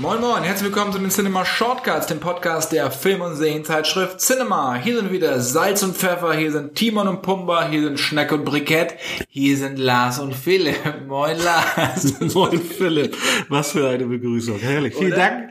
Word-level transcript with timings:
Moin 0.00 0.20
Moin, 0.20 0.44
herzlich 0.44 0.66
willkommen 0.66 0.92
zu 0.92 1.00
den 1.00 1.10
Cinema 1.10 1.44
Shortcuts, 1.44 2.06
dem 2.06 2.20
Podcast 2.20 2.70
der 2.70 2.88
Film- 2.92 3.20
und 3.20 3.34
Serienzeitschrift 3.34 4.20
Cinema. 4.20 4.76
Hier 4.76 4.94
sind 4.94 5.10
wieder 5.10 5.40
Salz 5.40 5.82
und 5.82 5.96
Pfeffer, 5.96 6.34
hier 6.34 6.52
sind 6.52 6.76
Timon 6.76 7.08
und 7.08 7.20
Pumba, 7.20 7.68
hier 7.68 7.82
sind 7.82 7.98
Schneck 7.98 8.30
und 8.30 8.44
Brikett, 8.44 8.94
hier 9.28 9.56
sind 9.56 9.76
Lars 9.76 10.20
und 10.20 10.36
Philipp. 10.36 10.78
Moin 11.08 11.36
Lars. 11.38 12.14
Moin 12.32 12.60
Philipp, 12.60 13.16
was 13.48 13.72
für 13.72 13.88
eine 13.88 14.06
Begrüßung, 14.06 14.60
herrlich. 14.60 14.94
Vielen? 14.94 15.16
Dank. 15.16 15.50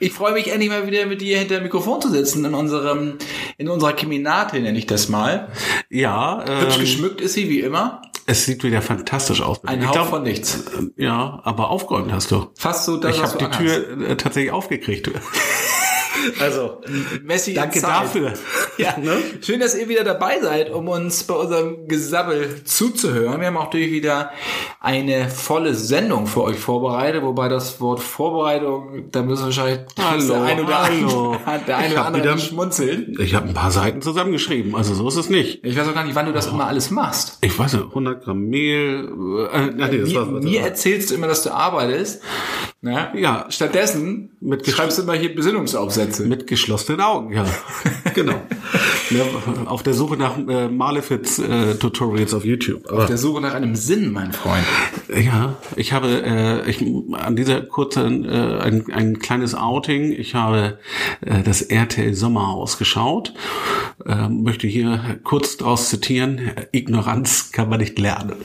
Ich 0.00 0.12
freue 0.14 0.32
mich 0.32 0.50
endlich 0.50 0.70
mal 0.70 0.86
wieder 0.86 1.04
mit 1.06 1.20
dir 1.20 1.38
hinter 1.38 1.56
dem 1.56 1.64
Mikrofon 1.64 2.00
zu 2.00 2.08
sitzen 2.10 2.44
in 2.46 2.54
unserem, 2.54 3.18
in 3.58 3.68
unserer 3.68 3.92
Keminate 3.92 4.58
nenne 4.58 4.78
ich 4.78 4.86
das 4.86 5.08
mal. 5.10 5.48
Ja, 5.90 6.42
Hübsch 6.62 6.74
ähm, 6.76 6.80
geschmückt 6.80 7.20
ist 7.20 7.34
sie 7.34 7.50
wie 7.50 7.60
immer. 7.60 8.00
es 8.26 8.46
sieht 8.46 8.64
wieder 8.64 8.80
fantastisch 8.80 9.42
aus. 9.42 9.62
Ein 9.64 9.80
Ich 9.82 9.86
Hauch 9.88 9.92
glaub, 9.92 10.08
von 10.08 10.22
nichts. 10.22 10.64
Ja, 10.96 11.40
aber 11.44 11.68
aufgeräumt 11.68 12.12
hast 12.12 12.30
du. 12.30 12.46
Fast 12.58 12.86
so 12.86 12.96
das, 12.96 13.14
ich 13.14 13.22
habe 13.22 13.38
die. 13.38 13.50
Tür 13.50 14.08
äh, 14.08 14.16
tatsächlich 14.16 14.52
aufgekriegt. 14.52 15.10
also, 16.40 16.80
Messi 17.24 17.54
danke 17.54 17.80
dafür. 17.80 18.32
Ja, 18.78 18.96
Ne? 19.00 19.16
schön, 19.40 19.60
dass 19.60 19.74
ihr 19.76 19.88
wieder 19.88 20.04
dabei 20.04 20.40
seid, 20.40 20.70
um 20.70 20.88
uns 20.88 21.24
bei 21.24 21.34
unserem 21.34 21.86
Gesabbel 21.88 22.62
zuzuhören. 22.64 23.40
Wir 23.40 23.46
haben 23.48 23.56
auch 23.56 23.64
natürlich 23.64 23.92
wieder 23.92 24.30
eine 24.80 25.28
volle 25.28 25.74
Sendung 25.74 26.26
für 26.26 26.42
euch 26.42 26.58
vorbereitet, 26.58 27.22
wobei 27.22 27.48
das 27.48 27.80
Wort 27.80 28.00
Vorbereitung, 28.00 29.10
da 29.10 29.22
müssen 29.22 29.44
wahrscheinlich 29.44 29.80
Hallo, 29.98 30.26
der 30.26 30.42
eine 30.42 30.62
oder 30.64 30.82
hallo. 30.82 31.32
andere, 31.44 31.60
der 31.66 31.76
eine 31.78 31.86
Ich 31.88 31.92
oder 31.92 32.06
andere 32.06 32.22
wieder- 32.22 32.38
schmunzeln. 32.38 33.16
Ich 33.18 33.34
habe 33.34 33.48
ein 33.48 33.54
paar 33.54 33.70
Seiten 33.70 34.02
zusammengeschrieben, 34.02 34.74
also 34.74 34.94
so 34.94 35.08
ist 35.08 35.16
es 35.16 35.30
nicht. 35.30 35.64
Ich 35.64 35.76
weiß 35.78 35.88
auch 35.88 35.94
gar 35.94 36.04
nicht, 36.04 36.14
wann 36.14 36.26
du 36.26 36.32
das 36.32 36.46
immer 36.46 36.66
alles 36.66 36.90
machst. 36.90 37.38
Ich 37.42 37.58
weiß 37.58 37.74
nicht, 37.74 37.84
100 37.86 38.24
Gramm 38.24 38.40
Mehl. 38.48 39.08
Äh, 39.52 39.58
äh, 39.58 39.70
nee, 39.90 39.98
das 39.98 40.08
Mir, 40.10 40.16
war, 40.20 40.26
mir 40.26 40.60
erzählst 40.62 41.10
du 41.10 41.14
immer, 41.14 41.26
dass 41.26 41.42
du 41.42 41.50
arbeitest. 41.50 42.22
Ne? 42.82 43.12
Ja. 43.14 43.44
Stattdessen 43.50 44.30
Mit 44.40 44.66
schreibst 44.66 44.96
du 44.96 45.02
immer 45.02 45.12
hier 45.12 45.34
Besinnungsaufsätze. 45.34 46.24
Mit 46.24 46.46
geschlossenen 46.46 47.02
Augen, 47.02 47.34
ja. 47.34 47.44
genau. 48.14 48.40
Ja, 49.10 49.24
auf 49.66 49.82
der 49.82 49.92
Suche 49.92 50.16
nach 50.16 50.38
äh, 50.38 50.68
Malefiz-Tutorials 50.68 52.32
auf 52.32 52.46
YouTube. 52.46 52.88
Aber 52.88 53.02
Auf 53.02 53.06
der 53.06 53.18
Suche 53.18 53.42
nach 53.42 53.52
einem 53.52 53.76
Sinn, 53.76 54.12
mein 54.12 54.32
Freund. 54.32 54.64
Ja, 55.14 55.56
ich 55.76 55.92
habe 55.92 56.22
äh, 56.24 56.70
ich, 56.70 56.80
an 57.12 57.36
dieser 57.36 57.60
kurzen 57.60 58.24
äh, 58.24 58.60
ein, 58.62 58.90
ein 58.90 59.18
kleines 59.18 59.54
Outing. 59.54 60.12
Ich 60.12 60.34
habe 60.34 60.78
äh, 61.20 61.42
das 61.42 61.60
RTL 61.60 62.14
Sommerhaus 62.14 62.78
geschaut. 62.78 63.34
Äh, 64.06 64.28
möchte 64.30 64.66
hier 64.66 65.20
kurz 65.24 65.58
draus 65.58 65.90
zitieren: 65.90 66.52
Ignoranz 66.72 67.52
kann 67.52 67.68
man 67.68 67.80
nicht 67.80 67.98
lernen. 67.98 68.36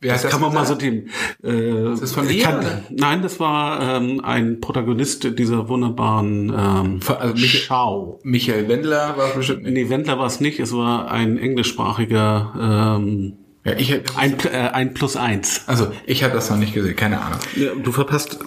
Wer 0.00 0.14
hat 0.14 0.24
Das 0.24 0.30
kann 0.30 0.40
man 0.40 0.54
mal 0.54 0.66
so 0.66 0.74
dem. 0.74 1.08
Äh, 1.42 1.96
das 2.00 2.12
von 2.12 2.26
dir, 2.26 2.44
kann? 2.44 2.84
Nein, 2.90 3.22
das 3.28 3.38
war 3.40 3.80
ähm, 3.96 4.20
ein 4.24 4.60
Protagonist 4.60 5.38
dieser 5.38 5.68
wunderbaren 5.68 6.48
ähm, 6.48 7.00
Also 7.18 7.34
mich- 7.34 7.64
Schau. 7.66 8.18
Michael 8.22 8.68
Wendler 8.68 9.14
war 9.16 9.28
es 9.28 9.34
bestimmt 9.34 9.62
nicht. 9.64 9.72
Nee, 9.74 9.90
Wendler 9.90 10.18
war 10.18 10.26
es 10.26 10.40
nicht. 10.40 10.58
Es 10.60 10.72
war 10.74 11.10
ein 11.10 11.36
englischsprachiger 11.38 12.96
ähm, 12.98 13.34
Ja, 13.64 13.72
ich, 13.76 13.92
ein, 14.16 14.36
äh, 14.50 14.56
ein 14.72 14.94
plus 14.94 15.16
eins. 15.16 15.62
also 15.66 15.88
ich 16.06 16.22
habe 16.24 16.32
das 16.34 16.48
noch 16.50 16.56
nicht 16.56 16.72
gesehen, 16.74 16.96
keine 16.96 17.20
Ahnung. 17.20 17.38
Ja, 17.56 17.70
du 17.74 17.92
verpasst 17.92 18.38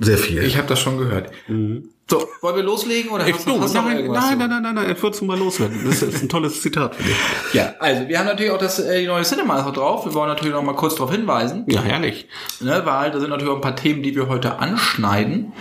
sehr 0.00 0.18
viel. 0.18 0.42
Ich 0.44 0.56
habe 0.56 0.66
das 0.68 0.80
schon 0.80 0.98
gehört. 0.98 1.30
So, 2.10 2.26
wollen 2.40 2.56
wir 2.56 2.62
loslegen 2.64 3.10
oder 3.12 3.26
Ich, 3.26 3.34
hast 3.34 3.46
du, 3.46 3.60
hast 3.60 3.72
du 3.74 3.78
noch 3.78 3.84
nein, 3.86 4.04
nein, 4.08 4.38
nein, 4.38 4.48
nein, 4.50 4.62
nein, 4.62 4.74
nein, 4.74 4.96
würdest 5.00 5.20
du 5.20 5.24
mal 5.24 5.38
loswerden. 5.38 5.80
Das 5.84 6.02
ist 6.02 6.22
ein 6.22 6.28
tolles 6.28 6.60
Zitat 6.60 6.96
für 6.96 7.02
dich. 7.04 7.14
Ja, 7.52 7.74
also 7.78 8.08
wir 8.08 8.18
haben 8.18 8.26
natürlich 8.26 8.50
auch 8.50 8.58
das 8.58 8.80
äh, 8.80 9.00
die 9.00 9.06
neue 9.06 9.22
Cinema 9.22 9.62
noch 9.62 9.72
drauf. 9.72 10.04
Wir 10.06 10.14
wollen 10.14 10.28
natürlich 10.28 10.52
noch 10.52 10.62
mal 10.62 10.74
kurz 10.74 10.96
darauf 10.96 11.12
hinweisen, 11.12 11.64
Ja, 11.68 11.82
herrlich. 11.82 12.26
ne, 12.60 12.82
weil 12.84 13.10
da 13.12 13.20
sind 13.20 13.30
natürlich 13.30 13.50
auch 13.52 13.56
ein 13.56 13.60
paar 13.62 13.76
Themen, 13.76 14.02
die 14.02 14.14
wir 14.16 14.28
heute 14.28 14.58
anschneiden, 14.58 15.52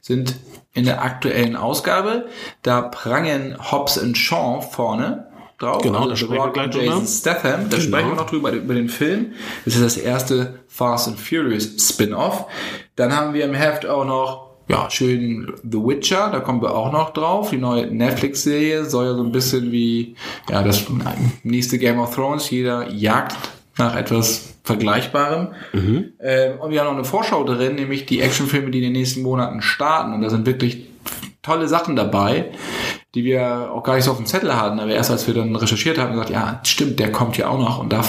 sind 0.00 0.36
in 0.72 0.84
der 0.86 1.02
aktuellen 1.02 1.56
Ausgabe. 1.56 2.26
Da 2.62 2.80
prangen 2.82 3.56
Hobbs 3.70 3.98
und 3.98 4.16
Shaw 4.16 4.62
vorne 4.62 5.26
drauf. 5.58 5.82
Genau, 5.82 5.98
also 5.98 6.10
da 6.10 6.16
sprechen 6.16 6.44
wir 6.44 6.52
gleich 6.52 6.70
drüber. 6.70 7.02
Statham. 7.06 7.68
Da 7.68 7.76
Genau. 7.76 7.88
sprechen 7.88 8.08
wir 8.10 8.16
noch 8.16 8.30
drüber 8.30 8.52
über 8.52 8.74
den 8.74 8.88
Film. 8.88 9.32
Das 9.64 9.74
ist 9.76 9.84
das 9.84 9.96
erste 9.96 10.60
Fast 10.68 11.08
and 11.08 11.18
Furious 11.20 11.68
Spin-off. 11.78 12.46
Dann 12.96 13.14
haben 13.14 13.34
wir 13.34 13.44
im 13.44 13.54
Heft 13.54 13.86
auch 13.86 14.04
noch 14.04 14.48
ja, 14.68 14.90
schön 14.90 15.50
The 15.62 15.78
Witcher, 15.78 16.28
da 16.30 16.40
kommen 16.40 16.60
wir 16.60 16.74
auch 16.74 16.92
noch 16.92 17.10
drauf. 17.14 17.50
Die 17.50 17.56
neue 17.56 17.86
Netflix-Serie 17.86 18.84
soll 18.84 19.06
ja 19.06 19.14
so 19.14 19.22
ein 19.22 19.32
bisschen 19.32 19.72
wie 19.72 20.14
ja, 20.50 20.62
das 20.62 20.84
nächste 21.42 21.78
Game 21.78 21.98
of 21.98 22.14
Thrones. 22.14 22.50
Jeder 22.50 22.90
jagt 22.90 23.34
nach 23.78 23.96
etwas 23.96 24.54
Vergleichbarem. 24.64 25.48
Mhm. 25.72 26.12
Ähm, 26.20 26.60
und 26.60 26.70
wir 26.70 26.80
haben 26.80 26.88
noch 26.88 26.94
eine 26.94 27.04
Vorschau 27.04 27.44
drin, 27.44 27.76
nämlich 27.76 28.04
die 28.04 28.20
Actionfilme, 28.20 28.70
die 28.70 28.78
in 28.78 28.84
den 28.84 28.92
nächsten 28.92 29.22
Monaten 29.22 29.62
starten. 29.62 30.12
Und 30.12 30.20
da 30.20 30.28
sind 30.28 30.44
wirklich 30.44 30.86
tolle 31.40 31.66
Sachen 31.66 31.96
dabei, 31.96 32.50
die 33.14 33.24
wir 33.24 33.70
auch 33.72 33.82
gar 33.82 33.94
nicht 33.96 34.04
so 34.04 34.10
auf 34.10 34.16
dem 34.18 34.26
Zettel 34.26 34.54
hatten. 34.54 34.78
Aber 34.80 34.90
erst 34.90 35.10
als 35.10 35.26
wir 35.26 35.34
dann 35.34 35.54
recherchiert 35.56 35.98
haben, 35.98 36.12
gesagt, 36.12 36.30
ja, 36.30 36.60
stimmt, 36.64 36.98
der 37.00 37.10
kommt 37.10 37.36
ja 37.38 37.48
auch 37.48 37.58
noch. 37.58 37.78
Und 37.78 37.92
da, 37.92 38.02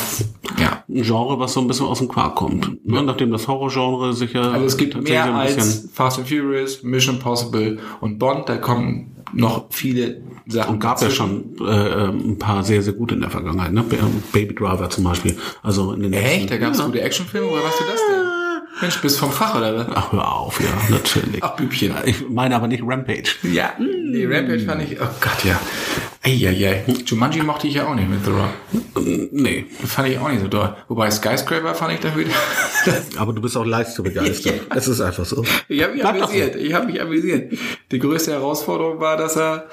ja, 0.60 0.84
Ein 0.90 1.04
Genre, 1.04 1.40
was 1.40 1.54
so 1.54 1.62
ein 1.62 1.68
bisschen 1.68 1.86
aus 1.86 2.00
dem 2.00 2.08
Quark 2.10 2.36
kommt. 2.36 2.86
Ne? 2.86 3.02
Nachdem 3.04 3.32
das 3.32 3.48
Horrorgenre 3.48 4.14
sicher 4.14 4.52
Also 4.52 4.66
es 4.66 4.76
gibt 4.78 5.02
mehr 5.02 5.34
als 5.34 5.88
Fast 5.94 6.20
and 6.20 6.28
Furious, 6.28 6.84
Mission 6.84 7.20
Possible 7.20 7.78
und 8.02 8.20
Bond. 8.20 8.50
Da 8.50 8.58
kommen 8.58 9.16
noch 9.32 9.68
viele 9.70 10.22
Sachen. 10.48 10.74
Und 10.76 10.80
gab 10.80 11.00
ja 11.00 11.08
dazwischen. 11.08 11.56
schon 11.58 11.68
äh, 11.68 12.06
ähm, 12.06 12.32
ein 12.32 12.40
paar 12.40 12.64
sehr, 12.64 12.82
sehr 12.82 12.94
gute 12.94 13.14
in 13.16 13.22
der 13.22 13.30
Vergangenheit. 13.30 13.72
Ne? 13.72 13.84
Ba- 13.84 13.96
Baby 14.34 14.56
Driver 14.56 14.90
zum 14.90 15.04
Beispiel. 15.04 15.38
Also 15.62 15.94
in 15.94 16.02
den 16.02 16.14
Echt? 16.14 16.50
Da 16.50 16.58
gab 16.58 16.72
es 16.74 16.80
ja. 16.80 16.86
gute 16.88 17.00
Actionfilme? 17.02 17.48
Woher 17.48 17.64
weißt 17.64 17.80
du 17.80 17.84
das? 17.92 18.02
Mensch, 18.82 19.02
bist 19.02 19.20
vom 19.20 19.32
Fach 19.32 19.56
oder 19.56 19.76
was? 19.76 19.88
Ach, 19.94 20.12
hör 20.14 20.32
auf, 20.32 20.62
ja, 20.62 20.70
natürlich. 20.90 21.44
Ach, 21.44 21.56
Bübchen. 21.56 21.94
Ich 22.06 22.30
meine 22.30 22.56
aber 22.56 22.68
nicht 22.68 22.84
Rampage. 22.86 23.36
Ja, 23.44 23.74
nee, 23.78 24.26
Rampage 24.26 24.62
fand 24.62 24.84
ich, 24.84 25.00
oh 25.02 25.08
Gott, 25.20 25.44
ja. 25.44 25.60
Eieiei. 26.22 26.84
Jumanji 27.06 27.42
mochte 27.42 27.68
ich 27.68 27.76
ja 27.76 27.88
auch 27.88 27.96
nicht 27.96 28.10
mit 28.10 28.24
The 28.26 28.32
Rock. 28.32 29.32
Nee, 29.32 29.66
Fand 29.86 30.10
ich 30.10 30.20
auch 30.20 30.30
nicht 30.30 30.42
so 30.42 30.48
doll. 30.48 30.76
Wobei 30.90 31.10
Skyscraper 31.10 31.74
fand 31.74 31.94
ich 31.94 32.00
dann 32.02 32.18
wieder. 32.18 32.32
aber 33.18 33.32
du 33.32 33.42
bist 33.42 33.56
auch 33.56 33.66
leicht 33.66 33.92
zu 33.92 34.04
begeistern. 34.04 34.56
Ja. 34.70 34.76
Es 34.76 34.88
ist 34.88 35.02
einfach 35.02 35.26
so. 35.26 35.44
Ich 35.68 35.82
habe 35.82 35.94
mich 35.94 36.02
Bleib 36.02 36.24
amüsiert. 36.24 36.56
Ich 36.56 36.74
habe 36.74 36.86
mich 36.88 37.02
amüsiert. 37.02 37.54
Die 37.92 38.00
größte 38.00 38.32
Herausforderung 38.32 39.00
war, 39.00 39.18
dass 39.18 39.38
er, 39.38 39.68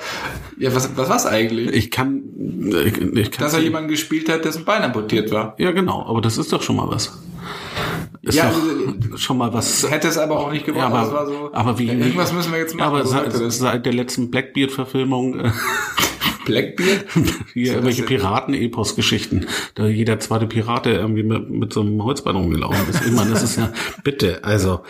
ja, 0.59 0.75
was, 0.75 0.97
was 0.97 1.09
war's 1.09 1.27
eigentlich? 1.27 1.73
Ich 1.73 1.91
kann, 1.91 2.23
ich, 2.71 2.99
ich 2.99 3.31
kann 3.31 3.45
dass 3.45 3.55
er 3.55 3.61
jemanden 3.61 3.89
gespielt 3.89 4.29
hat, 4.29 4.45
dessen 4.45 4.65
Bein 4.65 4.83
amputiert 4.83 5.31
war. 5.31 5.55
Ja, 5.59 5.73
genau, 5.73 6.07
aber 6.07 6.21
das 6.21 6.39
ist 6.39 6.53
doch 6.53 6.63
schon 6.63 6.77
mal 6.77 6.89
was. 6.89 7.13
Ist 8.27 8.35
Ja, 8.35 8.51
doch 8.51 9.19
schon 9.19 9.39
mal 9.39 9.53
was. 9.53 9.89
Hätte 9.89 10.09
es 10.09 10.19
aber 10.19 10.39
auch 10.41 10.51
nicht 10.51 10.67
gewollt. 10.67 10.83
Ja, 10.83 10.89
aber, 10.89 11.13
war 11.13 11.27
so, 11.27 11.51
aber 11.53 11.79
wie, 11.79 11.87
irgendwas 11.89 12.33
müssen 12.33 12.53
wir 12.53 12.59
jetzt 12.59 12.75
machen. 12.75 12.89
Aber 12.89 13.05
so 13.05 13.13
seit, 13.13 13.53
seit 13.53 13.87
der 13.87 13.93
letzten 13.93 14.31
Blackbeard-Verfilmung 14.33 15.39
äh, 15.39 15.51
Blackbeard? 16.47 17.05
hier 17.53 17.73
irgendwelche 17.73 18.05
Piraten-Epos-Geschichten, 18.05 19.47
da 19.75 19.87
jeder 19.87 20.19
zweite 20.21 20.47
Pirat, 20.47 20.87
der 20.87 20.95
irgendwie 20.95 21.23
mit, 21.23 21.51
mit 21.51 21.73
so 21.73 21.83
einem 21.83 22.03
Holzbein 22.03 22.37
rumgelaufen 22.37 22.89
ist. 22.89 23.05
Ich 23.05 23.13
meine, 23.13 23.31
das 23.31 23.43
ist 23.43 23.57
ja, 23.59 23.71
bitte, 24.05 24.43
also, 24.43 24.81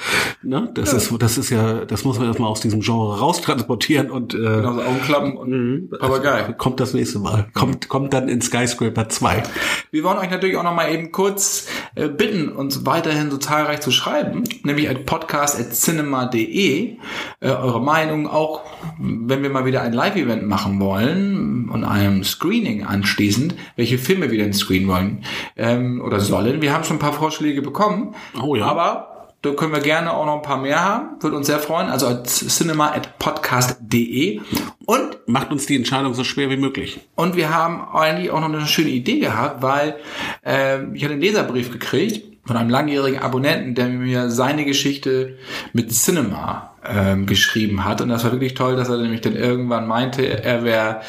ne, 0.42 0.70
das 0.74 0.92
ist, 0.92 1.12
das 1.18 1.38
ist 1.38 1.50
ja, 1.50 1.84
das 1.84 2.04
muss 2.04 2.18
man 2.18 2.28
erstmal 2.28 2.50
aus 2.50 2.60
diesem 2.60 2.80
Genre 2.80 3.18
raustransportieren 3.18 4.10
und 4.10 4.34
äh, 4.34 4.36
Genau, 4.38 4.74
so 4.74 4.82
Augenklappen 4.82 5.36
und 5.36 5.90
Papagei. 5.98 6.52
kommt 6.52 6.78
das 6.78 6.94
nächste 6.94 7.18
Mal. 7.18 7.48
Kommt, 7.54 7.88
kommt 7.88 8.12
dann 8.12 8.28
in 8.28 8.40
Skyscraper 8.40 9.08
2. 9.08 9.42
Wir 9.90 10.04
wollen 10.04 10.18
euch 10.18 10.30
natürlich 10.30 10.56
auch 10.56 10.62
noch 10.62 10.74
mal 10.74 10.92
eben 10.92 11.10
kurz 11.10 11.68
äh, 11.94 12.08
bitten, 12.08 12.50
uns 12.50 12.84
weiterhin 12.86 13.30
so 13.30 13.38
zahlreich 13.38 13.80
zu 13.80 13.90
schreiben, 13.90 14.44
nämlich 14.62 14.88
at 14.90 15.06
podcast.cinema.de. 15.06 16.96
Äh, 17.40 17.48
eure 17.48 17.80
Meinung 17.80 18.28
auch, 18.28 18.62
wenn 18.98 19.42
wir 19.42 19.50
mal 19.50 19.64
wieder 19.64 19.82
ein 19.82 19.92
Live-Event 19.92 20.46
machen 20.46 20.80
wollen 20.80 21.45
und 21.70 21.84
einem 21.84 22.24
Screening 22.24 22.84
anschließend, 22.84 23.54
welche 23.76 23.98
Filme 23.98 24.30
wir 24.30 24.38
denn 24.38 24.52
screenen 24.52 24.88
wollen 24.88 25.24
ähm, 25.56 26.00
oder 26.04 26.20
sollen. 26.20 26.62
Wir 26.62 26.72
haben 26.72 26.84
schon 26.84 26.96
ein 26.96 27.00
paar 27.00 27.12
Vorschläge 27.12 27.62
bekommen, 27.62 28.14
Oh 28.40 28.54
ja. 28.56 28.66
aber 28.66 29.12
da 29.42 29.50
können 29.52 29.72
wir 29.72 29.80
gerne 29.80 30.12
auch 30.12 30.26
noch 30.26 30.36
ein 30.36 30.42
paar 30.42 30.60
mehr 30.60 30.82
haben. 30.84 31.22
Würde 31.22 31.36
uns 31.36 31.46
sehr 31.46 31.60
freuen. 31.60 31.88
Also 31.88 32.06
at 32.08 32.26
cinema 32.26 32.88
at 32.88 33.18
podcast.de. 33.18 34.40
Und 34.86 35.18
Macht 35.28 35.50
uns 35.52 35.66
die 35.66 35.76
Entscheidung 35.76 36.14
so 36.14 36.22
schwer 36.24 36.50
wie 36.50 36.56
möglich. 36.56 37.00
und 37.16 37.34
wir 37.36 37.52
haben 37.52 37.80
eigentlich 37.94 38.30
auch 38.30 38.40
noch 38.40 38.48
eine 38.48 38.66
schöne 38.66 38.90
Idee 38.90 39.18
gehabt, 39.18 39.60
weil 39.62 39.96
äh, 40.44 40.84
ich 40.94 41.02
hatte 41.02 41.14
einen 41.14 41.20
Leserbrief 41.22 41.70
gekriegt 41.72 42.36
von 42.46 42.56
einem 42.56 42.70
langjährigen 42.70 43.18
Abonnenten, 43.20 43.74
der 43.74 43.88
mir 43.88 44.30
seine 44.30 44.64
Geschichte 44.64 45.36
mit 45.72 45.90
Cinema 45.92 46.75
ähm, 46.88 47.26
geschrieben 47.26 47.84
hat. 47.84 48.00
Und 48.00 48.08
das 48.08 48.24
war 48.24 48.32
wirklich 48.32 48.54
toll, 48.54 48.76
dass 48.76 48.88
er 48.88 48.98
nämlich 48.98 49.20
dann 49.20 49.34
irgendwann 49.34 49.86
meinte, 49.86 50.42
er 50.42 50.64
wäre 50.64 51.00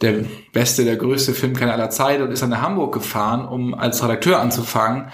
der 0.00 0.24
beste, 0.52 0.84
der 0.84 0.96
größte 0.96 1.34
Filmkenner 1.34 1.72
aller 1.72 1.90
Zeit 1.90 2.20
und 2.20 2.30
ist 2.30 2.42
dann 2.42 2.50
nach 2.50 2.62
Hamburg 2.62 2.94
gefahren, 2.94 3.46
um 3.46 3.74
als 3.74 4.02
Redakteur 4.02 4.40
anzufangen. 4.40 5.08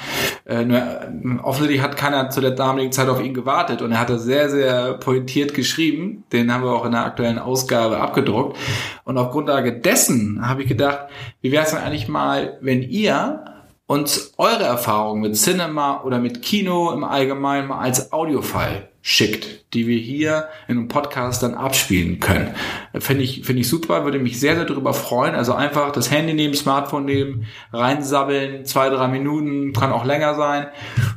Äh, 0.44 0.64
nur, 0.64 0.78
äh, 0.78 1.38
offensichtlich 1.42 1.82
hat 1.82 1.96
keiner 1.96 2.30
zu 2.30 2.40
der 2.40 2.52
damaligen 2.52 2.92
Zeit 2.92 3.08
auf 3.08 3.22
ihn 3.22 3.34
gewartet 3.34 3.82
und 3.82 3.92
er 3.92 4.00
hat 4.00 4.10
das 4.10 4.22
sehr, 4.24 4.48
sehr 4.50 4.94
pointiert 4.94 5.54
geschrieben. 5.54 6.24
Den 6.32 6.52
haben 6.52 6.64
wir 6.64 6.72
auch 6.72 6.84
in 6.84 6.92
der 6.92 7.04
aktuellen 7.04 7.38
Ausgabe 7.38 7.98
abgedruckt. 7.98 8.56
Und 9.04 9.18
auf 9.18 9.30
Grundlage 9.30 9.80
dessen 9.80 10.46
habe 10.46 10.62
ich 10.62 10.68
gedacht, 10.68 11.06
wie 11.40 11.52
wäre 11.52 11.64
es 11.64 11.70
denn 11.70 11.80
eigentlich 11.80 12.08
mal, 12.08 12.58
wenn 12.60 12.82
ihr 12.82 13.44
uns 13.86 14.32
eure 14.38 14.64
Erfahrungen 14.64 15.22
mit 15.22 15.36
Cinema 15.36 16.02
oder 16.02 16.18
mit 16.18 16.40
Kino 16.42 16.92
im 16.92 17.04
Allgemeinen 17.04 17.68
mal 17.68 17.80
als 17.80 18.12
Audiofile 18.12 18.91
schickt, 19.02 19.74
die 19.74 19.88
wir 19.88 19.98
hier 19.98 20.48
in 20.68 20.78
einem 20.78 20.88
Podcast 20.88 21.42
dann 21.42 21.54
abspielen 21.54 22.20
können. 22.20 22.54
Finde 22.98 23.24
ich, 23.24 23.42
finde 23.44 23.62
ich 23.62 23.68
super, 23.68 24.04
würde 24.04 24.20
mich 24.20 24.38
sehr, 24.38 24.54
sehr 24.54 24.64
darüber 24.64 24.94
freuen. 24.94 25.34
Also 25.34 25.54
einfach 25.54 25.90
das 25.90 26.10
Handy 26.10 26.34
nehmen, 26.34 26.54
Smartphone 26.54 27.04
nehmen, 27.04 27.46
reinsabbeln, 27.72 28.64
zwei, 28.64 28.90
drei 28.90 29.08
Minuten, 29.08 29.72
kann 29.72 29.90
auch 29.92 30.04
länger 30.04 30.36
sein. 30.36 30.68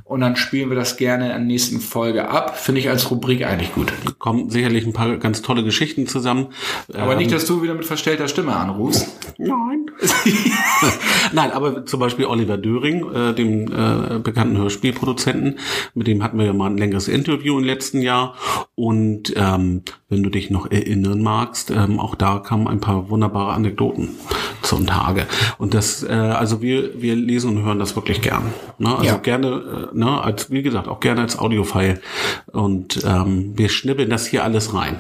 Und 0.04 0.22
dann 0.22 0.36
spielen 0.36 0.70
wir 0.70 0.76
das 0.76 0.98
gerne 0.98 1.26
in 1.26 1.30
der 1.30 1.40
nächsten 1.40 1.80
Folge 1.80 2.28
ab. 2.28 2.58
Finde 2.58 2.82
ich 2.82 2.90
als 2.90 3.12
Rubrik 3.12 3.46
eigentlich 3.46 3.74
gut. 3.74 3.94
Kommen 4.18 4.50
sicherlich 4.50 4.86
ein 4.86 4.94
paar 4.94 5.18
ganz 5.18 5.44
tolle 5.44 5.64
Geschichten 5.64 6.08
zusammen. 6.08 6.48
Aber 6.94 7.14
ähm, 7.14 7.20
nicht, 7.20 7.32
dass 7.32 7.46
du 7.46 7.62
wieder 7.62 7.76
mit 7.76 7.86
verstellter 7.86 8.28
Stimme 8.28 8.56
anrufst. 8.56 9.08
Nein. 9.38 9.86
Nein, 11.34 11.52
aber 11.52 11.86
zum 11.86 12.00
Beispiel 12.00 12.26
Oliver 12.26 12.58
Döring, 12.58 13.12
äh, 13.14 13.34
dem 13.34 13.68
äh, 13.68 14.20
bekannten 14.20 14.58
Hörspielproduzenten, 14.58 15.60
mit 15.94 16.08
dem 16.08 16.24
hatten 16.24 16.38
wir 16.38 16.46
ja 16.46 16.54
mal 16.54 16.70
ein 16.70 16.78
längeres 16.78 17.08
Interview 17.08 17.60
in 17.60 17.66
letzten 17.76 18.02
Jahr. 18.02 18.36
Und 18.76 19.34
ähm, 19.36 19.84
wenn 20.10 20.24
du 20.24 20.30
dich 20.30 20.50
noch 20.50 20.72
erinnern 20.72 21.22
magst, 21.22 21.72
ähm, 21.72 22.00
auch 22.00 22.16
da 22.16 22.40
kamen 22.40 22.68
ein 22.68 22.80
paar 22.80 23.10
wunderbare 23.10 23.54
Anekdoten 23.54 24.10
zum 24.62 24.88
Tage. 24.88 25.28
Und 25.58 25.74
das, 25.74 26.04
äh, 26.04 26.12
also 26.12 26.62
wir, 26.62 27.02
wir 27.02 27.16
lesen 27.16 27.58
und 27.58 27.66
hören 27.66 27.80
das 27.80 27.96
wirklich 27.96 28.22
gern. 28.22 28.54
Ne? 28.80 28.96
Also 28.96 29.06
ja. 29.06 29.18
gerne, 29.18 29.90
äh, 29.94 29.98
ne, 29.98 30.22
als 30.22 30.52
wie 30.52 30.64
gesagt, 30.64 30.88
auch 30.88 31.00
gerne 31.00 31.22
als 31.22 31.38
Audiofile. 31.38 32.00
Und 32.52 33.04
ähm, 33.06 33.54
wir 33.56 33.70
schnibbeln 33.70 34.10
das 34.10 34.26
hier 34.26 34.44
alles 34.44 34.74
rein. 34.74 35.00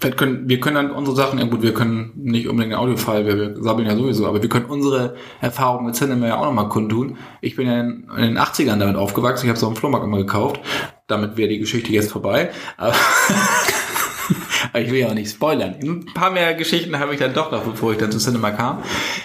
Vielleicht 0.00 0.16
können, 0.16 0.48
wir 0.48 0.60
können 0.60 0.76
dann 0.76 0.90
unsere 0.92 1.16
Sachen, 1.16 1.40
ja 1.40 1.46
gut, 1.46 1.62
wir 1.62 1.74
können 1.74 2.12
nicht 2.14 2.46
unbedingt 2.46 2.72
ein 2.72 2.78
Audiofile, 2.78 3.26
wir, 3.26 3.36
wir 3.36 3.62
sabbeln 3.62 3.88
ja 3.88 3.96
sowieso, 3.96 4.28
aber 4.28 4.40
wir 4.40 4.48
können 4.48 4.66
unsere 4.66 5.16
Erfahrungen 5.40 5.86
mit 5.86 5.96
Cinema 5.96 6.28
ja 6.28 6.36
auch 6.38 6.44
nochmal 6.44 6.68
kundtun. 6.68 7.16
Ich 7.40 7.56
bin 7.56 7.66
ja 7.66 7.80
in, 7.80 8.06
in 8.16 8.22
den 8.22 8.38
80ern 8.38 8.78
damit 8.78 8.94
aufgewachsen, 8.94 9.46
ich 9.46 9.48
habe 9.48 9.56
es 9.56 9.64
auf 9.64 9.72
dem 9.72 9.76
Flohmarkt 9.76 10.06
immer 10.06 10.18
gekauft. 10.18 10.60
Damit 11.08 11.36
wäre 11.36 11.48
die 11.48 11.58
Geschichte 11.58 11.90
jetzt 11.90 12.12
vorbei. 12.12 12.50
Aber 12.76 12.94
Aber 14.72 14.82
ich 14.82 14.90
will 14.90 14.98
ja 14.98 15.08
auch 15.08 15.14
nicht 15.14 15.30
spoilern. 15.30 15.76
Ein 15.82 16.06
paar 16.14 16.30
mehr 16.30 16.54
Geschichten 16.54 16.98
habe 16.98 17.14
ich 17.14 17.20
dann 17.20 17.34
doch 17.34 17.50
noch, 17.50 17.62
bevor 17.64 17.92
ich 17.92 17.98
dann 17.98 18.12
zu 18.12 18.18
Cinema 18.18 18.50
kam. 18.50 18.82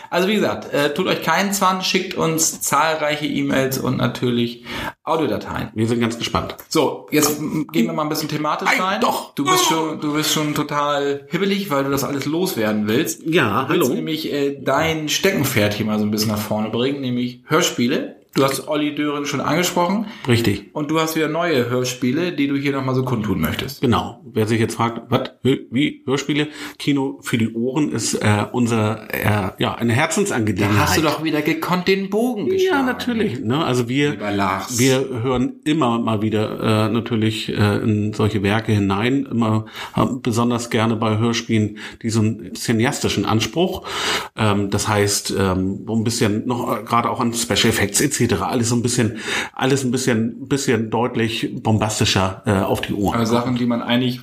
Also 0.09 0.27
wie 0.27 0.35
gesagt, 0.35 0.73
äh, 0.73 0.93
tut 0.93 1.07
euch 1.07 1.23
keinen 1.23 1.53
Zwang, 1.53 1.81
schickt 1.81 2.15
uns 2.15 2.61
zahlreiche 2.61 3.25
E-Mails 3.25 3.77
und 3.77 3.97
natürlich 3.97 4.65
Audiodateien. 5.03 5.69
Wir 5.73 5.87
sind 5.87 5.99
ganz 5.99 6.17
gespannt. 6.17 6.55
So, 6.69 7.07
jetzt 7.11 7.39
gehen 7.71 7.87
wir 7.87 7.93
mal 7.93 8.03
ein 8.03 8.09
bisschen 8.09 8.29
thematisch 8.29 8.69
rein. 8.79 9.01
Doch. 9.01 9.33
Du 9.35 9.43
bist 9.43 9.65
schon, 9.65 9.99
du 9.99 10.13
bist 10.13 10.31
schon 10.31 10.53
total 10.53 11.27
hibbelig, 11.29 11.69
weil 11.69 11.83
du 11.83 11.89
das 11.89 12.03
alles 12.03 12.25
loswerden 12.25 12.87
willst. 12.87 13.23
Ja, 13.25 13.63
du 13.63 13.73
willst 13.73 13.89
hallo. 13.89 13.95
nämlich 13.95 14.31
äh, 14.31 14.59
dein 14.61 15.09
Steckenpferd 15.09 15.73
hier 15.73 15.85
mal 15.85 15.99
so 15.99 16.05
ein 16.05 16.11
bisschen 16.11 16.31
nach 16.31 16.39
vorne 16.39 16.69
bringen, 16.69 17.01
nämlich 17.01 17.41
Hörspiele. 17.45 18.22
Du 18.35 18.43
hast 18.43 18.67
Olli 18.67 18.95
Dören 18.95 19.27
schon 19.27 19.41
angesprochen. 19.41 20.07
Richtig. 20.27 20.71
Und 20.73 20.89
du 20.89 20.99
hast 20.99 21.15
wieder 21.15 21.27
neue 21.27 21.69
Hörspiele, 21.69 22.31
die 22.31 22.47
du 22.47 22.55
hier 22.55 22.71
nochmal 22.71 22.95
so 22.95 23.03
kundtun 23.03 23.39
möchtest. 23.39 23.81
Genau. 23.81 24.21
Wer 24.25 24.47
sich 24.47 24.59
jetzt 24.59 24.73
fragt, 24.73 25.03
was, 25.09 25.29
wie, 25.43 26.01
Hörspiele? 26.07 26.47
Kino 26.79 27.19
für 27.21 27.37
die 27.37 27.53
Ohren 27.53 27.91
ist 27.91 28.15
äh, 28.15 28.45
unser, 28.51 29.07
äh, 29.13 29.51
ja, 29.59 29.75
eine 29.75 29.93
Herzensangelegenheit. 29.93 30.75
Da 30.75 30.81
hast 30.81 30.97
du 30.97 31.01
doch 31.03 31.23
wieder 31.23 31.43
gekonnt 31.43 31.87
den 31.87 32.09
Bogen 32.09 32.49
geschlagen. 32.49 32.87
Ja, 32.87 32.93
natürlich. 32.93 33.39
Ne? 33.39 33.63
Also 33.63 33.87
wir, 33.87 34.19
wir 34.19 35.21
hören 35.21 35.59
immer 35.63 35.99
mal 35.99 36.23
wieder 36.23 36.87
äh, 36.87 36.91
natürlich 36.91 37.49
äh, 37.49 37.83
in 37.83 38.13
solche 38.13 38.41
Werke 38.41 38.71
hinein, 38.71 39.27
immer 39.29 39.65
äh, 39.95 40.05
besonders 40.23 40.71
gerne 40.71 40.95
bei 40.95 41.19
Hörspielen, 41.19 41.77
die 42.01 42.09
so 42.09 42.21
einen 42.21 42.55
cineastischen 42.55 43.25
Anspruch. 43.25 43.85
Ähm, 44.35 44.71
das 44.71 44.87
heißt, 44.87 45.35
ähm, 45.37 45.81
wo 45.85 45.95
ein 45.95 46.03
bisschen 46.03 46.47
noch 46.47 46.79
äh, 46.79 46.83
gerade 46.83 47.11
auch 47.11 47.19
an 47.19 47.31
Special 47.35 47.69
Effects 47.69 48.01
etc 48.01 48.22
alles 48.31 48.69
so 48.69 48.75
ein 48.75 48.81
bisschen, 48.81 49.17
alles 49.53 49.83
ein 49.83 49.91
bisschen, 49.91 50.47
bisschen 50.47 50.89
deutlich 50.89 51.55
bombastischer 51.61 52.43
äh, 52.45 52.51
auf 52.51 52.81
die 52.81 52.93
Ohren. 52.93 53.19
Also 53.19 53.33
Sachen, 53.33 53.55
die 53.55 53.65
man 53.65 53.81
eigentlich 53.81 54.21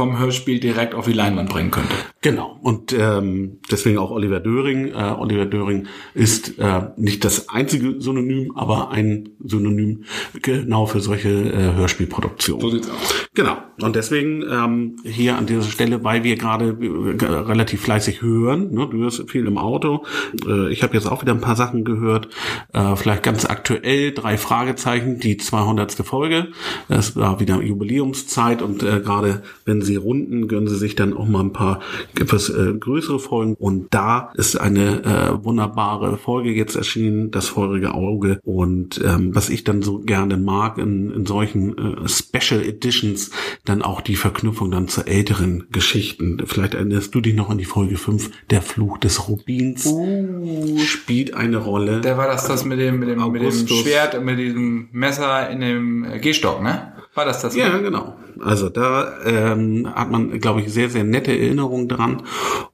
vom 0.00 0.18
Hörspiel 0.18 0.60
direkt 0.60 0.94
auf 0.94 1.04
die 1.04 1.12
Leinwand 1.12 1.50
bringen 1.50 1.70
könnte. 1.70 1.94
Genau. 2.22 2.58
Und 2.62 2.94
ähm, 2.94 3.58
deswegen 3.70 3.98
auch 3.98 4.10
Oliver 4.10 4.40
Döring. 4.40 4.94
Äh, 4.94 5.14
Oliver 5.18 5.44
Döring 5.44 5.88
ist 6.14 6.58
äh, 6.58 6.88
nicht 6.96 7.22
das 7.22 7.50
einzige 7.50 8.00
Synonym, 8.00 8.52
aber 8.56 8.92
ein 8.92 9.28
Synonym 9.44 10.04
genau 10.40 10.86
für 10.86 11.00
solche 11.00 11.28
äh, 11.28 11.74
Hörspielproduktionen. 11.74 12.62
So 12.62 12.70
sieht's 12.70 12.88
aus. 12.88 13.28
Genau. 13.34 13.58
Und 13.82 13.94
deswegen 13.96 14.42
ähm, 14.50 14.96
hier 15.04 15.36
an 15.36 15.46
dieser 15.46 15.62
Stelle, 15.62 16.02
weil 16.02 16.24
wir 16.24 16.36
gerade 16.36 16.76
äh, 16.80 17.24
relativ 17.24 17.82
fleißig 17.82 18.22
hören, 18.22 18.72
ne, 18.72 18.88
du 18.90 18.98
hörst 18.98 19.30
viel 19.30 19.46
im 19.46 19.58
Auto. 19.58 20.04
Äh, 20.46 20.72
ich 20.72 20.82
habe 20.82 20.94
jetzt 20.94 21.06
auch 21.06 21.20
wieder 21.22 21.34
ein 21.34 21.40
paar 21.40 21.56
Sachen 21.56 21.84
gehört. 21.84 22.28
Äh, 22.72 22.96
vielleicht 22.96 23.22
ganz 23.22 23.44
aktuell, 23.44 24.12
drei 24.12 24.38
Fragezeichen, 24.38 25.20
die 25.20 25.36
200. 25.36 25.92
Folge. 25.92 26.48
Es 26.88 27.16
war 27.16 27.40
wieder 27.40 27.60
Jubiläumszeit 27.60 28.62
und 28.62 28.82
äh, 28.82 29.00
gerade 29.00 29.42
wenn 29.64 29.82
sie 29.82 29.89
runden, 29.96 30.48
gönnen 30.48 30.68
sie 30.68 30.76
sich 30.76 30.94
dann 30.96 31.16
auch 31.16 31.26
mal 31.26 31.40
ein 31.40 31.52
paar 31.52 31.80
etwas 32.18 32.48
äh, 32.50 32.74
größere 32.78 33.18
Folgen. 33.18 33.54
Und 33.54 33.88
da 33.90 34.32
ist 34.34 34.56
eine 34.56 35.04
äh, 35.04 35.44
wunderbare 35.44 36.16
Folge 36.16 36.52
jetzt 36.52 36.76
erschienen, 36.76 37.30
das 37.30 37.48
feurige 37.48 37.94
Auge. 37.94 38.40
Und 38.44 39.00
ähm, 39.04 39.34
was 39.34 39.50
ich 39.50 39.64
dann 39.64 39.82
so 39.82 39.98
gerne 39.98 40.36
mag 40.36 40.78
in, 40.78 41.10
in 41.10 41.26
solchen 41.26 41.76
äh, 41.76 42.08
Special 42.08 42.62
Editions, 42.62 43.30
dann 43.64 43.82
auch 43.82 44.00
die 44.00 44.16
Verknüpfung 44.16 44.70
dann 44.70 44.88
zu 44.88 45.06
älteren 45.06 45.66
Geschichten. 45.70 46.42
Vielleicht 46.46 46.74
erinnerst 46.74 47.14
du 47.14 47.20
dich 47.20 47.34
noch 47.34 47.50
an 47.50 47.58
die 47.58 47.64
Folge 47.64 47.96
5, 47.96 48.30
Der 48.50 48.62
Fluch 48.62 48.98
des 48.98 49.28
Rubins. 49.28 49.86
Uh, 49.86 50.78
spielt 50.78 51.34
eine 51.34 51.58
Rolle. 51.58 52.00
Da 52.00 52.16
war 52.16 52.26
das 52.26 52.46
das 52.46 52.64
mit 52.64 52.78
dem, 52.78 52.98
mit 52.98 53.08
dem, 53.08 53.32
mit 53.32 53.42
dem 53.42 53.66
Schwert 53.68 54.14
und 54.14 54.24
mit 54.24 54.38
diesem 54.38 54.88
Messer 54.92 55.50
in 55.50 55.60
dem 55.60 56.06
Gehstock, 56.20 56.62
ne? 56.62 56.92
War 57.14 57.24
das 57.24 57.42
das? 57.42 57.56
Ja, 57.56 57.76
genau. 57.78 58.16
Also 58.42 58.68
da 58.68 59.12
ähm, 59.24 59.88
hat 59.94 60.10
man, 60.10 60.40
glaube 60.40 60.60
ich, 60.60 60.72
sehr, 60.72 60.90
sehr 60.90 61.04
nette 61.04 61.32
Erinnerungen 61.32 61.88
dran. 61.88 62.22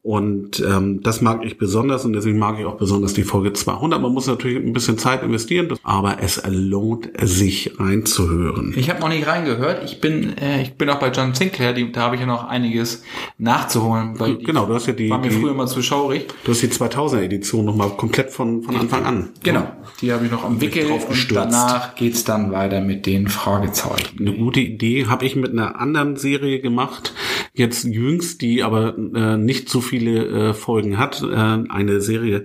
Und 0.02 0.60
ähm, 0.60 1.02
das 1.02 1.20
mag 1.20 1.44
ich 1.44 1.58
besonders 1.58 2.04
und 2.04 2.12
deswegen 2.12 2.38
mag 2.38 2.60
ich 2.60 2.64
auch 2.64 2.76
besonders 2.76 3.12
die 3.14 3.24
Folge 3.24 3.52
200. 3.52 4.00
Man 4.00 4.12
muss 4.12 4.28
natürlich 4.28 4.64
ein 4.64 4.72
bisschen 4.72 4.98
Zeit 4.98 5.24
investieren, 5.24 5.72
aber 5.82 6.18
es 6.20 6.42
lohnt 6.46 7.08
sich 7.20 7.72
reinzuhören. 7.78 8.72
Ich 8.76 8.88
habe 8.88 9.00
noch 9.00 9.08
nicht 9.08 9.26
reingehört. 9.26 9.82
Ich 9.84 10.00
bin, 10.00 10.38
äh, 10.38 10.62
ich 10.62 10.74
bin 10.74 10.88
auch 10.90 11.00
bei 11.00 11.10
John 11.10 11.34
Sinclair, 11.34 11.72
die, 11.72 11.90
da 11.90 12.02
habe 12.02 12.14
ich 12.14 12.20
ja 12.20 12.26
noch 12.28 12.44
einiges 12.48 13.02
nachzuholen. 13.38 14.18
Weil 14.20 14.36
genau, 14.38 14.66
du 14.66 14.74
hast 14.74 14.86
ja 14.86 14.92
die. 14.92 15.10
War 15.10 15.18
mir 15.18 15.30
die, 15.30 15.40
früher 15.40 15.54
mal 15.54 15.66
zu 15.66 15.82
schaurig. 15.82 16.28
Du 16.44 16.52
hast 16.52 16.62
die 16.62 16.68
2000er 16.68 17.22
Edition 17.22 17.64
nochmal 17.64 17.90
komplett 17.90 18.30
von, 18.30 18.62
von 18.62 18.76
Anfang 18.76 19.04
an. 19.04 19.30
Genau, 19.42 19.66
die 20.00 20.12
habe 20.12 20.24
ich 20.24 20.30
noch 20.30 20.44
am 20.44 20.60
Wickel 20.60 20.86
und 20.86 21.32
danach 21.34 21.96
geht's 21.96 22.22
dann 22.22 22.52
weiter 22.52 22.80
mit 22.80 23.06
den 23.06 23.26
Fragezeichen. 23.26 24.20
Eine 24.20 24.34
gute 24.34 24.60
Idee 24.60 25.06
habe 25.06 25.24
ich 25.24 25.34
mit 25.34 25.55
einer 25.58 25.80
anderen 25.80 26.16
Serie 26.16 26.60
gemacht, 26.60 27.14
jetzt 27.54 27.84
jüngst, 27.84 28.42
die 28.42 28.62
aber 28.62 28.96
äh, 28.96 29.36
nicht 29.36 29.68
so 29.68 29.80
viele 29.80 30.26
äh, 30.50 30.54
Folgen 30.54 30.98
hat. 30.98 31.22
Äh, 31.22 31.34
eine 31.34 32.00
Serie, 32.00 32.44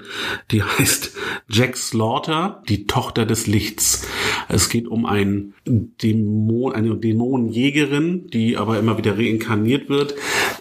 die 0.51 0.63
heißt 0.63 1.15
Jack 1.49 1.77
Slaughter, 1.77 2.63
die 2.69 2.87
Tochter 2.87 3.25
des 3.25 3.47
Lichts. 3.47 4.07
Es 4.47 4.69
geht 4.69 4.87
um 4.87 5.05
ein 5.05 5.53
Dämon, 5.65 6.73
eine 6.73 6.95
Dämonenjägerin, 6.95 8.27
die 8.27 8.57
aber 8.57 8.79
immer 8.79 8.97
wieder 8.97 9.17
reinkarniert 9.17 9.89
wird. 9.89 10.15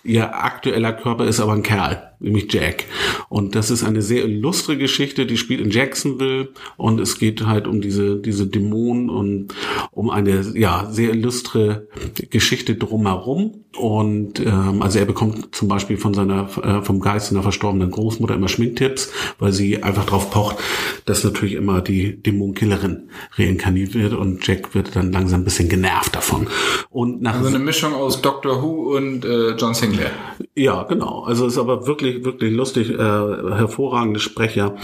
Ihr 0.05 0.35
aktueller 0.35 0.93
Körper 0.93 1.27
ist 1.27 1.41
aber 1.41 1.53
ein 1.53 1.63
Kerl 1.63 2.10
nämlich 2.21 2.53
Jack. 2.53 2.85
Und 3.29 3.55
das 3.55 3.71
ist 3.71 3.83
eine 3.83 4.03
sehr 4.03 4.25
illustre 4.25 4.77
Geschichte, 4.77 5.27
die 5.27 5.37
spielt 5.37 5.61
in 5.61 5.71
Jacksonville 5.71 6.51
und 6.77 7.01
es 7.01 7.19
geht 7.19 7.47
halt 7.47 7.67
um 7.67 7.81
diese, 7.81 8.17
diese 8.17 8.47
Dämonen 8.47 9.11
und 9.11 9.55
um 9.91 10.11
eine, 10.11 10.45
ja, 10.55 10.89
sehr 10.91 11.11
illustre 11.11 11.89
Geschichte 12.31 12.75
drumherum. 12.75 13.65
Und 13.77 14.41
ähm, 14.41 14.83
also 14.83 14.99
er 14.99 15.05
bekommt 15.05 15.55
zum 15.55 15.69
Beispiel 15.69 15.97
von 15.97 16.13
seiner 16.13 16.49
äh, 16.63 16.83
vom 16.83 17.01
Geist 17.01 17.29
seiner 17.29 17.43
verstorbenen 17.43 17.91
Großmutter 17.91 18.35
immer 18.35 18.49
Schminktipps, 18.49 19.13
weil 19.39 19.53
sie 19.53 19.83
einfach 19.83 20.07
drauf 20.07 20.31
pocht, 20.31 20.57
dass 21.05 21.23
natürlich 21.23 21.55
immer 21.55 21.81
die 21.81 22.21
Dämonenkillerin 22.21 23.11
reinkarniert 23.37 23.95
wird 23.95 24.13
und 24.13 24.45
Jack 24.47 24.75
wird 24.75 24.97
dann 24.97 25.13
langsam 25.13 25.43
ein 25.43 25.45
bisschen 25.45 25.69
genervt 25.69 26.17
davon. 26.17 26.49
Und 26.91 27.23
nach 27.23 27.37
also 27.37 27.49
eine 27.49 27.61
Mischung 27.61 27.95
aus 27.95 28.21
Doctor 28.21 28.61
Who 28.61 28.97
und 28.97 29.25
äh, 29.25 29.53
John 29.53 29.75
Sinclair. 29.75 30.11
Ja, 30.57 30.83
genau. 30.83 31.23
Also 31.23 31.47
ist 31.47 31.57
aber 31.57 31.87
wirklich 31.87 32.10
wirklich 32.17 32.41
wirklich 32.41 32.57
lustig. 32.57 32.91
Äh, 32.91 32.97
hervorragende 32.97 34.21
Sprecher. 34.21 34.77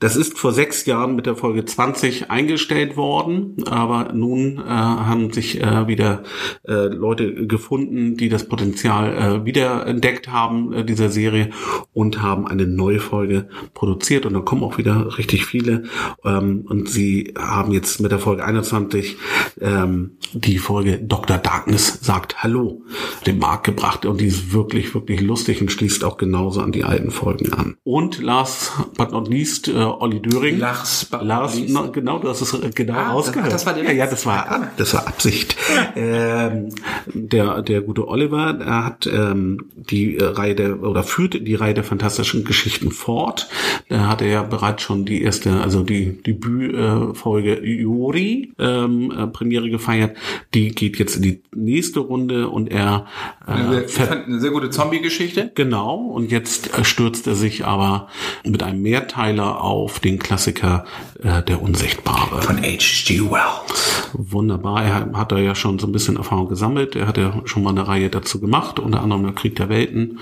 Das 0.00 0.16
ist 0.16 0.38
vor 0.38 0.52
sechs 0.52 0.86
Jahren 0.86 1.16
mit 1.16 1.26
der 1.26 1.36
Folge 1.36 1.64
20 1.64 2.30
eingestellt 2.30 2.96
worden, 2.96 3.56
aber 3.68 4.12
nun 4.12 4.58
äh, 4.58 4.62
haben 4.68 5.32
sich 5.32 5.62
äh, 5.62 5.86
wieder 5.86 6.22
äh, 6.66 6.86
Leute 6.86 7.46
gefunden, 7.46 8.16
die 8.16 8.28
das 8.28 8.48
Potenzial 8.48 9.42
äh, 9.42 9.44
wieder 9.44 9.86
entdeckt 9.86 10.28
haben, 10.28 10.72
äh, 10.72 10.84
dieser 10.84 11.08
Serie, 11.08 11.50
und 11.92 12.22
haben 12.22 12.46
eine 12.46 12.66
neue 12.66 13.00
Folge 13.00 13.48
produziert. 13.74 14.26
Und 14.26 14.34
da 14.34 14.40
kommen 14.40 14.62
auch 14.62 14.78
wieder 14.78 15.18
richtig 15.18 15.46
viele. 15.46 15.84
Ähm, 16.24 16.64
und 16.68 16.88
sie 16.88 17.34
haben 17.38 17.72
jetzt 17.72 18.00
mit 18.00 18.12
der 18.12 18.18
Folge 18.18 18.44
21 18.44 19.16
ähm, 19.60 20.18
die 20.32 20.58
Folge 20.58 20.98
Dr. 20.98 21.38
Darkness 21.38 21.98
sagt 22.02 22.42
Hallo 22.42 22.82
den 23.26 23.38
Markt 23.38 23.64
gebracht. 23.64 24.04
Und 24.04 24.20
die 24.20 24.26
ist 24.26 24.52
wirklich, 24.52 24.94
wirklich 24.94 25.20
lustig 25.20 25.60
und 25.60 25.70
schließt 25.70 26.04
auch 26.04 26.16
genauso 26.16 26.57
an 26.60 26.72
die 26.72 26.84
alten 26.84 27.10
Folgen 27.10 27.52
an. 27.52 27.76
Und 27.84 28.20
last 28.22 28.72
but 28.96 29.12
not 29.12 29.28
least, 29.28 29.68
äh, 29.68 29.72
Olli 29.72 30.20
Döring. 30.20 30.58
Lars, 30.58 31.08
Lars, 31.20 31.58
no, 31.68 31.90
genau, 31.92 32.18
du 32.18 32.28
hast 32.28 32.40
es 32.40 32.52
äh, 32.54 32.70
genau 32.74 32.94
Ah, 32.94 33.10
rausgehört. 33.12 33.46
das- 33.52 33.64
das 33.64 33.66
war 33.66 33.74
der 33.74 33.84
ja, 33.84 33.92
ja, 33.92 34.06
das 34.06 34.24
war, 34.26 34.70
das 34.76 34.94
war 34.94 35.06
Absicht. 35.06 35.56
ähm, 35.96 36.68
der, 37.12 37.62
der 37.62 37.80
gute 37.82 38.06
Oliver, 38.08 38.56
er 38.60 38.84
hat 38.84 39.06
ähm, 39.06 39.66
die 39.74 40.16
äh, 40.16 40.24
Reihe 40.24 40.54
der, 40.54 40.82
oder 40.82 41.02
führt 41.02 41.46
die 41.46 41.54
Reihe 41.54 41.74
der 41.74 41.84
fantastischen 41.84 42.44
Geschichten 42.44 42.90
fort. 42.92 43.48
Da 43.88 44.06
hat 44.08 44.20
er 44.22 44.28
ja 44.28 44.42
bereits 44.42 44.82
schon 44.82 45.04
die 45.04 45.22
erste, 45.22 45.60
also 45.60 45.82
die 45.82 46.22
Debütfolge 46.22 47.60
Yuri 47.64 48.52
ähm, 48.58 49.10
äh, 49.16 49.26
Premiere 49.26 49.70
gefeiert. 49.70 50.16
Die 50.54 50.70
geht 50.70 50.98
jetzt 50.98 51.16
in 51.16 51.22
die 51.22 51.42
nächste 51.54 52.00
Runde 52.00 52.48
und 52.48 52.70
er 52.70 53.06
Eine, 53.44 53.82
äh, 53.82 53.84
ich 53.84 53.92
ver 53.92 54.06
fand 54.06 54.26
eine 54.26 54.40
sehr 54.40 54.50
gute 54.50 54.70
Zombie-Geschichte. 54.70 55.52
Genau, 55.54 55.96
und 55.96 56.30
jetzt 56.30 56.47
äh, 56.48 56.84
stürzt 56.84 57.26
er 57.26 57.34
sich 57.34 57.64
aber 57.64 58.08
mit 58.44 58.62
einem 58.62 58.82
Mehrteiler 58.82 59.62
auf 59.62 60.00
den 60.00 60.18
Klassiker 60.18 60.84
äh, 61.22 61.42
Der 61.42 61.62
Unsichtbare. 61.62 62.42
Von 62.42 62.58
H.G. 62.58 63.20
Wells. 63.30 64.10
Wunderbar, 64.12 64.84
er 64.84 65.12
hat 65.12 65.32
da 65.32 65.38
ja 65.38 65.54
schon 65.54 65.78
so 65.78 65.86
ein 65.86 65.92
bisschen 65.92 66.16
Erfahrung 66.16 66.48
gesammelt. 66.48 66.96
Er 66.96 67.06
hat 67.06 67.18
ja 67.18 67.42
schon 67.44 67.62
mal 67.62 67.70
eine 67.70 67.86
Reihe 67.86 68.10
dazu 68.10 68.40
gemacht, 68.40 68.78
unter 68.78 69.02
anderem 69.02 69.24
der 69.24 69.34
Krieg 69.34 69.56
der 69.56 69.68
Welten, 69.68 70.20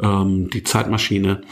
ähm, 0.00 0.50
die 0.50 0.62
Zeitmaschine. 0.62 1.42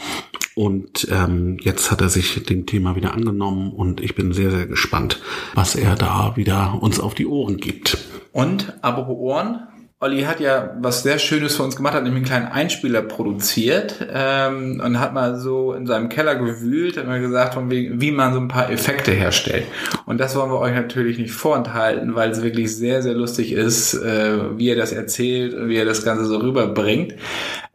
Und 0.53 1.07
ähm, 1.09 1.57
jetzt 1.61 1.91
hat 1.91 2.01
er 2.01 2.09
sich 2.09 2.43
dem 2.43 2.65
Thema 2.65 2.95
wieder 2.95 3.13
angenommen 3.13 3.71
und 3.71 4.01
ich 4.01 4.15
bin 4.15 4.33
sehr, 4.33 4.51
sehr 4.51 4.67
gespannt, 4.67 5.21
was 5.55 5.75
er 5.75 5.95
da 5.95 6.33
wieder 6.35 6.77
uns 6.81 6.99
auf 6.99 7.13
die 7.13 7.25
Ohren 7.25 7.57
gibt. 7.57 7.97
Und, 8.33 8.73
apropos 8.81 9.17
Ohren, 9.17 9.67
Olli 10.03 10.23
hat 10.23 10.39
ja 10.39 10.75
was 10.79 11.03
sehr 11.03 11.19
Schönes 11.19 11.55
für 11.55 11.61
uns 11.61 11.75
gemacht, 11.75 11.93
hat 11.93 12.03
nämlich 12.03 12.23
einen 12.23 12.25
kleinen 12.25 12.47
Einspieler 12.47 13.03
produziert 13.03 14.03
ähm, 14.11 14.81
und 14.83 14.99
hat 14.99 15.13
mal 15.13 15.37
so 15.37 15.73
in 15.73 15.85
seinem 15.85 16.09
Keller 16.09 16.33
gewühlt, 16.35 16.97
hat 16.97 17.05
mal 17.05 17.21
gesagt, 17.21 17.53
von 17.53 17.69
wegen, 17.69 18.01
wie 18.01 18.09
man 18.09 18.33
so 18.33 18.39
ein 18.39 18.47
paar 18.47 18.71
Effekte 18.71 19.11
herstellt. 19.11 19.65
Und 20.07 20.17
das 20.17 20.35
wollen 20.35 20.49
wir 20.49 20.57
euch 20.57 20.73
natürlich 20.73 21.19
nicht 21.19 21.33
vorenthalten, 21.33 22.15
weil 22.15 22.31
es 22.31 22.41
wirklich 22.41 22.75
sehr, 22.75 23.03
sehr 23.03 23.13
lustig 23.13 23.51
ist, 23.51 23.93
äh, 23.93 24.57
wie 24.57 24.69
er 24.69 24.75
das 24.75 24.91
erzählt 24.91 25.53
und 25.53 25.69
wie 25.69 25.77
er 25.77 25.85
das 25.85 26.03
Ganze 26.03 26.25
so 26.25 26.37
rüberbringt. 26.37 27.13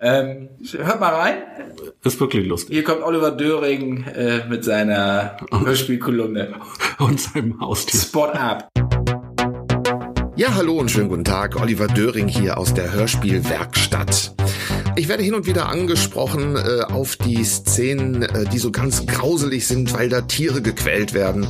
Ähm, 0.00 0.48
hört 0.72 0.98
mal 0.98 1.14
rein. 1.14 1.34
Ist 2.02 2.18
wirklich 2.18 2.44
lustig. 2.48 2.74
Hier 2.74 2.82
kommt 2.82 3.04
Oliver 3.04 3.30
Döring 3.30 4.04
äh, 4.04 4.44
mit 4.48 4.64
seiner 4.64 5.36
Hörspielkolumne. 5.52 6.54
Und 6.98 7.20
seinem 7.20 7.60
Haustier. 7.60 8.00
Spot 8.00 8.30
up. 8.30 8.68
Ja, 10.36 10.54
hallo 10.54 10.78
und 10.78 10.90
schönen 10.90 11.08
guten 11.08 11.24
Tag. 11.24 11.56
Oliver 11.56 11.86
Döring 11.86 12.28
hier 12.28 12.58
aus 12.58 12.74
der 12.74 12.92
Hörspielwerkstatt. 12.92 14.34
Ich 14.94 15.08
werde 15.08 15.22
hin 15.22 15.32
und 15.32 15.46
wieder 15.46 15.70
angesprochen 15.70 16.56
äh, 16.56 16.82
auf 16.92 17.16
die 17.16 17.42
Szenen, 17.42 18.22
äh, 18.22 18.44
die 18.44 18.58
so 18.58 18.70
ganz 18.70 19.06
grauselig 19.06 19.66
sind, 19.66 19.94
weil 19.94 20.10
da 20.10 20.20
Tiere 20.20 20.60
gequält 20.60 21.14
werden. 21.14 21.46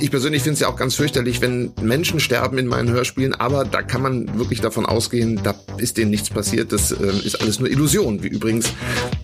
Ich 0.00 0.10
persönlich 0.10 0.42
finde 0.42 0.54
es 0.54 0.60
ja 0.60 0.68
auch 0.68 0.76
ganz 0.76 0.96
fürchterlich, 0.96 1.40
wenn 1.40 1.72
Menschen 1.80 2.20
sterben 2.20 2.58
in 2.58 2.66
meinen 2.66 2.90
Hörspielen, 2.90 3.34
aber 3.34 3.64
da 3.64 3.80
kann 3.80 4.02
man 4.02 4.38
wirklich 4.38 4.60
davon 4.60 4.84
ausgehen, 4.84 5.40
da 5.42 5.54
ist 5.78 5.96
denen 5.96 6.10
nichts 6.10 6.28
passiert. 6.28 6.72
Das 6.72 6.92
äh, 6.92 7.06
ist 7.24 7.40
alles 7.40 7.58
nur 7.58 7.70
Illusion, 7.70 8.22
wie 8.22 8.28
übrigens 8.28 8.70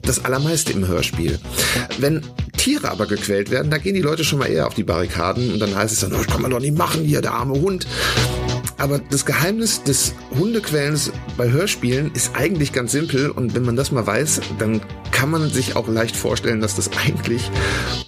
das 0.00 0.24
Allermeiste 0.24 0.72
im 0.72 0.88
Hörspiel. 0.88 1.38
Wenn 1.98 2.22
Tiere 2.56 2.90
aber 2.90 3.04
gequält 3.04 3.50
werden, 3.50 3.70
da 3.70 3.76
gehen 3.76 3.94
die 3.94 4.00
Leute 4.00 4.24
schon 4.24 4.38
mal 4.38 4.46
eher 4.46 4.66
auf 4.66 4.74
die 4.74 4.84
Barrikaden 4.84 5.52
und 5.52 5.58
dann 5.60 5.74
heißt 5.74 5.92
es 5.92 6.00
dann, 6.00 6.14
oh, 6.14 6.16
das 6.16 6.28
kann 6.28 6.40
man 6.40 6.50
doch 6.50 6.60
nicht 6.60 6.78
machen 6.78 7.04
hier, 7.04 7.20
der 7.20 7.34
arme 7.34 7.60
Hund. 7.60 7.86
Aber 8.82 8.98
das 8.98 9.24
Geheimnis 9.24 9.84
des 9.84 10.12
Hundequellens 10.36 11.12
bei 11.36 11.52
Hörspielen 11.52 12.10
ist 12.14 12.34
eigentlich 12.34 12.72
ganz 12.72 12.90
simpel 12.90 13.30
und 13.30 13.54
wenn 13.54 13.62
man 13.62 13.76
das 13.76 13.92
mal 13.92 14.04
weiß, 14.04 14.40
dann 14.58 14.80
kann 15.12 15.30
man 15.30 15.50
sich 15.50 15.76
auch 15.76 15.86
leicht 15.86 16.16
vorstellen, 16.16 16.60
dass 16.60 16.74
das 16.74 16.90
eigentlich 17.06 17.48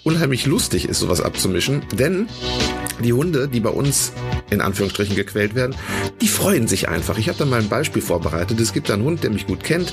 unheimlich 0.02 0.47
lustig 0.47 0.88
ist, 0.88 0.99
sowas 0.99 1.21
abzumischen. 1.21 1.83
Denn 1.93 2.26
die 3.04 3.12
Hunde, 3.12 3.47
die 3.47 3.61
bei 3.61 3.71
uns 3.71 4.11
in 4.50 4.61
Anführungsstrichen 4.61 5.14
gequält 5.14 5.54
werden, 5.54 5.76
die 6.21 6.26
freuen 6.26 6.66
sich 6.66 6.88
einfach. 6.88 7.19
Ich 7.19 7.28
habe 7.28 7.38
da 7.38 7.45
mal 7.45 7.61
ein 7.61 7.69
Beispiel 7.69 8.02
vorbereitet. 8.02 8.59
Es 8.59 8.73
gibt 8.73 8.90
einen 8.90 9.04
Hund, 9.04 9.23
der 9.23 9.31
mich 9.31 9.47
gut 9.47 9.62
kennt. 9.62 9.93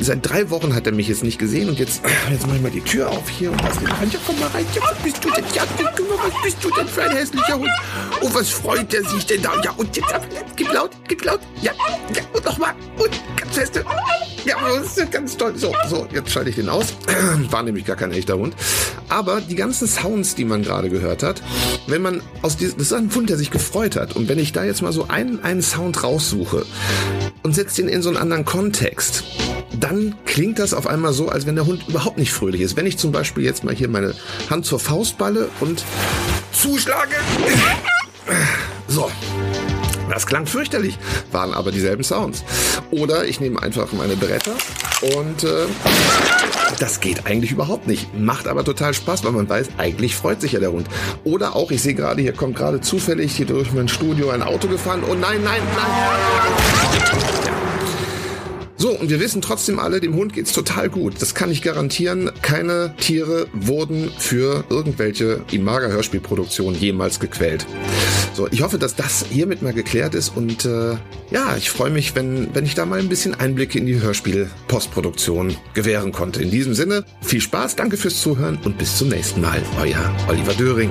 Seit 0.00 0.28
drei 0.28 0.50
Wochen 0.50 0.74
hat 0.74 0.86
er 0.86 0.92
mich 0.92 1.08
jetzt 1.08 1.24
nicht 1.24 1.38
gesehen 1.38 1.68
und 1.68 1.78
jetzt, 1.78 2.02
jetzt 2.30 2.46
mach 2.46 2.54
ich 2.54 2.60
mal 2.60 2.70
die 2.70 2.80
Tür 2.80 3.10
auf 3.10 3.28
hier 3.28 3.50
und 3.50 3.62
was 3.62 3.76
rein. 3.76 4.10
Ja, 4.10 4.18
komm 4.26 4.38
mal 4.38 4.48
rein. 4.48 4.66
Ja, 4.74 4.82
was 4.82 4.98
bist 4.98 5.24
du 5.24 5.30
denn? 5.30 5.44
Ja, 5.54 5.62
was 5.62 6.42
bist 6.42 6.56
du 6.62 6.70
denn 6.70 6.88
für 6.88 7.02
ein 7.02 7.16
hässlicher 7.16 7.58
Hund? 7.58 7.70
Oh, 8.20 8.28
was 8.32 8.50
freut 8.50 8.92
er 8.92 9.04
sich 9.04 9.26
denn 9.26 9.42
da? 9.42 9.52
Ja, 9.62 9.72
und 9.72 9.96
jetzt, 9.96 10.14
gib 10.56 10.72
laut, 10.72 10.90
gib 11.08 11.24
laut. 11.24 11.40
Ja, 11.62 11.72
ja, 12.14 12.22
und 12.32 12.44
nochmal. 12.44 12.74
Und 12.98 13.10
feste. 13.54 13.84
Ja, 14.44 14.56
das 14.62 14.96
ist 14.96 15.12
ganz 15.12 15.36
toll. 15.36 15.52
So, 15.56 15.74
so, 15.88 16.06
jetzt 16.12 16.30
schalte 16.30 16.50
ich 16.50 16.56
den 16.56 16.68
aus. 16.68 16.94
War 17.50 17.62
nämlich 17.62 17.84
gar 17.84 17.96
kein 17.96 18.12
echter 18.12 18.38
Hund. 18.38 18.54
Aber 19.08 19.40
die 19.40 19.54
ganzen 19.54 19.86
Sounds, 19.86 20.34
die 20.34 20.44
man 20.44 20.62
gerade 20.62 20.88
gehört 20.88 21.22
hat, 21.22 21.42
wenn 21.86 22.00
man 22.00 22.22
aus 22.42 22.56
diesem, 22.56 22.78
das 22.78 22.86
ist 22.88 22.92
ein 22.92 23.14
Hund, 23.14 23.28
der 23.28 23.36
sich 23.36 23.50
gefreut 23.50 23.96
hat. 23.96 24.16
Und 24.16 24.28
wenn 24.28 24.38
ich 24.38 24.52
da 24.52 24.64
jetzt 24.64 24.82
mal 24.82 24.92
so 24.92 25.08
einen, 25.08 25.42
einen 25.44 25.62
Sound 25.62 26.02
raussuche 26.02 26.64
und 27.42 27.54
setze 27.54 27.82
den 27.82 27.88
in 27.88 28.02
so 28.02 28.08
einen 28.08 28.18
anderen 28.18 28.44
Kontext, 28.44 29.24
dann 29.78 30.14
klingt 30.24 30.58
das 30.58 30.74
auf 30.74 30.86
einmal 30.86 31.12
so, 31.12 31.28
als 31.28 31.46
wenn 31.46 31.54
der 31.54 31.66
Hund 31.66 31.88
überhaupt 31.88 32.18
nicht 32.18 32.32
fröhlich 32.32 32.60
ist. 32.60 32.76
Wenn 32.76 32.86
ich 32.86 32.98
zum 32.98 33.12
Beispiel 33.12 33.44
jetzt 33.44 33.64
mal 33.64 33.74
hier 33.74 33.88
meine 33.88 34.14
Hand 34.48 34.64
zur 34.64 34.80
Faust 34.80 35.18
balle 35.18 35.48
und 35.60 35.84
zuschlage. 36.52 37.14
So. 38.88 39.08
Das 40.10 40.26
klang 40.26 40.46
fürchterlich, 40.46 40.98
waren 41.30 41.54
aber 41.54 41.70
dieselben 41.70 42.02
Sounds. 42.02 42.44
Oder 42.90 43.24
ich 43.24 43.40
nehme 43.40 43.62
einfach 43.62 43.92
meine 43.92 44.16
Bretter 44.16 44.52
und 45.16 45.44
äh, 45.44 45.66
das 46.78 47.00
geht 47.00 47.26
eigentlich 47.26 47.52
überhaupt 47.52 47.86
nicht. 47.86 48.18
Macht 48.18 48.48
aber 48.48 48.64
total 48.64 48.92
Spaß, 48.92 49.24
weil 49.24 49.32
man 49.32 49.48
weiß, 49.48 49.68
eigentlich 49.78 50.16
freut 50.16 50.40
sich 50.40 50.52
ja 50.52 50.60
der 50.60 50.72
Hund. 50.72 50.88
Oder 51.24 51.54
auch, 51.54 51.70
ich 51.70 51.80
sehe 51.82 51.94
gerade, 51.94 52.20
hier 52.20 52.32
kommt 52.32 52.56
gerade 52.56 52.80
zufällig 52.80 53.34
hier 53.36 53.46
durch 53.46 53.72
mein 53.72 53.88
Studio 53.88 54.30
ein 54.30 54.42
Auto 54.42 54.68
gefahren. 54.68 55.02
Oh 55.08 55.14
nein, 55.14 55.42
nein, 55.44 55.62
nein. 55.76 57.39
So, 58.80 58.92
und 58.92 59.10
wir 59.10 59.20
wissen 59.20 59.42
trotzdem 59.42 59.78
alle, 59.78 60.00
dem 60.00 60.14
Hund 60.14 60.32
geht's 60.32 60.52
total 60.52 60.88
gut. 60.88 61.20
Das 61.20 61.34
kann 61.34 61.50
ich 61.50 61.60
garantieren. 61.60 62.30
Keine 62.40 62.94
Tiere 62.96 63.46
wurden 63.52 64.10
für 64.16 64.64
irgendwelche 64.70 65.42
Imaga-Hörspielproduktionen 65.50 66.80
jemals 66.80 67.20
gequält. 67.20 67.66
So, 68.32 68.48
ich 68.50 68.62
hoffe, 68.62 68.78
dass 68.78 68.96
das 68.96 69.26
hiermit 69.28 69.60
mal 69.60 69.74
geklärt 69.74 70.14
ist 70.14 70.34
und 70.34 70.64
äh, 70.64 70.96
ja, 71.30 71.56
ich 71.58 71.68
freue 71.68 71.90
mich, 71.90 72.14
wenn, 72.14 72.54
wenn 72.54 72.64
ich 72.64 72.74
da 72.74 72.86
mal 72.86 73.00
ein 73.00 73.10
bisschen 73.10 73.34
Einblicke 73.34 73.78
in 73.78 73.84
die 73.84 74.00
Hörspiel-Postproduktion 74.00 75.58
gewähren 75.74 76.12
konnte. 76.12 76.42
In 76.42 76.50
diesem 76.50 76.72
Sinne, 76.72 77.04
viel 77.20 77.42
Spaß, 77.42 77.76
danke 77.76 77.98
fürs 77.98 78.22
Zuhören 78.22 78.58
und 78.64 78.78
bis 78.78 78.96
zum 78.96 79.08
nächsten 79.08 79.42
Mal. 79.42 79.60
Euer 79.78 80.10
Oliver 80.26 80.54
Döring. 80.54 80.90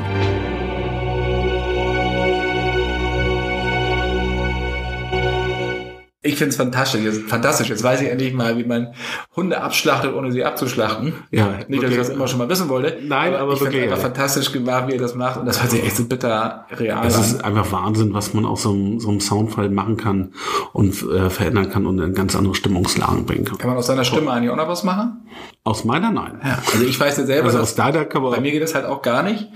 Ich 6.22 6.36
finde 6.36 6.50
es 6.50 6.58
fantastisch. 6.58 7.02
Fantastisch. 7.28 7.70
Jetzt 7.70 7.82
weiß 7.82 8.02
ich 8.02 8.10
endlich 8.10 8.34
mal, 8.34 8.58
wie 8.58 8.66
man 8.66 8.94
Hunde 9.38 9.62
abschlachtet, 9.62 10.14
ohne 10.14 10.34
sie 10.34 10.44
abzuschlachten. 10.44 11.14
Ja, 11.32 11.60
Nicht, 11.70 11.82
dass 11.82 11.92
ich 11.92 11.98
das 11.98 12.10
immer 12.10 12.28
schon 12.28 12.40
mal 12.40 12.50
wissen 12.50 12.68
wollte. 12.68 12.98
Nein, 13.06 13.34
aber 13.36 13.54
ich 13.54 13.60
finde 13.60 13.74
wirklich, 13.76 13.90
einfach 13.90 14.04
fantastisch 14.04 14.52
gemacht, 14.52 14.90
wie 14.90 14.94
er 14.94 15.00
das 15.00 15.16
macht. 15.16 15.40
Und 15.40 15.46
das 15.46 15.62
hört 15.62 15.72
sich 15.72 15.82
echt 15.82 15.96
so 15.96 16.04
bitter 16.04 16.66
real 16.72 17.08
Es 17.08 17.16
an. 17.16 17.22
ist 17.22 17.44
einfach 17.46 17.72
Wahnsinn, 17.72 18.14
was 18.14 18.34
man 18.34 18.46
aus 18.46 18.64
so 18.64 18.72
einem, 18.72 19.00
so 19.00 19.08
einem 19.08 19.22
Soundfall 19.22 19.70
machen 19.70 19.96
kann 19.96 20.34
und 20.74 21.02
äh, 21.10 21.30
verändern 21.30 21.70
kann 21.70 21.86
und 21.86 22.00
in 22.00 22.14
ganz 22.14 22.36
andere 22.36 22.54
Stimmungslagen 22.54 23.26
bringen 23.26 23.46
kann. 23.46 23.58
Kann 23.58 23.70
man 23.70 23.78
aus 23.78 23.88
seiner 23.88 24.04
Stimme 24.04 24.30
eigentlich 24.32 24.50
auch 24.52 24.58
noch 24.58 24.68
was 24.68 24.84
machen? 24.84 25.22
Aus 25.64 25.86
meiner 25.86 26.12
nein. 26.12 26.34
Ja. 26.44 26.60
Also 26.74 26.86
ich 26.86 27.00
weiß 27.00 27.16
ja 27.16 27.26
selber, 27.28 27.48
Also 27.48 27.60
aus 27.60 27.76
deiner 27.76 28.04
kann 28.04 28.24
man. 28.24 28.32
bei 28.32 28.42
mir 28.42 28.52
geht 28.52 28.62
das 28.64 28.76
halt 28.76 28.86
auch 28.86 29.02
gar 29.02 29.24
nicht. 29.24 29.48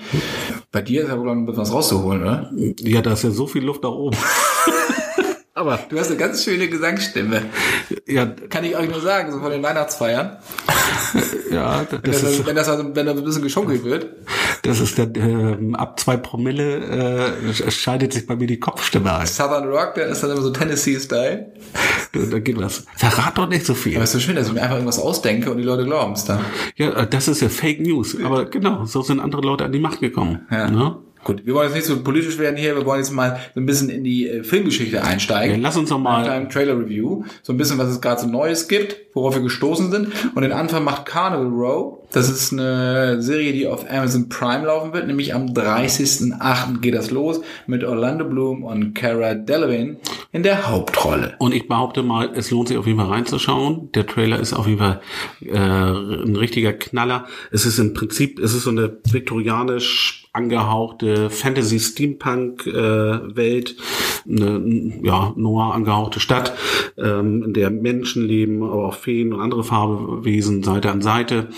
Bei 0.72 0.82
dir 0.82 1.02
ist 1.04 1.10
ja 1.10 1.18
wohl 1.18 1.26
noch 1.26 1.34
ein 1.34 1.46
bisschen 1.46 1.62
was 1.62 1.74
rauszuholen, 1.74 2.22
oder? 2.22 2.50
ja, 2.80 3.02
da 3.02 3.12
ist 3.12 3.24
ja 3.26 3.32
so 3.32 3.48
viel 3.48 3.66
Luft 3.66 3.84
nach 3.84 3.92
oben. 3.92 4.16
Aber 5.56 5.80
Du 5.90 6.00
hast 6.00 6.08
eine 6.08 6.18
ganz 6.18 6.44
schöne 6.44 6.68
Gesangsstimme. 6.68 7.44
ja, 8.08 8.26
Kann 8.26 8.64
ich 8.64 8.76
euch 8.76 8.90
nur 8.90 9.02
sagen, 9.02 9.32
so 9.32 9.40
von 9.40 9.52
den 9.52 9.62
Weihnachtsfeiern. 9.62 10.38
ja, 11.52 11.86
Wenn 11.92 12.02
das 12.02 12.22
das, 12.22 12.32
ist 12.32 12.46
wenn 12.48 12.56
das, 12.56 12.70
also, 12.70 12.96
wenn 12.96 13.06
das 13.06 13.18
ein 13.18 13.24
bisschen 13.24 13.44
geschunkelt 13.44 13.84
wird. 13.84 14.08
Das 14.64 14.80
ist 14.80 14.98
dann 14.98 15.14
ähm, 15.16 15.76
ab 15.76 16.00
zwei 16.00 16.18
Promille 16.18 17.34
äh, 17.46 17.72
schaltet 17.72 18.14
sich 18.14 18.26
bei 18.26 18.36
mir 18.36 18.48
die 18.48 18.60
Kopfstimme 18.60 19.14
ein. 19.16 19.28
Southern 19.28 19.68
Rock, 19.68 19.94
der 19.96 20.08
ist 20.08 20.24
dann 20.24 20.32
immer 20.32 20.42
so 20.42 20.50
Tennessee-Style. 20.50 21.54
Da 22.14 22.40
geht 22.40 22.58
was. 22.60 22.86
Verrat 22.96 23.38
doch 23.38 23.48
nicht 23.48 23.66
so 23.66 23.76
viel. 23.76 23.96
Aber 23.96 24.06
es 24.06 24.10
ist 24.16 24.22
so 24.22 24.26
schön, 24.26 24.36
dass 24.36 24.48
ich 24.48 24.54
mir 24.54 24.62
einfach 24.62 24.76
irgendwas 24.76 25.00
ausdenke 25.00 25.52
und 25.52 25.58
die 25.58 25.64
Leute 25.64 25.86
glauben 25.86 26.14
es 26.14 26.26
dann. 26.26 26.40
Ja, 26.78 26.92
äh, 26.92 27.08
das 27.08 27.28
ist 27.28 27.42
ja 27.42 27.50
Fake 27.50 27.80
News. 27.80 28.18
Aber 28.24 28.46
genau, 28.46 28.86
so 28.86 29.04
sind 29.04 29.20
andere 29.20 29.42
Leute 29.44 29.66
an 29.66 29.72
die 29.72 29.80
Macht 29.80 30.00
gekommen. 30.00 30.48
Ja. 30.50 30.70
Ne? 30.70 30.96
Gut, 31.24 31.46
wir 31.46 31.54
wollen 31.54 31.68
jetzt 31.68 31.76
nicht 31.76 31.86
so 31.86 32.04
politisch 32.04 32.38
werden 32.38 32.58
hier, 32.58 32.76
wir 32.76 32.86
wollen 32.86 33.00
jetzt 33.00 33.12
mal 33.12 33.40
so 33.54 33.60
ein 33.62 33.66
bisschen 33.66 33.90
in 33.90 34.04
die 34.04 34.28
äh, 34.28 34.44
Filmgeschichte 34.44 35.04
einsteigen. 35.04 35.56
Ja, 35.58 35.62
lass 35.62 35.78
uns 35.78 35.90
doch 35.90 36.00
mal- 36.00 36.22
Mit 36.22 36.30
einem 36.30 36.50
Trailer-Review. 36.50 37.24
So 37.44 37.54
ein 37.54 37.58
bisschen, 37.58 37.78
was 37.78 37.90
es 37.90 38.02
gerade 38.02 38.20
so 38.22 38.28
Neues 38.28 38.68
gibt, 38.68 38.98
worauf 39.14 39.36
wir 39.36 39.42
gestoßen 39.42 39.90
sind. 39.92 40.10
Und 40.36 40.42
den 40.42 40.52
Anfang 40.52 40.84
macht 40.84 41.06
Carnival 41.06 41.48
Row. 41.48 42.00
Das 42.12 42.30
ist 42.30 42.52
eine 42.52 43.22
Serie, 43.22 43.54
die 43.54 43.68
auf 43.68 43.90
Amazon 43.90 44.28
Prime 44.30 44.66
laufen 44.66 44.94
wird. 44.94 45.08
Nämlich 45.08 45.34
am 45.34 45.48
30.08. 45.48 46.80
geht 46.82 46.94
das 46.94 47.10
los 47.12 47.42
mit 47.68 47.84
Orlando 47.84 48.26
Bloom 48.26 48.64
und 48.64 48.94
Cara 48.94 49.34
Delevingne 49.34 49.98
in 50.32 50.44
der 50.44 50.68
Hauptrolle. 50.70 51.36
Und 51.40 51.54
ich 51.54 51.68
behaupte 51.68 52.04
mal, 52.04 52.32
es 52.36 52.52
lohnt 52.52 52.68
sich 52.68 52.78
auf 52.78 52.86
jeden 52.86 53.00
Fall 53.00 53.08
reinzuschauen. 53.10 53.92
Der 53.94 54.06
Trailer 54.06 54.40
ist 54.40 54.54
auf 54.54 54.68
jeden 54.68 54.80
Fall 54.80 55.00
äh, 55.42 55.56
ein 55.58 56.36
richtiger 56.36 56.74
Knaller. 56.74 57.28
Es 57.52 57.66
ist 57.66 57.80
im 57.80 57.94
Prinzip, 57.94 58.40
es 58.40 58.54
ist 58.54 58.64
so 58.64 58.70
eine 58.72 58.98
viktorianisch 59.10 60.23
angehauchte 60.34 61.30
Fantasy 61.30 61.80
Steampunk 61.80 62.66
äh, 62.66 63.34
eine 64.28 65.00
ja, 65.04 65.34
noir 65.36 65.74
angehauchte 65.74 66.20
Stadt, 66.20 66.54
ähm, 66.98 67.44
in 67.44 67.54
der 67.54 67.70
Menschen 67.70 68.26
leben, 68.26 68.64
aber 68.64 68.88
auch 68.88 68.96
Feen 68.96 69.32
und 69.34 69.42
andere 69.42 69.64
Farbewesen 69.64 70.64
Seite 70.64 70.92
an 70.92 71.02
Seite. 71.02 71.50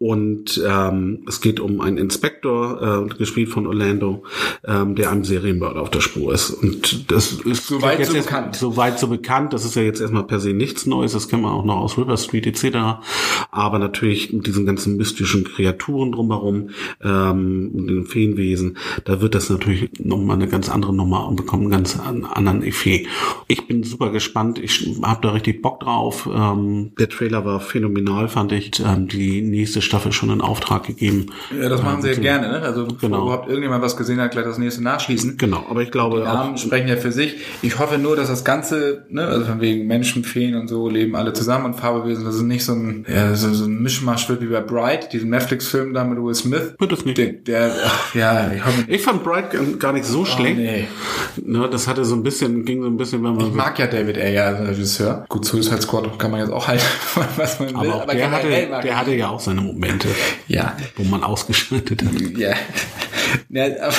Und 0.00 0.62
ähm, 0.64 1.24
es 1.26 1.40
geht 1.40 1.58
um 1.58 1.80
einen 1.80 1.98
Inspektor, 1.98 3.08
äh, 3.10 3.14
gespielt 3.16 3.48
von 3.48 3.66
Orlando, 3.66 4.22
ähm, 4.64 4.94
der 4.94 5.10
einem 5.10 5.24
Serienmörder 5.24 5.82
auf 5.82 5.90
der 5.90 6.00
Spur 6.00 6.32
ist. 6.32 6.50
Und 6.50 7.10
das 7.10 7.32
ist 7.32 7.66
Soweit 7.66 7.98
jetzt 7.98 8.12
so 8.12 8.18
bekannt. 8.18 8.54
Soweit 8.54 8.98
so 9.00 9.08
bekannt. 9.08 9.52
Das 9.52 9.64
ist 9.64 9.74
ja 9.74 9.82
jetzt 9.82 10.00
erstmal 10.00 10.22
per 10.22 10.38
se 10.38 10.52
nichts 10.52 10.86
Neues. 10.86 11.14
Das 11.14 11.28
kennt 11.28 11.42
man 11.42 11.50
auch 11.52 11.64
noch 11.64 11.78
aus 11.78 11.98
River 11.98 12.16
Street 12.16 12.46
etc. 12.46 12.76
Aber 13.50 13.80
natürlich 13.80 14.32
mit 14.32 14.46
diesen 14.46 14.66
ganzen 14.66 14.96
mystischen 14.96 15.42
Kreaturen 15.42 16.12
drumherum, 16.12 16.70
ähm, 17.02 17.70
und 17.74 17.88
den 17.88 18.06
Feenwesen, 18.06 18.78
da 19.04 19.20
wird 19.20 19.34
das 19.34 19.50
natürlich 19.50 19.90
nochmal 19.98 20.36
eine 20.36 20.46
ganz 20.46 20.68
andere 20.68 20.94
Nummer 20.94 21.26
und 21.26 21.34
bekommt 21.36 21.62
einen 21.62 21.72
ganz 21.72 21.98
an- 21.98 22.24
anderen 22.24 22.62
Effekt. 22.62 23.08
Ich 23.48 23.66
bin 23.66 23.82
super 23.82 24.10
gespannt. 24.12 24.60
Ich 24.60 24.88
habe 25.02 25.20
da 25.26 25.32
richtig 25.32 25.60
Bock 25.60 25.80
drauf. 25.80 26.28
Ähm, 26.32 26.92
der 27.00 27.08
Trailer 27.08 27.44
war 27.44 27.58
phänomenal, 27.58 28.28
fand 28.28 28.52
ich. 28.52 28.70
Ähm, 28.78 29.08
die 29.08 29.42
nächste 29.42 29.82
Staffel 29.88 30.12
schon 30.12 30.30
in 30.30 30.40
Auftrag 30.40 30.84
gegeben. 30.84 31.26
Ja, 31.60 31.68
das 31.68 31.82
machen 31.82 32.02
sie 32.02 32.08
ja 32.10 32.14
gerne, 32.14 32.48
ne? 32.48 32.62
Also 32.62 32.84
bevor 32.86 33.08
Genau. 33.08 33.22
überhaupt 33.22 33.48
irgendjemand 33.48 33.82
was 33.82 33.96
gesehen 33.96 34.20
hat, 34.20 34.30
gleich 34.30 34.44
das 34.44 34.58
nächste 34.58 34.82
nachschießen. 34.82 35.36
Genau, 35.38 35.64
aber 35.68 35.82
ich 35.82 35.90
glaube 35.90 36.18
Die 36.18 36.24
Namen 36.24 36.54
auch, 36.54 36.58
sprechen 36.58 36.88
ja 36.88 36.96
für 36.96 37.10
sich. 37.12 37.36
Ich 37.62 37.78
hoffe 37.78 37.98
nur, 37.98 38.16
dass 38.16 38.28
das 38.28 38.44
Ganze, 38.44 39.04
ne, 39.08 39.26
also 39.26 39.46
von 39.46 39.60
wegen 39.60 39.86
Menschen, 39.86 40.24
Feen 40.24 40.54
und 40.54 40.68
so 40.68 40.88
leben 40.88 41.16
alle 41.16 41.32
zusammen 41.32 41.64
und 41.66 41.74
Farbewesen, 41.74 42.24
dass 42.24 42.34
es 42.36 42.42
nicht 42.42 42.64
so 42.64 42.72
ein, 42.74 43.06
ja, 43.08 43.34
so, 43.34 43.52
so 43.54 43.64
ein 43.64 43.80
Mischmasch 43.82 44.28
wird 44.28 44.42
wie 44.42 44.46
bei 44.46 44.60
Bright, 44.60 45.12
diesem 45.12 45.30
Netflix-Film 45.30 45.94
da 45.94 46.04
mit 46.04 46.18
Will 46.22 46.34
Smith. 46.34 46.74
wird 46.78 46.92
es 46.92 47.04
nicht. 47.04 47.18
Der, 47.18 47.32
der 47.32 47.72
ach, 47.86 48.14
ja, 48.14 48.50
ich 48.54 48.64
hoffe, 48.64 48.84
Ich 48.88 49.02
fand 49.02 49.24
Bright 49.24 49.78
gar 49.80 49.92
nicht 49.92 50.04
so 50.04 50.24
schlecht. 50.24 50.56
Oh, 50.58 50.62
nee. 50.62 50.88
Ne, 51.44 51.68
das 51.70 51.88
hatte 51.88 52.04
so 52.04 52.14
ein 52.14 52.22
bisschen, 52.22 52.64
ging 52.64 52.82
so 52.82 52.88
ein 52.88 52.96
bisschen, 52.96 53.22
wenn 53.24 53.32
man 53.36 53.40
Ich 53.46 53.52
so 53.52 53.56
mag 53.56 53.78
ja 53.78 53.86
David 53.86 54.18
Ayer 54.18 54.46
als 54.46 54.68
Regisseur. 54.68 55.24
Gut, 55.28 55.44
Suicide 55.44 55.80
Squad 55.80 56.18
kann 56.18 56.30
man 56.30 56.40
jetzt 56.40 56.50
auch 56.52 56.66
halten, 56.68 56.84
was 57.36 57.58
man 57.60 57.68
will. 57.80 57.90
Aber 57.90 58.12
der, 58.14 58.30
hatte, 58.30 58.48
der 58.48 58.98
hatte 58.98 59.14
ja 59.14 59.28
auch 59.28 59.40
seine 59.40 59.60
Momente, 59.60 59.77
ja, 60.48 60.76
wo 60.96 61.04
man 61.04 61.22
ausgeschaltet 61.22 62.02
hat. 62.02 62.20
Ja. 62.36 62.54
ja 63.50 63.64
aber, 63.80 63.94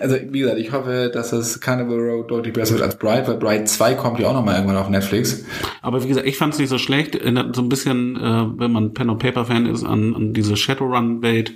also 0.00 0.16
wie 0.30 0.40
gesagt, 0.40 0.58
ich 0.58 0.72
hoffe, 0.72 1.10
dass 1.12 1.30
das 1.30 1.60
Carnival 1.60 1.98
Road 1.98 2.30
deutlich 2.30 2.52
besser 2.52 2.74
wird 2.74 2.82
als 2.82 2.98
Bright, 2.98 3.28
weil 3.28 3.36
Bright 3.36 3.68
2 3.68 3.94
kommt 3.94 4.18
ja 4.18 4.28
auch 4.28 4.34
nochmal 4.34 4.56
irgendwann 4.56 4.76
auf 4.76 4.88
Netflix. 4.88 5.44
Aber 5.82 6.02
wie 6.02 6.08
gesagt, 6.08 6.26
ich 6.26 6.36
fand 6.36 6.54
es 6.54 6.58
nicht 6.58 6.68
so 6.68 6.78
schlecht. 6.78 7.18
So 7.52 7.62
ein 7.62 7.68
bisschen, 7.68 8.16
äh, 8.16 8.58
wenn 8.58 8.72
man 8.72 8.94
Pen 8.94 9.10
and 9.10 9.18
Paper 9.18 9.44
Fan 9.44 9.66
ist, 9.66 9.84
an, 9.84 10.14
an 10.14 10.32
diese 10.32 10.56
Shadowrun-Welt. 10.56 11.52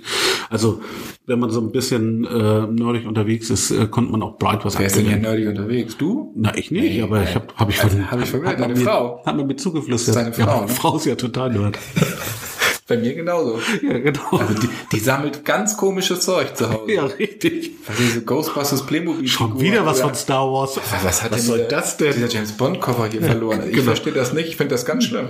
Also 0.49 0.81
wenn 1.25 1.39
man 1.39 1.49
so 1.49 1.61
ein 1.61 1.71
bisschen 1.71 2.25
äh, 2.25 2.67
nerdig 2.67 3.07
unterwegs 3.07 3.49
ist, 3.49 3.71
äh, 3.71 3.87
konnte 3.87 4.11
man 4.11 4.21
auch 4.21 4.37
Bright 4.37 4.65
was 4.65 4.77
Wer 4.77 4.87
ist 4.87 4.97
denn 4.97 5.05
hier 5.05 5.17
nerdig 5.17 5.47
unterwegs? 5.47 5.97
Du? 5.97 6.33
Na, 6.35 6.55
ich 6.57 6.71
nicht, 6.71 7.01
aber 7.01 7.23
ich 7.23 7.35
habe 7.35 7.47
hab 7.55 7.69
ich 7.69 7.77
von, 7.77 8.11
Hab 8.11 8.21
ich 8.21 8.33
man 8.33 8.57
deine 8.57 8.73
mir, 8.73 8.79
Frau. 8.79 9.23
Hat 9.25 9.37
man 9.37 9.47
mir 9.47 9.55
zugeflüstert. 9.55 10.15
Deine 10.15 10.33
Frau, 10.33 10.41
ja, 10.41 10.61
ne? 10.61 10.67
Frau 10.67 10.97
ist 10.97 11.05
ja 11.05 11.15
total 11.15 11.51
nerd. 11.51 11.77
Bei 12.91 12.97
mir 12.97 13.13
genauso. 13.13 13.57
ja, 13.81 13.99
genau. 13.99 14.31
Also 14.31 14.53
die, 14.53 14.67
die 14.91 14.99
sammelt 14.99 15.45
ganz 15.45 15.77
komisches 15.77 16.19
Zeug 16.19 16.57
zu 16.57 16.69
Hause. 16.69 16.91
ja, 16.91 17.05
richtig. 17.05 17.71
Was 17.87 17.95
diese 17.95 18.21
Ghostbusters 18.25 18.85
Playmobil. 18.85 19.29
Schon 19.29 19.61
wieder 19.61 19.85
was 19.85 20.01
von 20.01 20.13
Star 20.13 20.51
Wars. 20.51 20.75
Was, 20.75 21.05
was 21.05 21.23
hat 21.23 21.31
was 21.31 21.37
denn 21.39 21.47
soll 21.47 21.57
dieser, 21.59 21.69
das 21.69 21.95
denn? 21.95 22.13
Dieser 22.13 22.27
James 22.27 22.51
Bond 22.51 22.81
Koffer 22.81 23.07
hier 23.07 23.21
verloren. 23.21 23.61
Ich 23.65 23.71
genau. 23.71 23.83
verstehe 23.83 24.11
das 24.11 24.33
nicht. 24.33 24.49
Ich 24.49 24.57
finde 24.57 24.75
das 24.75 24.85
ganz 24.85 25.05
schlimm. 25.05 25.27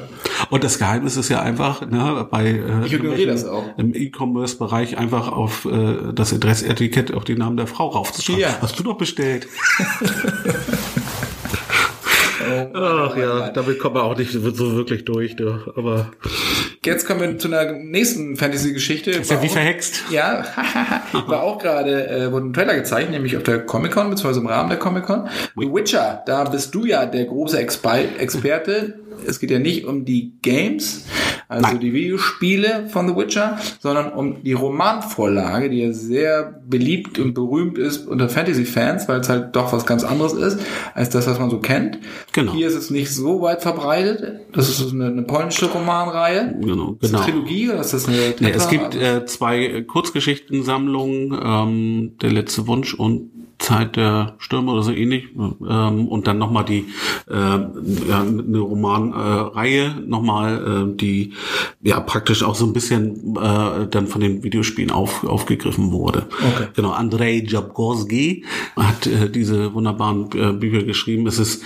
Und 0.49 0.63
das 0.63 0.79
Geheimnis 0.79 1.17
ist 1.17 1.29
ja 1.29 1.39
einfach, 1.41 1.81
ne, 1.87 2.27
bei 2.31 2.47
äh, 2.47 2.85
Ich 2.87 2.93
ignoriere 2.93 3.31
das 3.31 3.45
auch. 3.45 3.77
im 3.77 3.93
E-Commerce-Bereich 3.93 4.97
einfach 4.97 5.31
auf 5.31 5.65
äh, 5.65 6.13
das 6.15 6.33
Adressetikett 6.33 7.13
auf 7.13 7.25
den 7.25 7.37
Namen 7.37 7.57
der 7.57 7.67
Frau 7.67 7.89
raufzuschreiben. 7.89 8.41
Ja. 8.41 8.57
Hast 8.59 8.79
du 8.79 8.83
doch 8.83 8.97
bestellt. 8.97 9.47
Oh, 12.73 12.77
Ach 12.77 13.15
ja, 13.15 13.49
damit 13.49 13.79
kommt 13.79 13.95
man 13.95 14.03
auch 14.03 14.17
nicht 14.17 14.31
so 14.31 14.49
so 14.49 14.75
wirklich 14.75 15.05
durch. 15.05 15.35
Du. 15.35 15.59
Aber 15.75 16.11
Jetzt 16.83 17.05
kommen 17.05 17.21
wir 17.21 17.37
zu 17.37 17.47
einer 17.47 17.73
nächsten 17.73 18.35
Fantasy-Geschichte. 18.37 19.11
ist 19.11 19.29
ja 19.29 19.43
wie 19.43 19.49
verhext. 19.49 20.01
Ja, 20.09 20.43
war 21.27 21.43
auch 21.43 21.59
gerade, 21.59 22.09
äh, 22.09 22.31
wurde 22.31 22.47
ein 22.47 22.53
Trailer 22.53 22.73
gezeigt, 22.73 23.11
nämlich 23.11 23.37
auf 23.37 23.43
der 23.43 23.63
Comic-Con, 23.67 24.09
beziehungsweise 24.09 24.39
im 24.39 24.47
Rahmen 24.47 24.69
der 24.69 24.79
Comic-Con. 24.79 25.29
The 25.55 25.71
Witcher, 25.71 26.23
da 26.25 26.43
bist 26.45 26.73
du 26.73 26.85
ja 26.85 27.05
der 27.05 27.25
große 27.25 27.59
Expi 27.59 28.07
Experte. 28.17 28.99
Es 29.27 29.39
geht 29.39 29.51
ja 29.51 29.59
nicht 29.59 29.85
um 29.85 30.05
die 30.05 30.33
Games, 30.41 31.05
also 31.51 31.67
Nein. 31.67 31.79
die 31.81 31.91
Videospiele 31.93 32.87
von 32.87 33.07
The 33.09 33.15
Witcher, 33.15 33.57
sondern 33.79 34.13
um 34.13 34.41
die 34.43 34.53
Romanvorlage, 34.53 35.69
die 35.69 35.81
ja 35.81 35.91
sehr 35.91 36.61
beliebt 36.65 37.19
und 37.19 37.33
berühmt 37.33 37.77
ist 37.77 38.07
unter 38.07 38.29
Fantasy-Fans, 38.29 39.09
weil 39.09 39.19
es 39.19 39.27
halt 39.27 39.55
doch 39.55 39.73
was 39.73 39.85
ganz 39.85 40.03
anderes 40.05 40.31
ist, 40.33 40.59
als 40.93 41.09
das, 41.09 41.27
was 41.27 41.39
man 41.39 41.49
so 41.49 41.59
kennt. 41.59 41.99
Genau. 42.31 42.53
Hier 42.53 42.67
ist 42.67 42.75
es 42.75 42.89
nicht 42.89 43.13
so 43.13 43.41
weit 43.41 43.61
verbreitet. 43.61 44.39
Das 44.53 44.69
ist 44.69 44.93
eine, 44.93 45.07
eine 45.07 45.23
polnische 45.23 45.65
Romanreihe. 45.69 46.55
Genau, 46.61 46.93
Ist 46.93 47.03
das 47.03 47.11
genau. 47.11 47.23
eine 47.23 47.31
Trilogie 47.31 47.69
oder 47.69 47.81
ist 47.81 47.93
das 47.93 48.07
eine 48.07 48.17
Nee, 48.39 48.51
es 48.51 48.67
Tetra? 48.67 48.69
gibt 48.69 48.95
äh, 48.95 49.25
zwei 49.25 49.81
Kurzgeschichtensammlungen, 49.81 51.37
ähm, 51.43 52.11
Der 52.21 52.31
letzte 52.31 52.67
Wunsch 52.67 52.93
und 52.93 53.29
Zeit 53.61 53.95
der 53.95 54.35
Stürme 54.39 54.71
oder 54.71 54.83
so 54.83 54.91
ähnlich. 54.91 55.25
Ähm, 55.35 56.07
und 56.07 56.27
dann 56.27 56.37
nochmal 56.37 56.65
die 56.65 56.87
äh, 57.29 57.33
ja, 57.33 58.21
eine 58.21 58.59
Romanreihe, 58.59 59.85
äh, 59.85 60.07
nochmal, 60.07 60.89
äh, 60.91 60.97
die 60.97 61.33
ja 61.81 61.99
praktisch 61.99 62.43
auch 62.43 62.55
so 62.55 62.65
ein 62.65 62.73
bisschen 62.73 63.35
äh, 63.37 63.87
dann 63.87 64.07
von 64.07 64.21
den 64.21 64.43
Videospielen 64.43 64.91
auf, 64.91 65.23
aufgegriffen 65.23 65.91
wurde. 65.91 66.27
Okay. 66.39 66.67
Genau, 66.75 66.91
Andrei 66.91 67.43
Jabgorski 67.45 68.45
hat 68.75 69.07
äh, 69.07 69.29
diese 69.29 69.73
wunderbaren 69.73 70.29
äh, 70.33 70.53
Bücher 70.53 70.83
geschrieben. 70.83 71.27
Es 71.27 71.39
ist 71.39 71.63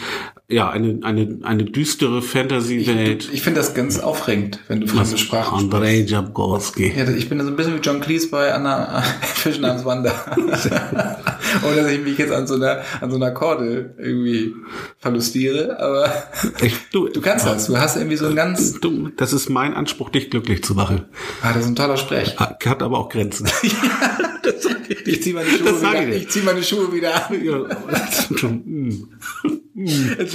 ja 0.47 0.69
eine, 0.69 0.99
eine, 1.03 1.39
eine 1.43 1.65
düstere 1.65 2.21
Fantasy-Welt. 2.21 3.29
Ich 3.33 3.41
finde 3.41 3.59
das 3.59 3.73
ganz 3.73 3.99
aufregend, 3.99 4.59
wenn 4.67 4.81
du 4.81 4.87
fremde 4.87 5.17
Sprachen 5.17 5.59
sprichst. 5.59 5.73
Andrei 5.73 5.99
Jabgorski. 6.01 6.93
Ja, 6.95 7.09
ich 7.09 7.29
bin 7.29 7.41
so 7.41 7.47
ein 7.47 7.55
bisschen 7.55 7.75
wie 7.75 7.79
John 7.79 7.99
Cleese 7.99 8.29
bei 8.29 8.53
Anna 8.53 9.01
Fisch 9.21 9.59
namens 9.59 9.85
Wanda. 9.85 10.13
Oder 10.37 11.75
dass 11.83 11.91
ich 11.91 12.01
mich 12.01 12.17
jetzt 12.17 12.31
an 12.31 12.45
so 12.45 12.55
einer, 12.55 12.81
an 13.01 13.09
so 13.09 13.15
einer 13.15 13.31
Kordel 13.31 13.95
irgendwie 13.97 14.53
verlustiere, 14.99 15.79
aber 15.79 16.11
Ich, 16.61 16.75
du, 16.91 17.07
du 17.07 17.21
kannst 17.21 17.47
das. 17.47 17.65
Du 17.67 17.77
hast 17.77 17.97
irgendwie 17.97 18.17
so 18.17 18.27
ein 18.27 18.35
ganz, 18.35 18.79
du, 18.79 19.09
das 19.17 19.33
ist 19.33 19.49
mein 19.49 19.73
Anspruch, 19.73 20.09
dich 20.09 20.29
glücklich 20.29 20.63
zu 20.63 20.75
machen. 20.75 21.05
ah, 21.41 21.53
das 21.53 21.63
ist 21.63 21.69
ein 21.69 21.75
toller 21.75 21.97
Sprech. 21.97 22.37
Hat 22.37 22.83
aber 22.83 22.99
auch 22.99 23.09
Grenzen. 23.09 23.47
ich 23.63 25.07
Ich 25.07 25.23
zieh 25.23 25.33
meine 25.33 25.49
Schuhe 25.49 25.65
Das 25.65 25.81
wieder, 25.81 26.07
ich 26.09 26.23
ich 26.23 26.29
zieh 26.29 26.41
meine 26.41 26.63
Schuhe 26.63 26.91
wieder 26.93 27.29
an. 27.29 27.43
Ja. 27.43 27.65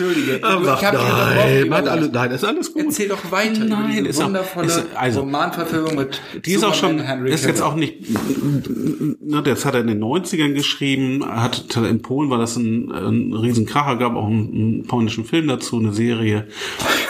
Entschuldige. 0.00 0.40
Ach, 0.42 0.60
ich 0.62 0.84
hab 0.86 0.94
nein, 0.94 1.68
nein, 1.68 1.88
alles, 1.88 2.10
nein, 2.12 2.30
ist 2.30 2.44
alles 2.44 2.72
gut. 2.72 2.84
Erzähl 2.86 3.08
doch 3.08 3.30
weiter 3.30 3.64
Nein, 3.64 3.68
über 3.84 3.88
diese 3.92 4.06
ist 4.08 4.20
auch- 4.20 4.26
wundervolle 4.26 4.66
ist- 4.66 4.86
also- 4.94 5.20
Romanverfilmung 5.20 5.94
mit 5.96 6.20
Die 6.44 6.52
ist 6.52 6.64
auch 6.64 6.74
schon, 6.74 6.98
Henry 7.00 7.30
ist 7.32 7.44
jetzt 7.44 7.60
auch 7.62 7.74
nicht, 7.74 8.04
ne, 8.10 9.42
das 9.42 9.64
hat 9.64 9.74
er 9.74 9.80
in 9.82 9.86
den 9.88 9.98
90ern 10.00 10.54
geschrieben, 10.54 11.24
hat, 11.26 11.64
in 11.76 12.02
Polen 12.02 12.30
war 12.30 12.38
das 12.38 12.56
ein, 12.56 12.90
ein 12.90 13.32
Riesenkracher, 13.32 13.96
gab 13.96 14.14
auch 14.16 14.26
einen, 14.26 14.48
einen 14.54 14.86
polnischen 14.86 15.24
Film 15.24 15.48
dazu, 15.48 15.78
eine 15.78 15.92
Serie, 15.92 16.46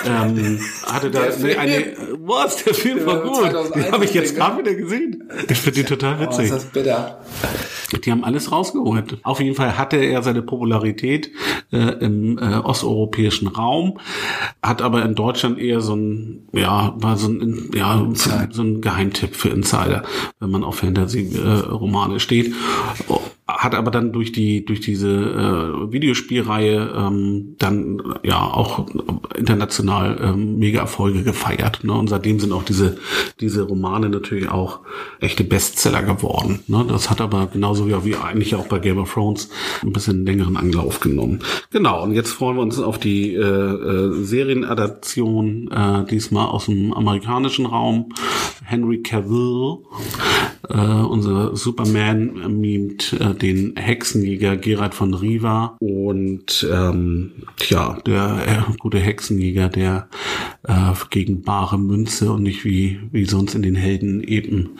ähm, 0.06 0.60
hatte 0.86 1.10
da, 1.10 1.20
Der 1.26 1.38
ne, 1.38 1.58
eine, 1.58 1.72
Film? 1.72 1.96
was, 2.20 2.56
der 2.64 2.74
Film 2.74 3.06
war 3.06 3.20
gut, 3.22 3.36
2001 3.36 3.84
den 3.84 3.92
habe 3.92 4.04
ich 4.04 4.14
jetzt 4.14 4.34
gerade 4.36 4.56
ne? 4.56 4.62
wieder 4.62 4.74
gesehen. 4.74 5.24
Ich 5.48 5.58
finde 5.58 5.80
den 5.82 5.86
total 5.86 6.16
Oh, 6.20 6.30
ist 6.30 6.38
witzig. 6.38 6.50
das 6.50 6.64
bitter. 6.66 7.20
Die 7.92 8.10
haben 8.10 8.24
alles 8.24 8.52
rausgeholt. 8.52 9.18
Auf 9.22 9.40
jeden 9.40 9.56
Fall 9.56 9.76
hatte 9.76 9.96
er 9.96 10.22
seine 10.22 10.42
Popularität 10.42 11.30
äh, 11.72 11.76
im 11.76 12.38
äh, 12.38 12.56
osteuropäischen 12.56 13.48
Raum, 13.48 13.98
hat 14.62 14.82
aber 14.82 15.04
in 15.04 15.14
Deutschland 15.14 15.58
eher 15.58 15.80
so 15.80 15.94
ein, 15.94 16.48
ja, 16.52 16.94
war 16.96 17.16
so 17.16 17.28
ein, 17.28 17.70
ja, 17.74 18.06
so 18.50 18.62
ein 18.62 18.80
Geheimtipp 18.80 19.34
für 19.34 19.48
Insider, 19.48 20.04
wenn 20.38 20.50
man 20.50 20.64
auf 20.64 20.76
Fantasy-Romane 20.76 22.16
äh, 22.16 22.20
steht 22.20 22.54
hat 23.60 23.74
aber 23.74 23.90
dann 23.90 24.10
durch 24.10 24.32
die 24.32 24.64
durch 24.64 24.80
diese 24.80 25.10
äh, 25.10 25.92
Videospielreihe 25.92 26.94
ähm, 26.96 27.56
dann 27.58 28.02
ja 28.22 28.40
auch 28.40 28.86
international 29.36 30.18
ähm, 30.22 30.58
mega 30.58 30.80
Erfolge 30.80 31.22
gefeiert. 31.22 31.84
Ne? 31.84 31.92
Und 31.92 32.08
seitdem 32.08 32.40
sind 32.40 32.52
auch 32.52 32.62
diese 32.62 32.96
diese 33.38 33.64
Romane 33.64 34.08
natürlich 34.08 34.48
auch 34.48 34.80
echte 35.20 35.44
Bestseller 35.44 36.02
geworden. 36.02 36.60
Ne? 36.68 36.86
Das 36.88 37.10
hat 37.10 37.20
aber 37.20 37.48
genauso 37.48 37.86
wie, 37.86 38.04
wie 38.06 38.16
eigentlich 38.16 38.54
auch 38.54 38.66
bei 38.66 38.78
Game 38.78 38.96
of 38.96 39.12
Thrones 39.12 39.50
ein 39.82 39.92
bisschen 39.92 40.24
längeren 40.24 40.56
Anlauf 40.56 41.00
genommen. 41.00 41.40
Genau. 41.70 42.02
Und 42.02 42.12
jetzt 42.12 42.30
freuen 42.30 42.56
wir 42.56 42.62
uns 42.62 42.78
auf 42.78 42.96
die 42.96 43.34
äh, 43.34 43.42
äh, 43.42 44.24
Serienadaption 44.24 45.70
äh, 45.70 46.06
diesmal 46.06 46.46
aus 46.46 46.64
dem 46.64 46.94
amerikanischen 46.94 47.66
Raum. 47.66 48.08
Henry 48.64 49.02
Cavill, 49.02 49.78
äh, 50.68 50.74
unser 50.74 51.56
Superman, 51.56 52.60
mimt 52.60 53.14
äh, 53.14 53.34
den 53.34 53.76
Hexenjäger 53.76 54.56
Gerard 54.56 54.94
von 54.94 55.14
Riva 55.14 55.76
und 55.80 56.66
ähm, 56.70 57.32
ja, 57.68 57.98
der 58.06 58.66
äh, 58.68 58.72
gute 58.78 58.98
Hexenjäger, 58.98 59.68
der 59.68 60.08
äh, 60.66 60.92
gegen 61.10 61.42
bare 61.42 61.78
Münze 61.78 62.32
und 62.32 62.42
nicht 62.42 62.64
wie, 62.64 63.00
wie 63.10 63.24
sonst 63.24 63.54
in 63.54 63.62
den 63.62 63.74
Helden 63.74 64.22
eben 64.22 64.70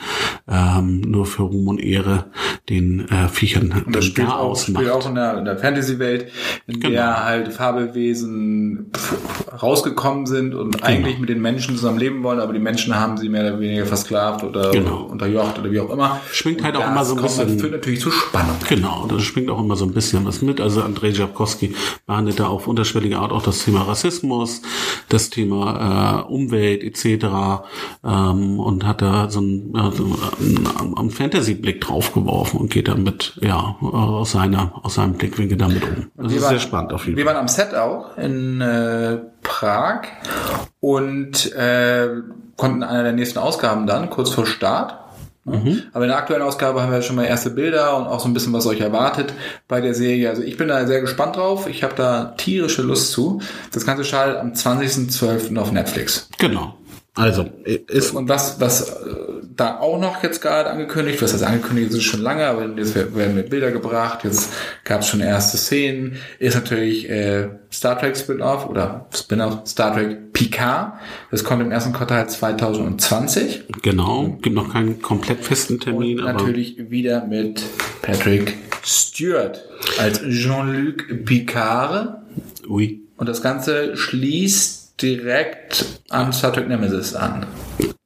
ähm, 0.47 1.01
nur 1.01 1.25
für 1.25 1.43
Ruhm 1.43 1.67
und 1.67 1.79
Ehre 1.79 2.25
den 2.69 3.07
äh, 3.09 3.27
Viechern 3.27 3.83
und 3.85 3.95
das 3.95 4.05
spielt 4.05 4.29
auch, 4.29 4.57
spielt 4.57 4.89
auch 4.89 5.07
in 5.07 5.15
der, 5.15 5.37
in 5.39 5.45
der 5.45 5.57
Fantasy-Welt, 5.57 6.27
in 6.67 6.79
genau. 6.79 6.93
der 6.93 7.25
halt 7.25 7.53
Fabelwesen 7.53 8.91
rausgekommen 9.61 10.25
sind 10.25 10.53
und 10.53 10.77
genau. 10.77 10.85
eigentlich 10.85 11.19
mit 11.19 11.29
den 11.29 11.41
Menschen 11.41 11.75
zusammen 11.75 11.99
leben 11.99 12.23
wollen, 12.23 12.39
aber 12.39 12.53
die 12.53 12.59
Menschen 12.59 12.95
haben 12.95 13.17
sie 13.17 13.29
mehr 13.29 13.41
oder 13.41 13.59
weniger 13.59 13.85
versklavt 13.85 14.43
oder 14.43 14.71
genau. 14.71 15.03
unterjocht 15.03 15.59
oder 15.59 15.70
wie 15.71 15.79
auch 15.79 15.89
immer. 15.89 16.19
Schwingt 16.31 16.63
halt 16.63 16.75
auch 16.75 16.87
immer 16.87 17.05
so 17.05 17.15
ein 17.15 17.21
bisschen. 17.21 17.47
Das 17.47 17.61
führt 17.61 17.71
natürlich 17.71 18.01
zu 18.01 18.11
Spannung. 18.11 18.55
Genau, 18.67 19.05
das 19.07 19.21
schwingt 19.23 19.49
auch 19.49 19.59
immer 19.59 19.75
so 19.75 19.85
ein 19.85 19.93
bisschen 19.93 20.25
was 20.25 20.41
mit. 20.41 20.61
Also 20.61 20.81
Andrei 20.81 21.09
Jabkowski 21.09 21.75
behandelt 22.05 22.39
da 22.39 22.47
auf 22.47 22.67
unterschwellige 22.67 23.17
Art 23.17 23.31
auch 23.31 23.43
das 23.43 23.63
Thema 23.63 23.83
Rassismus, 23.83 24.61
das 25.09 25.29
Thema 25.29 26.25
äh, 26.27 26.31
Umwelt 26.31 26.83
etc. 26.83 27.25
Ähm, 28.03 28.59
und 28.59 28.85
hat 28.85 29.01
da 29.01 29.29
so 29.29 29.39
einen, 29.39 29.75
äh, 29.75 29.91
so 29.91 30.17
einen 30.95 31.11
Fantasy-Blick 31.11 31.81
drauf 31.81 32.13
geworfen 32.13 32.59
und 32.59 32.71
geht 32.71 32.87
damit 32.87 33.39
ja 33.41 33.75
aus 33.81 34.31
seiner 34.31 34.71
aus 34.83 34.95
seinem 34.95 35.13
Blickwinkel 35.13 35.57
damit 35.57 35.83
um. 35.83 36.11
Das 36.17 36.33
ist 36.33 36.41
waren, 36.41 36.49
sehr 36.49 36.59
spannend 36.59 36.93
auf 36.93 37.05
jeden 37.05 37.17
Fall. 37.17 37.25
Wir 37.25 37.31
waren 37.31 37.41
am 37.41 37.47
Set 37.47 37.75
auch 37.75 38.17
in 38.17 38.61
äh, 38.61 39.17
Prag 39.41 40.03
und 40.79 41.51
äh, 41.53 42.09
konnten 42.57 42.83
einer 42.83 43.03
der 43.03 43.13
nächsten 43.13 43.39
Ausgaben 43.39 43.87
dann 43.87 44.09
kurz 44.09 44.29
vor 44.29 44.45
Start 44.45 44.97
Mhm. 45.43 45.83
Aber 45.93 46.03
in 46.05 46.09
der 46.09 46.17
aktuellen 46.17 46.43
Ausgabe 46.43 46.81
haben 46.81 46.91
wir 46.91 47.01
schon 47.01 47.15
mal 47.15 47.25
erste 47.25 47.49
Bilder 47.49 47.97
und 47.97 48.05
auch 48.05 48.19
so 48.19 48.27
ein 48.27 48.33
bisschen, 48.33 48.53
was 48.53 48.67
euch 48.67 48.79
erwartet 48.79 49.33
bei 49.67 49.81
der 49.81 49.95
Serie. 49.95 50.29
Also 50.29 50.43
ich 50.43 50.57
bin 50.57 50.67
da 50.67 50.85
sehr 50.85 51.01
gespannt 51.01 51.35
drauf. 51.35 51.67
Ich 51.67 51.83
habe 51.83 51.95
da 51.95 52.33
tierische 52.37 52.83
Lust 52.83 53.11
zu. 53.11 53.41
Das 53.71 53.85
Ganze 53.85 54.03
schaltet 54.03 54.39
am 54.39 54.53
20.12. 54.53 55.57
auf 55.57 55.71
Netflix. 55.71 56.29
Genau. 56.37 56.75
Also 57.13 57.49
ist 57.65 58.11
und 58.11 58.29
was 58.29 58.61
was 58.61 58.89
äh, 58.89 59.15
da 59.55 59.79
auch 59.79 59.99
noch 59.99 60.23
jetzt 60.23 60.41
gerade 60.41 60.69
angekündigt, 60.69 61.21
was 61.21 61.33
das 61.33 61.43
angekündigt 61.43 61.91
ist 61.91 62.03
schon 62.03 62.21
lange, 62.21 62.45
aber 62.45 62.65
jetzt 62.77 62.95
werden 62.95 63.35
mir 63.35 63.43
Bilder 63.43 63.71
gebracht, 63.71 64.23
jetzt 64.23 64.53
gab 64.85 65.01
es 65.01 65.07
schon 65.07 65.19
erste 65.19 65.57
Szenen, 65.57 66.15
ist 66.39 66.55
natürlich 66.55 67.09
äh, 67.09 67.49
Star 67.69 67.99
Trek 67.99 68.15
Spin-off 68.15 68.65
oder 68.69 69.07
Spin-off 69.13 69.67
Star 69.67 69.93
Trek 69.93 70.31
Picard. 70.31 70.93
Das 71.31 71.43
kommt 71.43 71.61
im 71.61 71.71
ersten 71.71 71.91
Quartal 71.91 72.29
2020. 72.29 73.65
Genau, 73.81 74.37
gibt 74.41 74.55
noch 74.55 74.71
keinen 74.71 75.01
komplett 75.01 75.43
festen 75.43 75.81
Termin. 75.81 76.19
Und 76.19 76.25
natürlich 76.25 76.89
wieder 76.89 77.25
mit 77.25 77.61
Patrick 78.01 78.57
Stewart 78.83 79.63
als 79.99 80.21
Jean-Luc 80.21 81.25
Picard. 81.25 82.21
Oui. 82.69 83.01
Und 83.17 83.27
das 83.27 83.41
Ganze 83.41 83.97
schließt 83.97 84.80
direkt 85.01 85.85
an 86.09 86.33
Star 86.33 86.53
Trek 86.53 86.67
Nemesis 86.67 87.15
an. 87.15 87.45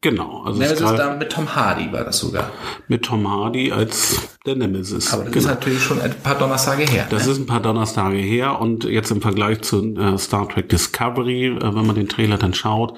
Genau. 0.02 0.44
Also 0.44 0.60
Nemesis 0.60 0.96
dann 0.98 1.18
mit 1.18 1.32
Tom 1.32 1.56
Hardy 1.56 1.92
war 1.92 2.04
das 2.04 2.20
sogar. 2.20 2.52
Mit 2.88 3.04
Tom 3.04 3.28
Hardy 3.28 3.72
als 3.72 4.22
der 4.46 4.56
Nemesis. 4.56 5.12
Aber 5.12 5.24
das 5.24 5.34
genau. 5.34 5.46
ist 5.46 5.50
natürlich 5.50 5.82
schon 5.82 6.00
ein 6.00 6.14
paar 6.14 6.36
Donnerstage 6.36 6.84
her. 6.84 7.08
Das 7.10 7.26
ne? 7.26 7.32
ist 7.32 7.40
ein 7.40 7.48
paar 7.48 7.60
Donnerstage 7.60 8.18
her 8.18 8.62
und 8.62 8.84
jetzt 8.84 9.10
im 9.10 9.22
Vergleich 9.22 9.62
zu 9.62 9.96
äh, 9.96 10.18
Star 10.20 10.48
Trek 10.48 10.70
Discovery, 10.70 11.48
äh, 11.48 11.60
wenn 11.62 11.88
man 11.88 11.96
den 11.96 12.08
Trailer 12.08 12.38
dann 12.38 12.54
schaut, 12.54 12.96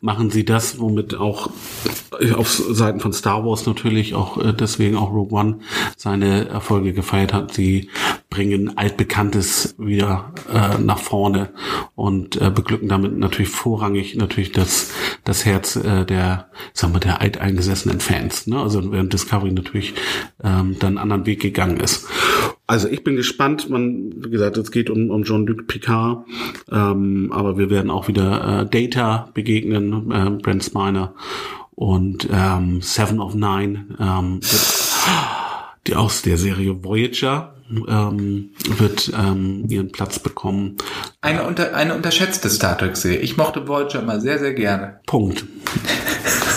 machen 0.00 0.30
sie 0.30 0.46
das, 0.46 0.80
womit 0.80 1.14
auch 1.16 1.50
äh, 2.18 2.32
auf 2.32 2.48
Seiten 2.48 3.00
von 3.00 3.12
Star 3.12 3.44
Wars 3.44 3.66
natürlich 3.66 4.14
auch 4.14 4.38
äh, 4.38 4.54
deswegen 4.54 4.96
auch 4.96 5.12
Rogue 5.12 5.38
One 5.38 5.58
seine 5.96 6.48
Erfolge 6.48 6.94
gefeiert 6.94 7.34
hat. 7.34 7.52
Sie 7.52 7.90
bringen 8.30 8.78
altbekanntes 8.78 9.74
wieder 9.78 10.32
äh, 10.50 10.78
nach 10.78 10.98
vorne 10.98 11.50
und 11.94 12.38
beglücken 12.54 12.88
damit 12.88 13.18
natürlich 13.28 13.50
vorrangig 13.50 14.16
natürlich 14.16 14.52
das 14.52 14.92
das 15.24 15.44
Herz 15.44 15.76
äh, 15.76 16.04
der 16.04 16.50
sagen 16.72 16.94
wir 16.94 17.00
der 17.00 17.20
alteingesessenen 17.20 18.00
Fans. 18.00 18.46
Ne? 18.46 18.60
Also 18.60 18.92
während 18.92 19.12
Discovery 19.12 19.52
natürlich 19.52 19.94
ähm, 20.42 20.76
dann 20.78 20.88
einen 20.88 20.98
anderen 20.98 21.26
Weg 21.26 21.40
gegangen 21.40 21.78
ist. 21.78 22.06
Also 22.66 22.88
ich 22.88 23.02
bin 23.02 23.16
gespannt. 23.16 23.70
Man, 23.70 24.12
wie 24.24 24.30
gesagt, 24.30 24.58
es 24.58 24.70
geht 24.70 24.90
um, 24.90 25.10
um 25.10 25.24
Jean-Luc 25.24 25.66
Picard, 25.66 26.26
ähm, 26.70 27.32
aber 27.32 27.56
wir 27.56 27.70
werden 27.70 27.90
auch 27.90 28.08
wieder 28.08 28.62
äh, 28.62 28.66
Data 28.66 29.30
begegnen, 29.32 30.10
äh, 30.10 30.30
Brent 30.42 30.64
Spiner 30.64 31.14
und 31.74 32.28
ähm, 32.30 32.82
Seven 32.82 33.20
of 33.20 33.34
Nine, 33.34 33.86
ähm, 33.98 34.40
aus 35.96 36.22
der 36.22 36.38
Serie 36.38 36.84
Voyager 36.84 37.54
ähm, 37.70 38.50
wird 38.78 39.12
ähm, 39.16 39.66
ihren 39.68 39.92
Platz 39.92 40.18
bekommen. 40.18 40.76
Eine, 41.20 41.44
unter, 41.44 41.74
eine 41.74 41.94
unterschätzte 41.94 42.48
Star 42.50 42.78
Trek-Serie. 42.78 43.18
Ich 43.18 43.36
mochte 43.36 43.68
Voyager 43.68 44.00
immer 44.00 44.20
sehr, 44.20 44.38
sehr 44.38 44.54
gerne. 44.54 45.00
Punkt. 45.06 45.44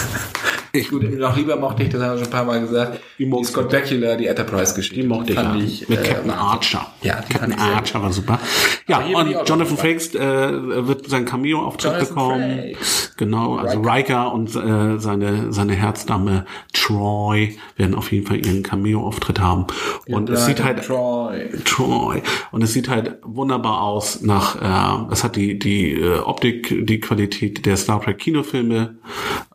Ich, 0.73 0.89
gut, 0.89 1.17
noch 1.17 1.35
lieber 1.35 1.55
mochte 1.55 1.83
ich, 1.83 1.89
das 1.89 2.01
haben 2.01 2.11
wir 2.11 2.17
schon 2.17 2.27
ein 2.27 2.31
paar 2.31 2.45
Mal 2.45 2.61
gesagt, 2.61 2.99
die, 3.17 3.29
die 3.29 3.43
Scott 3.43 3.69
Bakula, 3.69 4.15
die 4.15 4.27
Enterprise-Geschichte. 4.27 5.01
Die 5.01 5.07
mochte 5.07 5.33
fand 5.33 5.61
ich, 5.63 5.83
ich 5.83 5.89
Mit 5.89 5.99
äh, 5.99 6.03
Captain 6.03 6.31
Archer. 6.31 6.87
Ja, 7.01 7.21
Captain 7.27 7.57
Archer 7.57 8.01
war 8.01 8.11
super. 8.11 8.39
Ja, 8.87 8.99
und 8.99 9.47
Jonathan 9.47 9.77
Frakes 9.77 10.15
äh, 10.15 10.87
wird 10.87 11.07
sein 11.07 11.25
Cameo-Auftritt 11.25 11.99
bekommen. 11.99 12.59
Frakes. 12.59 13.13
Genau, 13.17 13.55
also 13.55 13.79
Riker, 13.79 13.93
Riker 13.93 14.33
und 14.33 14.55
äh, 14.55 14.99
seine, 14.99 15.51
seine 15.53 15.73
Herzdame 15.73 16.45
Troy 16.73 17.57
werden 17.75 17.95
auf 17.95 18.11
jeden 18.11 18.25
Fall 18.25 18.45
ihren 18.45 18.63
Cameo-Auftritt 18.63 19.39
haben. 19.39 19.67
Und 20.07 20.29
ja, 20.29 20.35
es 20.35 20.45
sieht 20.45 20.63
halt... 20.63 20.83
Troy. 20.83 21.49
Troy. 21.65 22.21
Und 22.51 22.63
es 22.63 22.73
sieht 22.73 22.89
halt 22.89 23.17
wunderbar 23.23 23.81
aus 23.81 24.21
nach... 24.21 24.55
Äh, 24.61 25.11
es 25.11 25.23
hat 25.23 25.35
die, 25.35 25.59
die 25.59 25.93
äh, 25.93 26.19
Optik, 26.19 26.85
die 26.85 26.99
Qualität 26.99 27.65
der 27.65 27.77
Star 27.77 28.01
Trek 28.01 28.17
Kinofilme, 28.17 28.95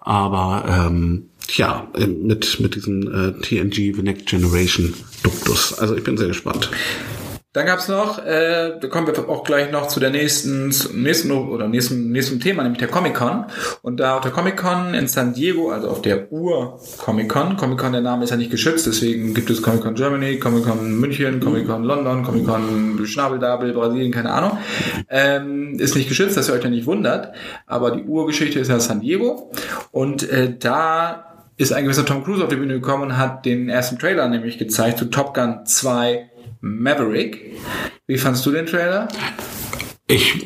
aber 0.07 0.65
ähm, 0.69 1.25
ja, 1.57 1.87
mit, 1.99 2.61
mit 2.61 2.75
diesem 2.75 3.03
äh, 3.03 3.33
TNG 3.41 3.95
The 3.95 4.03
Next 4.03 4.27
Generation 4.27 4.95
Duktus. 5.23 5.75
Also 5.75 5.97
ich 5.97 6.05
bin 6.05 6.17
sehr 6.17 6.29
gespannt. 6.29 6.71
Dann 7.57 7.65
gab's 7.65 7.89
noch, 7.89 8.19
äh, 8.19 8.79
da 8.79 8.87
kommen 8.89 9.07
wir 9.07 9.31
auch 9.31 9.43
gleich 9.43 9.73
noch 9.73 9.89
zu 9.89 9.99
der 9.99 10.11
nächsten, 10.11 10.75
nächsten 10.93 11.31
oder 11.31 11.69
nächsten, 11.69 12.13
nächsten 12.13 12.39
Thema, 12.39 12.63
nämlich 12.63 12.81
der 12.81 12.89
Comic 12.89 13.15
Con. 13.15 13.47
Und 13.81 13.99
da 13.99 14.17
auf 14.17 14.21
der 14.21 14.31
Comic 14.31 14.59
Con 14.59 14.93
in 14.93 15.09
San 15.09 15.33
Diego, 15.33 15.71
also 15.71 15.89
auf 15.89 16.03
der 16.03 16.31
Ur 16.31 16.79
Comic 16.99 17.31
Con, 17.31 17.57
Comic 17.57 17.79
Con, 17.79 17.93
der 17.93 18.03
Name 18.03 18.25
ist 18.25 18.31
ja 18.31 18.37
nicht 18.37 18.51
geschützt, 18.51 18.87
deswegen 18.87 19.33
gibt 19.33 19.49
es 19.49 19.63
Comic 19.63 19.81
Con 19.81 19.95
Germany, 19.95 20.39
Comic 20.39 20.65
Con 20.67 21.01
München, 21.01 21.41
Comic 21.41 21.67
Con 21.67 21.85
London, 21.85 22.25
Comic 22.25 22.45
Con 22.45 23.01
Schnabeldabel, 23.07 23.73
Brasilien, 23.73 24.13
keine 24.13 24.33
Ahnung. 24.33 24.59
Ähm, 25.09 25.79
ist 25.79 25.97
nicht 25.97 26.11
geschützt, 26.11 26.37
dass 26.37 26.51
ihr 26.51 26.55
euch 26.55 26.63
ja 26.63 26.69
nicht 26.69 26.85
wundert. 26.85 27.35
Aber 27.67 27.91
die 27.91 28.03
Urgeschichte 28.03 28.61
ist 28.61 28.69
ja 28.69 28.79
San 28.81 29.01
Diego. 29.01 29.51
Und 29.93 30.29
äh, 30.29 30.55
da 30.59 31.25
ist 31.57 31.73
ein 31.73 31.85
gewisser 31.85 32.05
Tom 32.05 32.23
Cruise 32.23 32.43
auf 32.43 32.51
die 32.51 32.57
Bühne 32.57 32.75
gekommen 32.75 33.05
und 33.05 33.17
hat 33.17 33.47
den 33.47 33.71
ersten 33.71 33.99
Trailer 33.99 34.29
nämlich 34.29 34.59
gezeigt 34.59 34.99
zu 34.99 35.07
Top 35.07 35.33
Gun 35.33 35.65
2 35.65 36.33
Maverick. 36.67 37.57
Wie 38.07 38.19
fandst 38.19 38.45
du 38.47 38.51
den 38.51 38.67
Trailer? 38.67 39.09
Ich, 40.09 40.45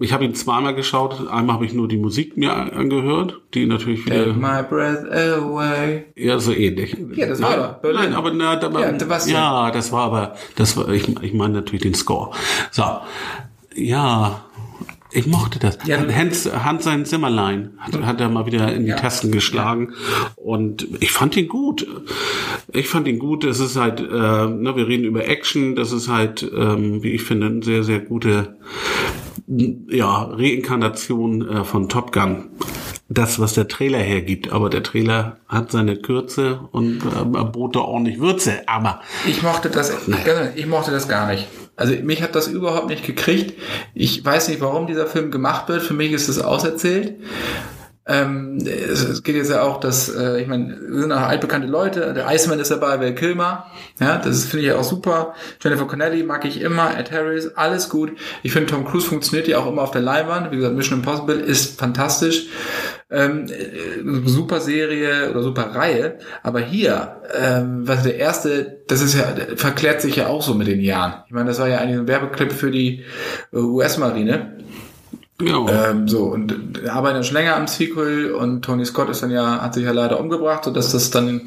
ich 0.00 0.12
habe 0.12 0.24
ihn 0.24 0.34
zweimal 0.34 0.74
geschaut. 0.74 1.28
Einmal 1.30 1.54
habe 1.54 1.64
ich 1.64 1.72
nur 1.72 1.86
die 1.86 1.96
Musik 1.96 2.36
mir 2.36 2.52
angehört, 2.52 3.40
die 3.54 3.66
natürlich 3.66 4.04
wieder. 4.04 4.24
Take 4.24 4.38
my 4.38 4.64
breath 4.68 5.04
away. 5.12 6.06
Ja, 6.16 6.40
so 6.40 6.52
ähnlich. 6.52 6.96
Ja, 7.14 7.28
das 7.28 7.40
war 7.40 7.54
aber 7.54 7.68
Berlin. 7.80 8.00
Nein, 8.00 8.14
aber 8.14 8.32
na, 8.32 8.56
da, 8.56 8.68
ja, 8.80 8.90
das 8.92 9.30
ja, 9.30 9.70
das 9.70 9.92
war 9.92 10.06
aber, 10.06 10.34
das 10.56 10.76
war, 10.76 10.88
ich, 10.88 11.08
ich 11.22 11.32
meine 11.34 11.54
natürlich 11.54 11.82
den 11.82 11.94
Score. 11.94 12.32
So, 12.72 12.82
ja, 13.76 14.45
Ich 15.16 15.26
mochte 15.26 15.58
das. 15.58 15.78
Ja. 15.86 15.96
Hans, 16.14 16.46
Hans 16.52 16.84
sein 16.84 17.06
Zimmerlein 17.06 17.70
hat, 17.78 17.96
hat 18.02 18.20
er 18.20 18.28
mal 18.28 18.44
wieder 18.44 18.70
in 18.72 18.84
die 18.84 18.90
Ja. 18.90 18.96
Tasten 18.96 19.32
geschlagen 19.32 19.94
und 20.36 20.86
ich 21.00 21.10
fand 21.10 21.36
ihn 21.38 21.48
gut. 21.48 21.86
Ich 22.70 22.88
fand 22.88 23.08
ihn 23.08 23.18
gut. 23.18 23.44
Es 23.44 23.58
ist 23.58 23.76
halt, 23.76 24.00
äh, 24.00 24.04
ne, 24.04 24.72
wir 24.76 24.86
reden 24.86 25.04
über 25.04 25.26
Action. 25.26 25.74
Das 25.74 25.90
ist 25.92 26.08
halt, 26.08 26.42
ähm, 26.54 27.02
wie 27.02 27.12
ich 27.12 27.22
finde, 27.22 27.46
eine 27.46 27.62
sehr, 27.62 27.82
sehr 27.82 28.00
gute 28.00 28.56
ja, 29.46 30.24
Reinkarnation 30.24 31.48
äh, 31.48 31.64
von 31.64 31.88
Top 31.88 32.12
Gun. 32.12 32.50
Das, 33.08 33.38
was 33.38 33.54
der 33.54 33.68
Trailer 33.68 33.98
hergibt. 34.00 34.52
Aber 34.52 34.68
der 34.68 34.82
Trailer 34.82 35.38
hat 35.48 35.70
seine 35.72 35.96
Kürze 35.96 36.60
und 36.72 36.98
äh, 37.04 37.24
bot 37.44 37.76
da 37.76 37.80
ordentlich 37.80 38.18
Würze. 38.20 38.68
Aber 38.68 39.00
Ich 39.26 39.42
mochte 39.42 39.70
das, 39.70 39.92
ich 40.56 40.66
mochte 40.66 40.90
das 40.90 41.08
gar 41.08 41.26
nicht. 41.28 41.46
Also 41.76 41.94
mich 42.02 42.22
hat 42.22 42.34
das 42.34 42.48
überhaupt 42.48 42.88
nicht 42.88 43.04
gekriegt. 43.04 43.54
Ich 43.94 44.24
weiß 44.24 44.48
nicht, 44.48 44.62
warum 44.62 44.86
dieser 44.86 45.06
Film 45.06 45.30
gemacht 45.30 45.68
wird. 45.68 45.82
Für 45.82 45.94
mich 45.94 46.12
ist 46.12 46.28
es 46.28 46.40
auserzählt. 46.40 47.14
Ähm, 48.08 48.58
es, 48.58 49.24
geht 49.24 49.34
jetzt 49.34 49.50
ja 49.50 49.62
auch, 49.62 49.80
dass, 49.80 50.08
äh, 50.14 50.40
ich 50.40 50.46
meine, 50.46 50.78
sind 50.78 51.10
auch 51.10 51.22
altbekannte 51.22 51.66
Leute. 51.66 52.14
Der 52.14 52.32
Iceman 52.32 52.60
ist 52.60 52.70
dabei, 52.70 53.00
Val 53.00 53.16
Kilmer. 53.16 53.66
Ja, 53.98 54.18
das 54.18 54.44
finde 54.44 54.64
ich 54.64 54.68
ja 54.68 54.78
auch 54.78 54.84
super. 54.84 55.34
Jennifer 55.60 55.88
Connelly 55.88 56.22
mag 56.22 56.44
ich 56.44 56.60
immer. 56.60 56.96
Ed 56.96 57.10
Harris, 57.10 57.48
alles 57.56 57.88
gut. 57.88 58.12
Ich 58.44 58.52
finde, 58.52 58.70
Tom 58.70 58.84
Cruise 58.84 59.08
funktioniert 59.08 59.48
ja 59.48 59.58
auch 59.58 59.66
immer 59.66 59.82
auf 59.82 59.90
der 59.90 60.02
Leinwand. 60.02 60.52
Wie 60.52 60.56
gesagt, 60.56 60.76
Mission 60.76 61.00
Impossible 61.00 61.34
ist 61.34 61.80
fantastisch. 61.80 62.46
Ähm, 63.10 63.46
äh, 63.46 64.28
super 64.28 64.60
Serie 64.60 65.30
oder 65.30 65.42
super 65.42 65.74
Reihe. 65.74 66.18
Aber 66.44 66.60
hier, 66.60 67.22
ähm, 67.36 67.88
was 67.88 68.04
der 68.04 68.18
erste, 68.18 68.84
das 68.86 69.02
ist 69.02 69.14
ja, 69.14 69.34
verklärt 69.56 70.00
sich 70.00 70.14
ja 70.14 70.28
auch 70.28 70.42
so 70.42 70.54
mit 70.54 70.68
den 70.68 70.80
Jahren. 70.80 71.24
Ich 71.26 71.32
meine, 71.32 71.48
das 71.48 71.58
war 71.58 71.68
ja 71.68 71.78
eigentlich 71.78 71.98
ein 71.98 72.08
Werbeclip 72.08 72.52
für 72.52 72.70
die 72.70 73.04
äh, 73.52 73.56
US-Marine. 73.56 74.58
Ja, 75.42 75.90
Ähm, 75.90 76.08
so, 76.08 76.24
und 76.24 76.88
arbeiten 76.88 77.22
schon 77.22 77.34
länger 77.34 77.56
am 77.56 77.66
Sequel 77.66 78.32
und 78.32 78.62
Tony 78.62 78.86
Scott 78.86 79.10
ist 79.10 79.22
dann 79.22 79.30
ja, 79.30 79.60
hat 79.60 79.74
sich 79.74 79.84
ja 79.84 79.92
leider 79.92 80.18
umgebracht, 80.18 80.64
sodass 80.64 80.92
das 80.92 81.10
dann 81.10 81.42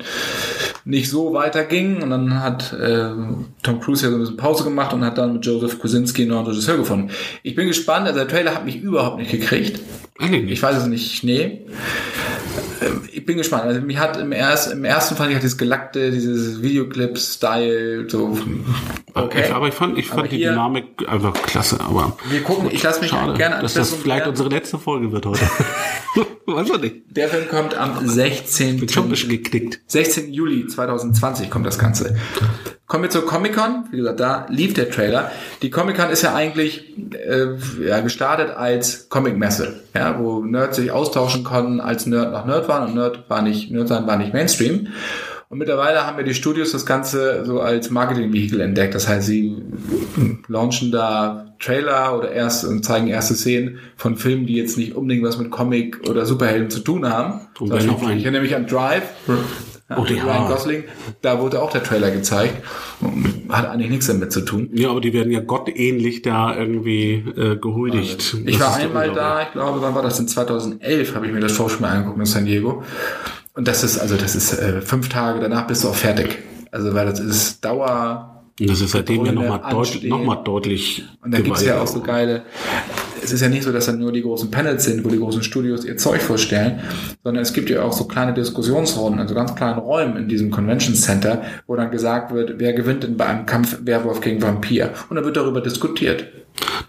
nicht 0.86 1.10
so 1.10 1.34
weiterging. 1.34 2.04
Und 2.04 2.12
dann 2.12 2.42
hat 2.42 2.72
äh, 2.74 3.10
Tom 3.64 3.80
Cruise 3.80 4.06
ja 4.06 4.12
so 4.12 4.18
ein 4.18 4.22
bisschen 4.22 4.38
Pause 4.38 4.64
gemacht 4.64 4.94
und 4.94 5.04
hat 5.04 5.18
dann 5.18 5.34
mit 5.34 5.46
Joseph 5.46 5.80
Kosinski 5.80 6.24
einen 6.24 6.32
neuen 6.32 6.46
Regisseur 6.46 6.78
gefunden. 6.78 7.10
Ich 7.42 7.56
bin 7.56 7.68
gespannt, 7.68 8.06
also 8.06 8.20
der 8.20 8.28
Trailer 8.28 8.54
hat 8.54 8.66
mich 8.66 8.82
überhaupt 8.82 9.18
nicht 9.18 9.32
gekriegt. 9.32 9.82
Ich 10.20 10.62
weiß 10.62 10.78
es 10.78 10.86
nicht, 10.86 11.16
Schnee. 11.16 11.66
Ähm, 12.82 13.02
Ich 13.12 13.26
bin 13.26 13.38
gespannt. 13.38 13.64
Also 13.64 13.82
mich 13.82 13.98
hat 13.98 14.18
im, 14.18 14.32
erst, 14.32 14.72
im 14.72 14.84
ersten 14.84 15.16
fand 15.16 15.30
ich 15.30 15.36
halt 15.36 15.44
dieses 15.44 15.58
gelackte, 15.58 16.12
dieses 16.12 16.62
Videoclip-Style, 16.62 18.10
so 18.10 18.38
okay. 19.14 19.44
Ich, 19.48 19.54
aber 19.54 19.68
ich 19.68 19.74
fand, 19.74 19.98
ich 19.98 20.08
fand 20.08 20.20
Aber 20.20 20.28
die 20.28 20.38
hier- 20.38 20.52
Dynamik 20.52 20.86
einfach 21.08 21.34
klasse. 21.34 21.80
Aber 21.82 22.18
Wir 22.30 22.42
gucken, 22.44 22.70
ich 22.72 22.82
lasse 22.84 23.02
mich 23.02 23.10
schade, 23.10 23.34
gerne 23.34 23.62
dass 23.62 23.74
das 23.74 23.94
vielleicht 23.94 24.26
Ja. 24.26 24.30
unsere 24.30 24.50
letzte 24.50 24.78
Folge 24.78 25.12
wird 25.12 25.26
heute. 25.26 25.42
Weiß 26.46 26.68
man 26.68 26.82
nicht. 26.82 26.96
Der 27.12 27.28
Film 27.30 27.48
kommt 27.48 27.76
am 27.78 28.08
16. 28.08 28.80
Bin 28.80 28.90
schon 28.90 29.04
ein 29.04 29.10
bisschen 29.10 29.30
geknickt. 29.30 29.80
16. 29.88 30.34
Juli 30.34 30.66
2020 30.68 31.50
kommt 31.52 31.68
das 31.68 31.78
Ganze. 31.78 32.16
Kommen 32.88 33.04
wir 33.04 33.12
zur 33.12 33.24
Comic-Con. 33.28 33.86
Wie 33.92 33.98
gesagt, 33.98 34.20
da 34.20 34.48
lief 34.50 34.74
der 34.74 34.90
Trailer. 34.90 35.32
Die 35.62 35.70
Comic-Con 35.70 36.10
ist 36.10 36.24
ja 36.24 36.34
eigentlich 36.34 36.86
äh, 37.14 37.50
ja, 37.86 38.00
gestartet 38.00 38.50
als 38.50 39.10
Comic-Messe, 39.10 39.82
ja, 39.94 40.18
wo 40.18 40.40
Nerds 40.44 40.78
sich 40.78 40.90
austauschen 40.92 41.44
konnten, 41.44 41.80
als 41.80 42.08
Nerd 42.08 42.32
noch 42.34 42.48
Nerd 42.48 42.66
waren 42.70 42.88
und 42.88 42.96
Nerd 42.96 43.30
war 43.30 43.42
nicht, 43.42 43.72
Nerd 43.72 43.90
sein 43.90 44.08
war 44.08 44.16
nicht 44.18 44.34
Mainstream. 44.34 44.88
Und 45.50 45.58
mittlerweile 45.58 46.06
haben 46.06 46.16
wir 46.16 46.24
die 46.24 46.36
Studios 46.36 46.72
das 46.72 46.86
Ganze 46.86 47.44
so 47.44 47.60
als 47.60 47.90
Marketing-Vehikel 47.90 48.62
entdeckt. 48.62 48.94
Das 48.94 49.08
heißt, 49.08 49.26
sie 49.26 49.58
launchen 50.48 50.92
da 50.92 51.56
Trailer 51.60 52.16
oder 52.16 52.32
erst 52.32 52.66
und 52.66 52.86
zeigen 52.86 53.08
erste 53.08 53.34
Szenen 53.34 53.80
von 53.98 54.16
Filmen, 54.16 54.46
die 54.46 54.56
jetzt 54.56 54.78
nicht 54.78 54.96
unbedingt 54.96 55.26
was 55.26 55.40
mit 55.40 55.50
Comic 55.50 56.08
oder 56.08 56.28
Superhelden 56.28 56.70
zu 56.70 56.82
tun 56.82 57.10
haben. 57.10 57.48
Ich 58.20 58.24
erinnere 58.26 58.44
mich 58.44 58.56
an 58.56 58.68
Drive. 58.68 59.04
Oh, 59.96 60.06
ja. 60.06 60.24
Ryan 60.24 60.48
Gosling, 60.48 60.84
da 61.22 61.40
wurde 61.42 61.62
auch 61.62 61.72
der 61.72 61.84
Trailer 61.84 62.12
gezeigt. 62.12 62.64
Hat 63.50 63.70
eigentlich 63.70 63.90
nichts 63.90 64.08
damit 64.08 64.32
zu 64.32 64.42
tun. 64.42 64.70
Ja, 64.72 64.92
aber 64.92 65.02
die 65.02 65.14
werden 65.14 65.32
ja 65.32 65.40
gottähnlich 65.40 66.22
da 66.22 66.56
irgendwie 66.56 67.14
äh, 67.36 67.56
gehuldigt. 67.58 68.36
Ich 68.46 68.58
Das 68.60 68.68
war 68.68 68.76
einmal 68.76 69.12
da, 69.14 69.44
ich 69.44 69.52
glaube, 69.52 69.82
wann 69.82 69.96
war 69.96 70.04
das? 70.04 70.20
In 70.20 70.28
2011 70.28 71.16
habe 71.16 71.26
ich 71.26 71.34
mir 71.34 71.40
das 71.40 71.54
Showspiel 71.54 71.88
angeguckt 71.88 72.20
in 72.20 72.26
San 72.26 72.46
Diego. 72.46 72.84
Und 73.54 73.68
das 73.68 73.84
ist, 73.84 73.98
also 73.98 74.16
das 74.16 74.36
ist 74.36 74.54
äh, 74.54 74.82
fünf 74.82 75.10
Tage 75.10 75.40
danach 75.40 75.66
bist 75.66 75.84
du 75.84 75.90
auch 75.90 75.96
fertig. 75.96 76.38
Also 76.72 76.94
weil 76.94 77.08
das 77.08 77.20
ist 77.20 77.66
Dauer, 77.66 78.44
Und 78.60 78.70
das 78.70 78.82
ist 78.82 78.92
seitdem 78.92 79.26
ja 79.26 79.32
nochmal 79.32 79.62
deut 79.72 80.04
noch 80.04 80.24
mal 80.24 80.36
deutlich. 80.36 81.04
Und 81.24 81.34
da 81.34 81.40
gibt's 81.42 81.66
ja 81.66 81.82
auch 81.82 81.88
so 81.88 82.02
geile. 82.02 82.44
Es 83.30 83.34
ist 83.34 83.42
ja 83.42 83.50
nicht 83.50 83.62
so, 83.62 83.72
dass 83.72 83.86
dann 83.86 84.00
nur 84.00 84.12
die 84.12 84.24
großen 84.24 84.50
Panels 84.50 84.86
sind, 84.86 85.06
wo 85.06 85.10
die 85.10 85.20
großen 85.20 85.44
Studios 85.44 85.86
ihr 85.86 85.98
Zeug 85.98 86.20
vorstellen, 86.20 86.80
sondern 87.24 87.44
es 87.44 87.54
gibt 87.54 87.70
ja 87.70 87.84
auch 87.84 87.94
so 87.94 88.06
kleine 88.06 88.34
Diskussionsrunden, 88.34 89.22
also 89.22 89.36
ganz 89.36 89.54
kleine 89.54 89.80
Räume 89.80 90.18
in 90.18 90.28
diesem 90.28 90.50
Convention 90.50 90.96
Center, 90.96 91.44
wo 91.68 91.76
dann 91.76 91.92
gesagt 91.92 92.34
wird, 92.34 92.56
wer 92.58 92.74
gewinnt 92.74 93.04
denn 93.04 93.18
bei 93.18 93.28
einem 93.28 93.46
Kampf 93.46 93.78
Werwolf 93.84 94.20
gegen 94.20 94.42
Vampir? 94.42 94.94
Und 95.10 95.16
dann 95.16 95.26
wird 95.26 95.38
darüber 95.38 95.62
diskutiert. 95.62 96.26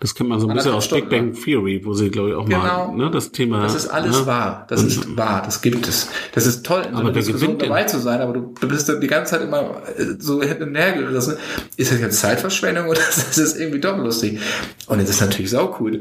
Das 0.00 0.14
kennt 0.14 0.29
man 0.31 0.40
so 0.40 0.48
ein 0.48 0.57
bisschen 0.57 0.72
aus 0.72 0.88
Big 0.88 1.09
Bang 1.11 1.35
Theory, 1.35 1.83
wo 1.85 1.92
sie, 1.92 2.11
glaube 2.11 2.31
ich, 2.31 2.35
auch 2.35 2.46
Genau. 2.46 2.92
mal 2.92 2.96
ne, 2.96 3.11
das 3.11 3.33
Thema. 3.33 3.62
Das 3.62 3.74
ist 3.74 3.88
alles 3.88 4.20
ne? 4.20 4.26
wahr. 4.26 4.66
Das 4.68 4.83
ist 4.83 5.16
wahr. 5.16 5.42
Das 5.44 5.61
gibt 5.61 5.87
es. 5.87 6.09
Das 6.33 6.46
ist 6.46 6.64
toll, 6.64 6.85
in 6.88 6.94
so 6.94 7.00
Aber 7.00 7.12
Diskussion 7.12 7.59
dabei 7.59 7.85
zu 7.85 8.00
sein, 8.00 8.20
aber 8.20 8.33
du, 8.33 8.68
bist 8.68 8.88
dann 8.88 9.00
die 9.00 9.07
ganze 9.07 9.33
Zeit 9.33 9.42
immer 9.42 9.83
äh, 9.98 10.16
so 10.18 10.42
hinten 10.42 10.64
und 10.64 10.74
her 10.74 10.92
gerissen. 10.92 11.37
Ist 11.76 11.92
das 11.92 12.00
jetzt 12.00 12.18
Zeitverschwendung 12.18 12.87
oder 12.88 12.98
ist 13.00 13.38
das 13.38 13.57
irgendwie 13.57 13.81
doch 13.81 13.96
lustig? 13.98 14.40
Und 14.87 15.00
es 15.00 15.11
ist 15.11 15.20
natürlich 15.20 15.50
sau 15.50 15.76
cool. 15.81 16.00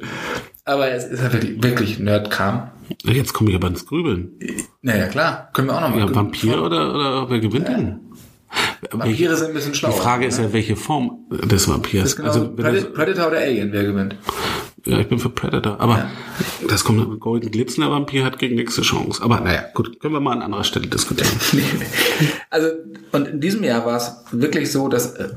Aber 0.65 0.91
es 0.91 1.05
ist 1.05 1.21
halt 1.21 1.33
wirklich, 1.33 1.63
wirklich 1.63 1.99
Nerdkram. 1.99 2.71
Jetzt 3.03 3.33
komme 3.33 3.49
ich 3.49 3.55
aber 3.55 3.67
ins 3.67 3.85
Grübeln. 3.85 4.39
Naja, 4.81 5.07
klar. 5.07 5.49
Können 5.53 5.67
wir 5.67 5.77
auch 5.77 5.81
noch 5.81 5.89
mal. 5.89 5.99
Ja, 5.99 6.15
Vampir 6.15 6.63
oder, 6.63 6.93
oder 6.93 7.29
wer 7.29 7.39
gewinnt 7.39 7.67
denn? 7.67 7.99
Vampire 8.91 9.35
sind 9.35 9.49
ein 9.49 9.53
bisschen 9.53 9.75
schlauer. 9.75 9.93
Die 9.93 9.99
Frage 9.99 10.25
ist 10.25 10.39
ne? 10.39 10.45
ja, 10.45 10.53
welche 10.53 10.75
Form 10.75 11.25
des 11.29 11.67
Vampirs. 11.67 12.03
Das 12.03 12.11
ist 12.11 12.15
genau 12.15 12.29
also, 12.29 12.55
Predator, 12.55 12.93
Predator 12.93 13.27
oder 13.27 13.37
Alien, 13.39 13.71
wer 13.71 13.83
gewinnt? 13.83 14.15
ja, 14.85 14.99
ich 14.99 15.07
bin 15.07 15.19
für 15.19 15.29
Predator. 15.29 15.79
Aber 15.79 16.09
das 16.67 16.83
kommt, 16.83 17.19
Golden 17.19 17.51
Glitzner 17.51 17.91
Vampir 17.91 18.23
hat 18.23 18.39
gegen 18.39 18.55
nächste 18.55 18.81
Chance. 18.81 19.21
Aber 19.21 19.39
naja, 19.39 19.65
gut, 19.73 19.99
können 19.99 20.13
wir 20.13 20.19
mal 20.19 20.33
an 20.33 20.41
anderer 20.41 20.63
Stelle 20.63 20.87
diskutieren. 20.87 21.29
Also, 22.51 22.69
und 23.11 23.27
in 23.27 23.41
diesem 23.41 23.63
Jahr 23.63 23.85
war 23.85 23.97
es 23.97 24.11
wirklich 24.31 24.71
so, 24.71 24.87
dass 24.87 25.13
äh, 25.15 25.29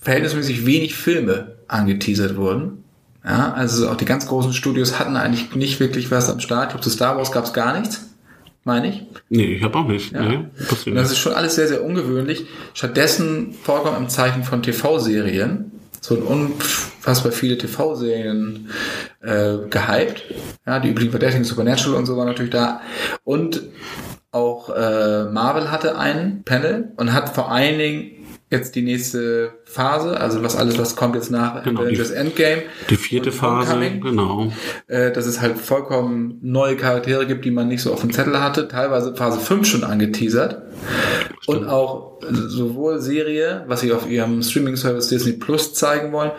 verhältnismäßig 0.00 0.66
wenig 0.66 0.94
Filme 0.94 1.58
angeteasert 1.68 2.36
wurden. 2.36 2.82
Ja, 3.24 3.52
also 3.52 3.88
auch 3.88 3.96
die 3.96 4.04
ganz 4.06 4.26
großen 4.26 4.52
Studios 4.52 4.98
hatten 4.98 5.16
eigentlich 5.16 5.54
nicht 5.54 5.78
wirklich 5.80 6.10
was 6.10 6.30
am 6.30 6.40
Start. 6.40 6.64
Ich 6.64 6.70
glaube, 6.70 6.84
zu 6.84 6.90
Star 6.90 7.16
Wars 7.16 7.32
gab 7.32 7.44
es 7.44 7.52
gar 7.52 7.78
nichts, 7.78 8.08
meine 8.64 8.88
ich. 8.88 9.02
nee, 9.28 9.56
ich 9.56 9.62
habe 9.62 9.78
auch 9.78 9.86
nicht. 9.86 10.12
Ja. 10.12 10.22
Nee, 10.22 10.44
das 10.94 11.10
ist 11.10 11.18
schon 11.18 11.34
alles 11.34 11.54
sehr, 11.54 11.68
sehr 11.68 11.84
ungewöhnlich. 11.84 12.46
Stattdessen 12.72 13.52
vollkommen 13.62 13.98
im 13.98 14.08
Zeichen 14.08 14.42
von 14.44 14.62
TV-Serien. 14.62 15.72
So 16.00 16.14
unfassbar 16.14 17.30
viele 17.30 17.58
TV-Serien 17.58 18.70
äh, 19.20 19.58
gehypt. 19.68 20.22
Ja, 20.66 20.80
die 20.80 20.88
üblichen 20.88 21.10
Verdächtigen, 21.10 21.44
Supernatural 21.44 21.98
und 21.98 22.06
so 22.06 22.16
waren 22.16 22.26
natürlich 22.26 22.52
da. 22.52 22.80
Und 23.22 23.64
auch 24.32 24.70
äh, 24.70 25.24
Marvel 25.24 25.70
hatte 25.70 25.98
ein 25.98 26.42
Panel 26.44 26.92
und 26.96 27.12
hat 27.12 27.34
vor 27.34 27.50
allen 27.52 27.78
Dingen 27.78 28.10
jetzt 28.50 28.74
die 28.74 28.82
nächste 28.82 29.52
Phase, 29.64 30.18
also 30.20 30.42
was 30.42 30.56
alles, 30.56 30.76
was 30.76 30.96
kommt 30.96 31.14
jetzt 31.14 31.30
nach 31.30 31.62
Genau, 31.62 31.82
Avengers 31.82 32.08
die- 32.08 32.14
Endgame. 32.16 32.62
Die 32.90 32.96
vierte 32.96 33.30
Phase, 33.30 33.76
genau. 34.02 34.50
äh, 34.88 35.12
dass 35.12 35.26
es 35.26 35.40
halt 35.40 35.56
vollkommen 35.56 36.38
neue 36.42 36.76
Charaktere 36.76 37.26
gibt, 37.26 37.44
die 37.44 37.52
man 37.52 37.68
nicht 37.68 37.80
so 37.82 37.92
auf 37.92 38.00
dem 38.00 38.12
Zettel 38.12 38.42
hatte. 38.42 38.66
Teilweise 38.66 39.14
Phase 39.14 39.38
5 39.38 39.66
schon 39.68 39.84
angeteasert. 39.84 40.62
Und 41.46 41.66
auch 41.68 42.18
sowohl 42.30 43.00
Serie, 43.00 43.64
was 43.66 43.80
sie 43.80 43.92
auf 43.92 44.08
ihrem 44.10 44.42
Streaming-Service 44.42 45.08
Disney 45.08 45.32
Plus 45.32 45.72
zeigen 45.74 46.12
wollen, 46.12 46.32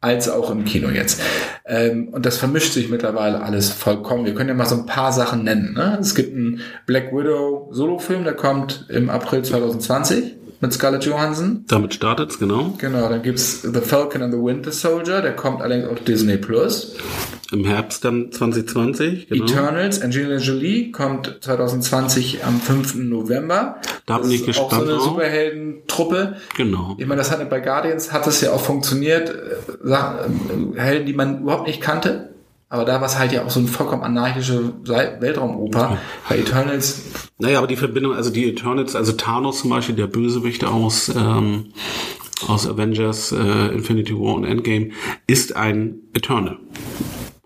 als 0.00 0.28
auch 0.28 0.50
im 0.50 0.64
Kino 0.64 0.88
jetzt. 0.90 1.20
Ähm, 1.64 2.08
und 2.08 2.26
das 2.26 2.36
vermischt 2.38 2.72
sich 2.72 2.88
mittlerweile 2.90 3.40
alles 3.40 3.70
vollkommen. 3.70 4.26
Wir 4.26 4.34
können 4.34 4.48
ja 4.48 4.54
mal 4.54 4.66
so 4.66 4.74
ein 4.76 4.86
paar 4.86 5.12
Sachen 5.12 5.44
nennen. 5.44 5.74
Ne? 5.74 5.96
Es 6.00 6.14
gibt 6.16 6.34
einen 6.34 6.60
Black 6.86 7.12
Widow 7.12 7.68
Solo-Film, 7.72 8.24
der 8.24 8.34
kommt 8.34 8.86
im 8.88 9.08
April 9.10 9.42
2020 9.42 10.34
mit 10.62 10.72
Scarlett 10.72 11.04
Johansson. 11.04 11.64
Damit 11.66 11.92
startet's, 11.92 12.38
genau. 12.38 12.72
Genau, 12.78 13.08
dann 13.08 13.22
gibt's 13.22 13.62
The 13.62 13.80
Falcon 13.80 14.22
and 14.22 14.32
the 14.32 14.40
Winter 14.40 14.70
Soldier, 14.70 15.20
der 15.20 15.34
kommt 15.34 15.60
allerdings 15.60 15.88
auf 15.88 16.00
Disney 16.00 16.36
Plus. 16.38 16.94
Im 17.50 17.64
Herbst 17.64 18.04
dann 18.04 18.30
2020, 18.32 19.28
genau. 19.28 19.44
Eternals, 19.44 20.00
Angelina 20.00 20.36
Jolie 20.36 20.90
kommt 20.92 21.38
2020 21.40 22.44
am 22.44 22.60
5. 22.60 22.94
November. 22.94 23.76
Da 24.06 24.18
bin 24.18 24.30
ich 24.30 24.46
ist 24.48 24.58
auch 24.58 24.70
so 24.70 24.78
gespannt 24.78 24.88
eine. 24.88 25.00
Superhelden-Truppe. 25.00 26.36
Genau. 26.56 26.94
Ich 26.96 27.06
meine, 27.06 27.18
das 27.18 27.30
hat 27.30 27.50
bei 27.50 27.60
Guardians 27.60 28.12
hat 28.12 28.26
es 28.26 28.40
ja 28.40 28.52
auch 28.52 28.60
funktioniert. 28.60 29.30
äh, 29.84 29.90
äh, 29.90 30.80
Helden, 30.80 31.06
die 31.06 31.12
man 31.12 31.42
überhaupt 31.42 31.66
nicht 31.66 31.80
kannte. 31.82 32.31
Aber 32.72 32.86
da 32.86 33.02
war 33.02 33.06
es 33.06 33.18
halt 33.18 33.32
ja 33.32 33.44
auch 33.44 33.50
so 33.50 33.60
eine 33.60 33.68
vollkommen 33.68 34.02
anarchische 34.02 34.72
Weltraumoper. 34.86 35.98
Bei 36.26 36.38
Eternals, 36.38 37.02
Naja, 37.38 37.58
aber 37.58 37.66
die 37.66 37.76
Verbindung, 37.76 38.14
also 38.14 38.30
die 38.30 38.48
Eternals, 38.48 38.96
also 38.96 39.12
Thanos 39.12 39.60
zum 39.60 39.68
Beispiel, 39.68 39.94
der 39.94 40.06
Bösewicht 40.06 40.64
aus, 40.64 41.10
ähm, 41.14 41.74
aus 42.48 42.66
Avengers, 42.66 43.30
äh, 43.32 43.74
Infinity 43.74 44.14
War 44.14 44.36
und 44.36 44.44
Endgame, 44.44 44.88
ist 45.26 45.54
ein 45.54 45.98
Eternal. 46.14 46.60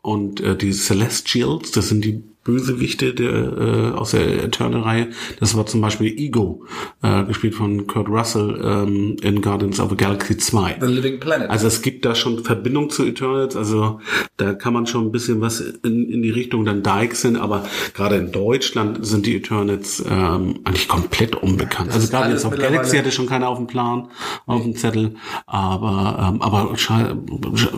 und 0.01 0.41
äh, 0.41 0.57
die 0.57 0.71
Celestials, 0.71 1.73
das 1.73 1.89
sind 1.89 2.05
die 2.05 2.23
Bösewichte 2.47 3.13
der, 3.13 3.33
äh, 3.33 3.91
aus 3.91 4.13
der 4.13 4.45
Eternal-Reihe. 4.45 5.09
Das 5.41 5.57
war 5.57 5.67
zum 5.67 5.81
Beispiel 5.81 6.17
Ego, 6.17 6.65
äh, 7.03 7.25
gespielt 7.25 7.57
von 7.57 7.89
Kurt 7.89 8.09
Russell 8.09 8.61
ähm, 8.63 9.17
in 9.21 9.43
Guardians 9.43 9.81
of 9.81 9.91
the 9.91 9.97
Galaxy 9.97 10.37
2. 10.37 10.77
The 10.81 10.87
Living 10.87 11.19
Planet. 11.19 11.51
Also 11.51 11.67
es 11.67 11.83
gibt 11.83 12.05
da 12.05 12.15
schon 12.15 12.45
Verbindung 12.45 12.89
zu 12.89 13.05
Eternals, 13.05 13.57
also 13.57 14.01
da 14.37 14.55
kann 14.55 14.73
man 14.73 14.87
schon 14.87 15.07
ein 15.07 15.13
bisschen 15.13 15.41
was 15.41 15.61
in, 15.61 16.09
in 16.09 16.23
die 16.23 16.31
Richtung 16.31 16.65
dann 16.65 16.85
Dykes 16.85 17.23
sind, 17.23 17.37
aber 17.37 17.65
gerade 17.95 18.15
in 18.17 18.31
Deutschland 18.31 19.05
sind 19.05 19.27
die 19.27 19.37
Eternals 19.37 20.05
ähm, 20.09 20.61
eigentlich 20.63 20.87
komplett 20.87 21.35
unbekannt. 21.35 21.91
Also 21.93 22.09
Guardians 22.09 22.45
of 22.45 22.55
the 22.55 22.61
Galaxy 22.61 22.97
hatte 22.97 23.11
schon 23.11 23.27
keiner 23.27 23.49
auf 23.49 23.59
dem 23.59 23.67
Plan, 23.67 24.09
auf 24.47 24.63
dem 24.63 24.77
Zettel, 24.77 25.17
aber 25.47 26.33
ähm, 26.33 26.43
aber 26.43 26.75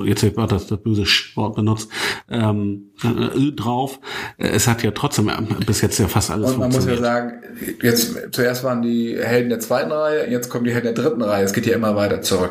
jetzt 0.05 0.37
war 0.37 0.47
das 0.47 0.67
das 0.67 0.83
böse 0.83 1.05
Wort 1.37 1.57
benutzt 1.57 1.91
ähm, 2.29 2.91
äh, 3.03 3.53
drauf. 3.53 4.01
Äh, 4.37 4.58
Es 4.59 4.67
hat 4.67 4.83
ja 4.83 4.91
trotzdem 4.91 5.31
bis 5.65 5.83
jetzt 5.83 6.01
ja 6.01 6.09
fast 6.09 6.33
alles 6.33 6.51
Und 6.51 6.59
man 6.59 6.73
muss 6.73 6.85
ja 6.85 6.97
sagen, 6.97 7.35
jetzt 7.81 8.17
zuerst 8.33 8.65
waren 8.65 8.83
die 8.83 9.17
Helden 9.17 9.51
der 9.51 9.61
zweiten 9.61 9.93
Reihe, 9.93 10.29
jetzt 10.29 10.49
kommen 10.49 10.65
die 10.65 10.73
Helden 10.73 10.93
der 10.97 11.05
dritten 11.05 11.23
Reihe. 11.23 11.45
Es 11.45 11.53
geht 11.53 11.65
ja 11.65 11.77
immer 11.77 11.95
weiter 11.95 12.23
zurück. 12.23 12.51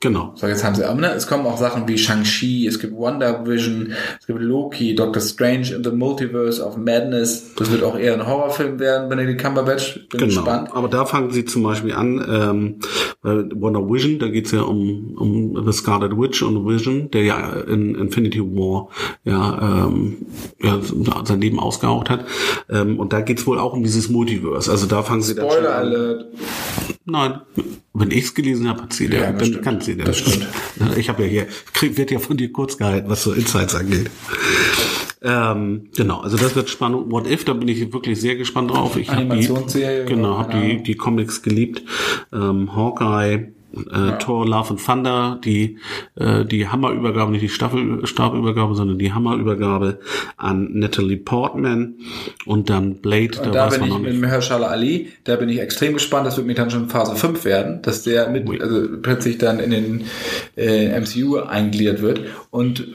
Genau. 0.00 0.32
So, 0.36 0.46
jetzt 0.46 0.64
haben 0.64 0.74
sie, 0.74 0.84
aber 0.84 1.00
ne, 1.00 1.12
es 1.12 1.26
kommen 1.26 1.46
auch 1.46 1.58
Sachen 1.58 1.86
wie 1.88 1.96
Shang-Chi, 1.98 2.66
es 2.66 2.78
gibt 2.78 2.94
Wonder 2.94 3.46
Vision, 3.46 3.92
es 4.20 4.26
gibt 4.26 4.40
Loki, 4.40 4.94
Doctor 4.94 5.20
Strange 5.22 5.74
in 5.74 5.84
the 5.84 5.90
Multiverse 5.90 6.62
of 6.64 6.76
Madness. 6.76 7.54
Das 7.56 7.70
wird 7.70 7.82
auch 7.82 7.98
eher 7.98 8.14
ein 8.14 8.26
Horrorfilm 8.26 8.78
werden, 8.78 9.08
Benedict 9.08 9.40
Cumberbatch. 9.40 9.94
Bin 10.10 10.20
Genau, 10.20 10.26
gespannt. 10.26 10.68
aber 10.72 10.88
da 10.88 11.04
fangen 11.04 11.30
sie 11.30 11.44
zum 11.44 11.62
Beispiel 11.62 11.92
an, 11.92 12.24
ähm, 12.28 12.76
Wonder 13.22 13.80
Vision, 13.90 14.18
da 14.18 14.28
geht's 14.28 14.52
ja 14.52 14.62
um, 14.62 15.14
um 15.16 15.64
The 15.66 15.72
Scarlet 15.72 16.16
Witch 16.16 16.42
und 16.42 16.66
Vision, 16.66 17.10
der 17.10 17.24
ja 17.24 17.52
in 17.60 17.94
Infinity 17.96 18.40
War 18.40 18.88
ja, 19.24 19.86
ähm, 19.88 20.16
ja 20.62 20.80
sein 21.24 21.40
Leben 21.40 21.58
ausgehaucht 21.58 22.08
hat. 22.10 22.24
Ähm, 22.70 22.98
und 23.00 23.12
da 23.12 23.20
geht's 23.22 23.46
wohl 23.46 23.58
auch 23.58 23.72
um 23.72 23.82
dieses 23.82 24.08
Multiverse. 24.08 24.70
Also 24.70 24.86
da 24.86 25.02
fangen 25.02 25.22
sie 25.22 25.34
dann 25.34 25.46
schon 25.46 25.54
Spoiler 25.58 25.74
an. 25.76 25.86
Alert. 25.86 26.26
Nein, 27.04 27.40
wenn 27.94 28.10
ich's 28.10 28.34
gelesen 28.34 28.68
habe, 28.68 28.82
hat 28.82 28.92
sie 28.92 29.06
Ja, 29.06 29.30
das 29.32 29.38
dann 29.38 29.46
stimmt. 29.46 29.62
kann 29.64 29.80
der. 29.94 30.06
Das 30.06 30.18
stimmt. 30.18 30.46
Ich 30.96 31.08
habe 31.08 31.22
ja 31.22 31.28
hier, 31.28 31.46
krieg, 31.72 31.96
wird 31.96 32.10
ja 32.10 32.18
von 32.18 32.36
dir 32.36 32.52
kurz 32.52 32.76
gehalten, 32.76 33.08
was 33.08 33.22
so 33.22 33.32
Insights 33.32 33.74
angeht. 33.74 34.10
Ähm, 35.22 35.88
genau, 35.96 36.20
also 36.20 36.36
das 36.36 36.54
wird 36.54 36.68
spannend. 36.68 37.10
What 37.10 37.26
If, 37.28 37.44
da 37.44 37.52
bin 37.54 37.68
ich 37.68 37.92
wirklich 37.92 38.20
sehr 38.20 38.36
gespannt 38.36 38.70
drauf. 38.70 38.96
Ich 38.96 39.08
hab 39.08 39.18
Animationsserie, 39.18 40.04
Die, 40.04 40.14
genau, 40.14 40.38
habe 40.38 40.52
Keine 40.52 40.76
die, 40.76 40.82
die 40.82 40.94
Comics 40.94 41.42
geliebt. 41.42 41.82
Ähm, 42.32 42.74
Hawkeye, 42.76 43.52
äh, 43.90 44.18
Thor, 44.18 44.46
Love 44.46 44.70
and 44.70 44.84
Thunder, 44.84 45.40
die, 45.44 45.78
äh, 46.16 46.44
die 46.44 46.68
Hammerübergabe, 46.68 47.30
nicht 47.30 47.42
die 47.42 47.48
Staffel, 47.48 48.06
Stabübergabe, 48.06 48.74
sondern 48.74 48.98
die 48.98 49.12
Hammerübergabe 49.12 50.00
an 50.36 50.70
Natalie 50.72 51.16
Portman 51.16 51.96
und 52.44 52.70
dann 52.70 52.96
Blade, 52.96 53.38
Und 53.42 53.54
da 53.54 53.66
weiß 53.66 53.78
bin 53.78 53.88
ich 53.88 53.98
mit. 53.98 54.20
Mahershala 54.20 54.68
Ali, 54.68 55.12
da 55.24 55.36
bin 55.36 55.48
ich 55.48 55.60
extrem 55.60 55.94
gespannt, 55.94 56.26
das 56.26 56.36
wird 56.36 56.46
mir 56.46 56.54
dann 56.54 56.70
schon 56.70 56.88
Phase 56.88 57.16
5 57.16 57.44
werden, 57.44 57.82
dass 57.82 58.02
der 58.02 58.28
mit, 58.30 58.48
also 58.60 58.88
plötzlich 59.00 59.38
dann 59.38 59.58
in 59.58 59.70
den 59.70 60.04
äh, 60.56 60.98
MCU 61.00 61.36
eingliedert 61.38 62.02
wird. 62.02 62.20
Und 62.50 62.86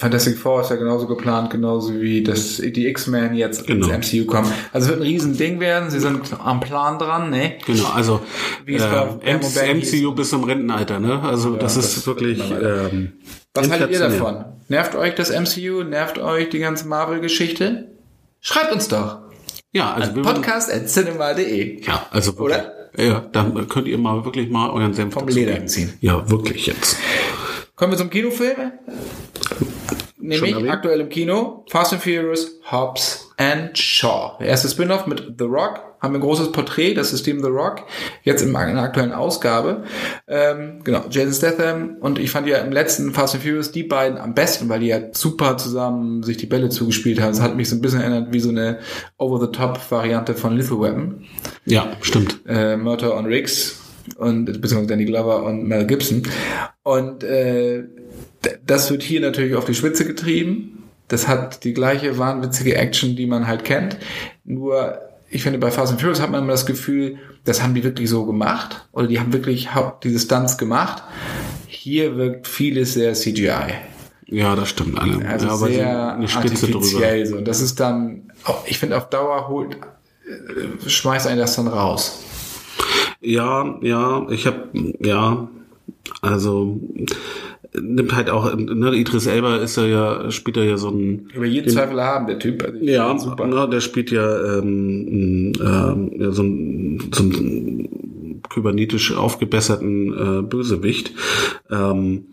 Fantastic 0.00 0.38
Four 0.38 0.62
ist 0.62 0.70
ja 0.70 0.76
genauso 0.76 1.06
geplant, 1.06 1.50
genauso 1.50 2.00
wie 2.00 2.22
das, 2.22 2.56
die 2.56 2.86
X-Men 2.88 3.34
jetzt 3.34 3.66
Genau. 3.66 3.88
ins 3.90 4.12
MCU 4.12 4.24
kommen. 4.24 4.50
Also 4.72 4.86
es 4.86 4.88
wird 4.92 5.00
ein 5.00 5.06
Riesending 5.06 5.60
werden, 5.60 5.90
sie 5.90 6.00
sind 6.00 6.20
am 6.42 6.60
Plan 6.60 6.98
dran, 6.98 7.28
ne? 7.28 7.58
Genau, 7.66 7.84
also 7.90 8.20
Wie 8.64 8.76
es 8.76 8.82
bei 8.82 9.08
äh, 9.22 9.38
hieß. 9.38 9.92
MCU 10.02 10.12
bis 10.14 10.30
zum 10.30 10.44
Rentenalter, 10.44 11.00
ne? 11.00 11.20
Also 11.22 11.54
das 11.56 11.74
das 11.74 11.96
ist 11.98 12.06
wirklich 12.06 12.40
ähm, 12.50 13.12
Was 13.52 13.70
haltet 13.70 13.90
ihr 13.90 13.98
davon? 13.98 14.44
Nervt 14.68 14.94
euch 14.94 15.14
das 15.16 15.30
MCU? 15.30 15.82
Nervt 15.84 16.18
euch 16.18 16.48
die 16.48 16.60
ganze 16.60 16.88
Marvel-Geschichte? 16.88 17.88
Schreibt 18.40 18.72
uns 18.72 18.88
doch. 18.88 19.18
Ja, 19.72 19.92
also 19.92 20.14
wir- 20.16 20.22
Podcast 20.22 20.72
at 20.72 20.88
cinema.de. 20.88 21.84
Ja, 21.84 22.06
also 22.10 22.38
wirklich. 22.38 22.58
Oder? 22.58 22.72
Ja, 22.96 23.20
dann 23.32 23.68
könnt 23.68 23.86
ihr 23.86 23.98
mal 23.98 24.24
wirklich 24.24 24.50
mal 24.50 24.70
euren 24.70 24.94
Senf 24.94 25.14
Vom 25.14 25.28
Leder 25.28 25.64
ziehen. 25.66 25.92
Ja, 26.00 26.28
wirklich 26.30 26.66
jetzt. 26.66 26.96
Kommen 27.80 27.94
wir 27.94 27.96
zum 27.96 28.10
Kinofilm. 28.10 28.72
Nämlich 30.18 30.52
erwähnt? 30.52 30.68
aktuell 30.68 31.00
im 31.00 31.08
Kino 31.08 31.64
Fast 31.70 31.94
and 31.94 32.02
Furious, 32.02 32.60
Hobbs 32.70 33.32
and 33.38 33.76
Shaw. 33.78 34.36
Der 34.38 34.48
erste 34.48 34.68
Spin-off 34.68 35.06
mit 35.06 35.36
The 35.38 35.46
Rock. 35.46 35.80
Haben 35.98 36.12
wir 36.12 36.18
ein 36.18 36.22
großes 36.22 36.52
Porträt, 36.52 36.92
das 36.92 37.08
System 37.08 37.40
The 37.40 37.48
Rock, 37.48 37.86
jetzt 38.22 38.42
in 38.42 38.54
einer 38.54 38.82
aktuellen 38.82 39.12
Ausgabe. 39.12 39.84
Ähm, 40.28 40.80
genau, 40.84 41.04
Jason 41.08 41.32
Statham 41.32 41.96
und 42.00 42.18
ich 42.18 42.30
fand 42.30 42.46
ja 42.48 42.58
im 42.58 42.70
letzten 42.70 43.14
Fast 43.14 43.34
and 43.34 43.44
Furious 43.44 43.72
die 43.72 43.84
beiden 43.84 44.18
am 44.18 44.34
besten, 44.34 44.68
weil 44.68 44.80
die 44.80 44.88
ja 44.88 45.00
super 45.12 45.56
zusammen 45.56 46.22
sich 46.22 46.36
die 46.36 46.46
Bälle 46.46 46.68
zugespielt 46.68 47.18
haben. 47.18 47.32
Das 47.32 47.40
hat 47.40 47.56
mich 47.56 47.70
so 47.70 47.76
ein 47.76 47.80
bisschen 47.80 48.02
erinnert 48.02 48.30
wie 48.30 48.40
so 48.40 48.50
eine 48.50 48.80
Over-the-Top-Variante 49.16 50.34
von 50.34 50.54
Lethal 50.54 50.82
Weapon 50.82 51.24
Ja, 51.64 51.96
stimmt. 52.02 52.40
äh, 52.46 52.76
Murtaugh 52.76 53.16
und 53.16 53.24
Riggs 53.24 53.79
und 54.16 54.46
beziehungsweise 54.46 54.86
Danny 54.88 55.04
Glover 55.04 55.42
und 55.44 55.66
Mel 55.66 55.86
Gibson. 55.86 56.22
Und 56.82 57.24
äh, 57.24 57.84
das 58.66 58.90
wird 58.90 59.02
hier 59.02 59.20
natürlich 59.20 59.54
auf 59.54 59.64
die 59.64 59.74
Spitze 59.74 60.04
getrieben. 60.06 60.84
Das 61.08 61.26
hat 61.28 61.64
die 61.64 61.74
gleiche 61.74 62.18
wahnwitzige 62.18 62.74
Action, 62.76 63.16
die 63.16 63.26
man 63.26 63.46
halt 63.46 63.64
kennt. 63.64 63.96
Nur, 64.44 64.98
ich 65.28 65.42
finde, 65.42 65.58
bei 65.58 65.70
Fast 65.70 65.92
and 65.92 66.00
Furious 66.00 66.20
hat 66.20 66.30
man 66.30 66.42
immer 66.42 66.52
das 66.52 66.66
Gefühl, 66.66 67.18
das 67.44 67.62
haben 67.62 67.74
die 67.74 67.82
wirklich 67.84 68.08
so 68.08 68.24
gemacht. 68.26 68.86
Oder 68.92 69.06
die 69.08 69.18
haben 69.18 69.32
wirklich 69.32 69.68
diese 70.04 70.18
Stunts 70.20 70.56
gemacht. 70.58 71.02
Hier 71.66 72.16
wirkt 72.16 72.46
vieles 72.46 72.94
sehr 72.94 73.14
CGI. 73.14 73.74
Ja, 74.26 74.54
das 74.54 74.68
stimmt 74.68 74.98
alle. 75.00 75.26
Also 75.28 75.46
ja, 75.46 75.56
sie 75.56 75.74
sehr 75.74 76.14
eine 76.14 76.28
Spitze 76.28 76.66
drüber. 76.66 76.76
artifiziell 76.78 77.26
so. 77.26 77.36
Und 77.38 77.48
das 77.48 77.60
ist 77.60 77.80
dann, 77.80 78.30
auch- 78.44 78.64
ich 78.66 78.78
finde, 78.78 78.96
auf 78.96 79.08
Dauer 79.10 79.48
holt, 79.48 79.74
äh, 79.74 80.88
schmeißt 80.88 81.26
einen 81.26 81.40
das 81.40 81.56
dann 81.56 81.66
raus. 81.66 82.22
Ja, 83.20 83.78
ja, 83.82 84.26
ich 84.30 84.46
habe 84.46 84.70
ja, 85.00 85.48
also 86.22 86.80
nimmt 87.78 88.14
halt 88.14 88.30
auch, 88.30 88.54
ne, 88.56 88.94
Idris 88.94 89.26
Elba 89.26 89.56
ist 89.56 89.76
ja, 89.76 89.84
ja 89.84 90.30
spielt 90.30 90.56
er 90.56 90.64
ja 90.64 90.76
so 90.76 90.88
ein 90.88 91.28
Über 91.34 91.46
jeden 91.46 91.70
Zweifel 91.70 92.00
haben, 92.00 92.26
der 92.26 92.38
Typ. 92.38 92.64
Also 92.64 92.78
Ja, 92.80 93.16
super. 93.18 93.46
Ne, 93.46 93.68
der 93.68 93.80
spielt 93.80 94.10
ja, 94.10 94.58
ähm, 94.58 95.52
ähm, 95.60 96.10
ja 96.18 96.32
so 96.32 96.42
ein, 96.42 97.10
so 97.12 97.22
ein 97.22 98.42
kybernetisch 98.48 99.14
aufgebesserten 99.14 100.12
äh, 100.12 100.42
Bösewicht. 100.42 101.12
Ähm, 101.70 102.26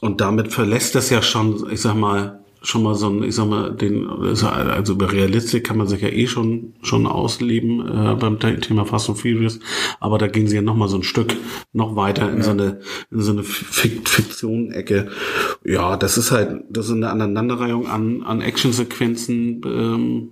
und 0.00 0.20
damit 0.20 0.52
verlässt 0.52 0.94
das 0.94 1.10
ja 1.10 1.22
schon, 1.22 1.66
ich 1.70 1.80
sag 1.80 1.94
mal, 1.94 2.41
schon 2.62 2.82
mal 2.84 2.94
so 2.94 3.08
ein, 3.08 3.22
ich 3.24 3.34
sag 3.34 3.48
mal, 3.48 3.72
den, 3.72 4.08
also 4.08 4.92
über 4.92 5.10
Realistik 5.12 5.64
kann 5.64 5.76
man 5.78 5.86
sich 5.88 6.00
ja 6.00 6.08
eh 6.08 6.26
schon 6.26 6.74
schon 6.82 7.06
ausleben 7.06 7.80
äh, 7.80 8.14
beim 8.14 8.38
The- 8.40 8.56
Thema 8.60 8.84
Fast 8.84 9.08
and 9.08 9.18
Furious, 9.18 9.58
aber 10.00 10.18
da 10.18 10.28
gehen 10.28 10.46
sie 10.46 10.56
ja 10.56 10.62
noch 10.62 10.76
mal 10.76 10.88
so 10.88 10.96
ein 10.96 11.02
Stück 11.02 11.34
noch 11.72 11.96
weiter 11.96 12.30
in 12.30 12.42
so 12.42 12.50
eine 12.50 12.80
in 13.10 13.20
so 13.20 13.32
eine 13.32 13.42
Fik 13.42 14.08
Fiktion-Ecke. 14.08 15.08
Ja, 15.64 15.96
das 15.96 16.18
ist 16.18 16.30
halt, 16.30 16.62
das 16.70 16.86
ist 16.86 16.92
eine 16.92 17.10
Aneinanderreihung 17.10 17.86
an 17.88 18.22
an 18.22 18.40
Actionsequenzen, 18.40 19.60
ähm, 19.64 20.28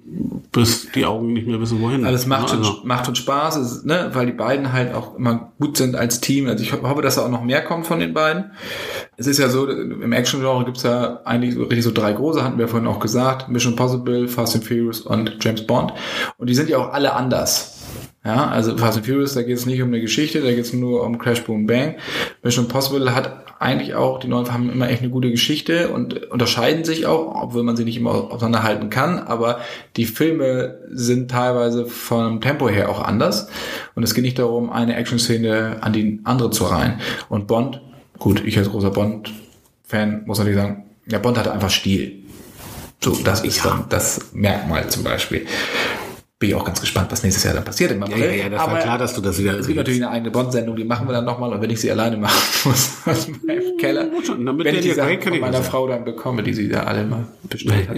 bis 0.52 0.90
die 0.92 1.06
Augen 1.06 1.32
nicht 1.32 1.46
mehr 1.46 1.60
wissen 1.60 1.80
wohin. 1.80 2.04
Alles 2.04 2.26
macht, 2.26 2.50
schon, 2.50 2.58
also, 2.58 2.78
macht 2.84 3.06
schon 3.06 3.14
Spaß, 3.16 3.56
ist, 3.56 3.86
ne, 3.86 4.10
weil 4.14 4.26
die 4.26 4.32
beiden 4.32 4.72
halt 4.72 4.94
auch 4.94 5.16
immer 5.16 5.52
gut 5.58 5.76
sind 5.76 5.96
als 5.96 6.20
Team. 6.20 6.46
Also 6.46 6.62
ich 6.62 6.72
ho- 6.72 6.82
hoffe, 6.82 7.02
dass 7.02 7.16
da 7.16 7.22
auch 7.22 7.30
noch 7.30 7.42
mehr 7.44 7.62
kommt 7.62 7.86
von 7.86 8.00
den 8.00 8.12
beiden. 8.14 8.50
Es 9.16 9.26
ist 9.26 9.38
ja 9.38 9.48
so, 9.48 9.68
im 9.68 10.12
Action-Genre 10.12 10.64
gibt's 10.64 10.82
ja 10.82 11.20
eigentlich 11.24 11.54
so, 11.54 11.62
richtig 11.62 11.84
so 11.84 11.90
drei 11.92 12.12
große, 12.20 12.44
hatten 12.44 12.58
wir 12.58 12.68
vorhin 12.68 12.88
auch 12.88 13.00
gesagt. 13.00 13.48
Mission 13.48 13.76
Possible, 13.76 14.28
Fast 14.28 14.54
and 14.54 14.64
Furious 14.64 15.00
und 15.00 15.36
James 15.40 15.66
Bond. 15.66 15.92
Und 16.38 16.48
die 16.48 16.54
sind 16.54 16.68
ja 16.68 16.78
auch 16.78 16.92
alle 16.92 17.14
anders. 17.14 17.78
Ja, 18.24 18.48
also 18.48 18.76
Fast 18.76 18.98
and 18.98 19.06
Furious, 19.06 19.34
da 19.34 19.42
geht 19.42 19.56
es 19.56 19.66
nicht 19.66 19.80
um 19.80 19.88
eine 19.88 20.00
Geschichte, 20.00 20.40
da 20.40 20.50
geht 20.50 20.64
es 20.64 20.72
nur 20.72 21.04
um 21.04 21.18
Crash, 21.18 21.42
Boom, 21.44 21.66
Bang. 21.66 21.96
Mission 22.42 22.68
Possible 22.68 23.14
hat 23.14 23.46
eigentlich 23.60 23.94
auch, 23.94 24.20
die 24.20 24.28
neuen 24.28 24.50
haben 24.52 24.70
immer 24.70 24.88
echt 24.88 25.02
eine 25.02 25.10
gute 25.10 25.30
Geschichte 25.30 25.90
und 25.90 26.30
unterscheiden 26.30 26.84
sich 26.84 27.06
auch, 27.06 27.42
obwohl 27.42 27.62
man 27.62 27.76
sie 27.76 27.84
nicht 27.84 27.96
immer 27.96 28.32
auseinanderhalten 28.32 28.88
kann, 28.88 29.18
aber 29.18 29.60
die 29.96 30.06
Filme 30.06 30.80
sind 30.90 31.30
teilweise 31.30 31.86
vom 31.86 32.40
Tempo 32.40 32.68
her 32.68 32.88
auch 32.88 33.02
anders 33.02 33.48
und 33.94 34.02
es 34.02 34.14
geht 34.14 34.24
nicht 34.24 34.38
darum, 34.38 34.70
eine 34.70 34.96
Action-Szene 34.96 35.78
an 35.82 35.92
die 35.92 36.20
andere 36.24 36.50
zu 36.50 36.64
reihen. 36.64 37.00
Und 37.28 37.46
Bond, 37.46 37.80
gut, 38.18 38.42
ich 38.44 38.56
als 38.56 38.70
großer 38.70 38.90
Bond-Fan 38.90 40.24
muss 40.26 40.38
natürlich 40.38 40.58
sagen, 40.58 40.89
ja, 41.10 41.18
Bond 41.18 41.38
hatte 41.38 41.52
einfach 41.52 41.70
Stil. 41.70 42.24
So, 43.02 43.12
das 43.24 43.42
ist 43.42 43.64
dann 43.64 43.86
das 43.88 44.20
Merkmal 44.32 44.88
zum 44.88 45.04
Beispiel. 45.04 45.46
Bin 46.40 46.48
ich 46.48 46.54
auch 46.54 46.64
ganz 46.64 46.80
gespannt, 46.80 47.12
was 47.12 47.22
nächstes 47.22 47.44
Jahr 47.44 47.52
dann 47.52 47.64
passiert 47.64 47.90
im 47.92 48.00
ja, 48.00 48.06
April. 48.06 48.24
ja, 48.24 48.30
ja, 48.32 48.48
das 48.48 48.60
war 48.60 48.68
Aber 48.70 48.78
klar, 48.78 48.96
dass 48.96 49.12
du 49.12 49.20
das 49.20 49.38
wieder. 49.38 49.58
es 49.58 49.66
gibt 49.66 49.76
natürlich 49.76 50.02
eine 50.02 50.10
eigene 50.10 50.30
Bond-Sendung, 50.30 50.74
die 50.74 50.84
machen 50.84 51.06
wir 51.06 51.12
dann 51.12 51.26
nochmal 51.26 51.52
und 51.52 51.60
wenn 51.60 51.68
ich 51.68 51.78
sie 51.82 51.90
alleine 51.90 52.16
machen 52.16 52.40
muss 52.64 52.92
aus 53.04 53.28
meinem 53.46 53.76
Keller, 53.76 54.08
schon, 54.24 54.46
damit 54.46 54.64
wenn 54.64 54.74
ich 54.76 54.80
die 54.80 54.92
Sachen 54.92 55.20
von 55.20 55.38
meiner 55.38 55.58
das 55.58 55.68
Frau 55.68 55.86
dann 55.86 56.02
bekomme, 56.02 56.42
die 56.42 56.54
sie 56.54 56.70
da 56.70 56.84
alle 56.84 57.04
mal 57.04 57.26
bestellt 57.42 57.90
hat. 57.90 57.96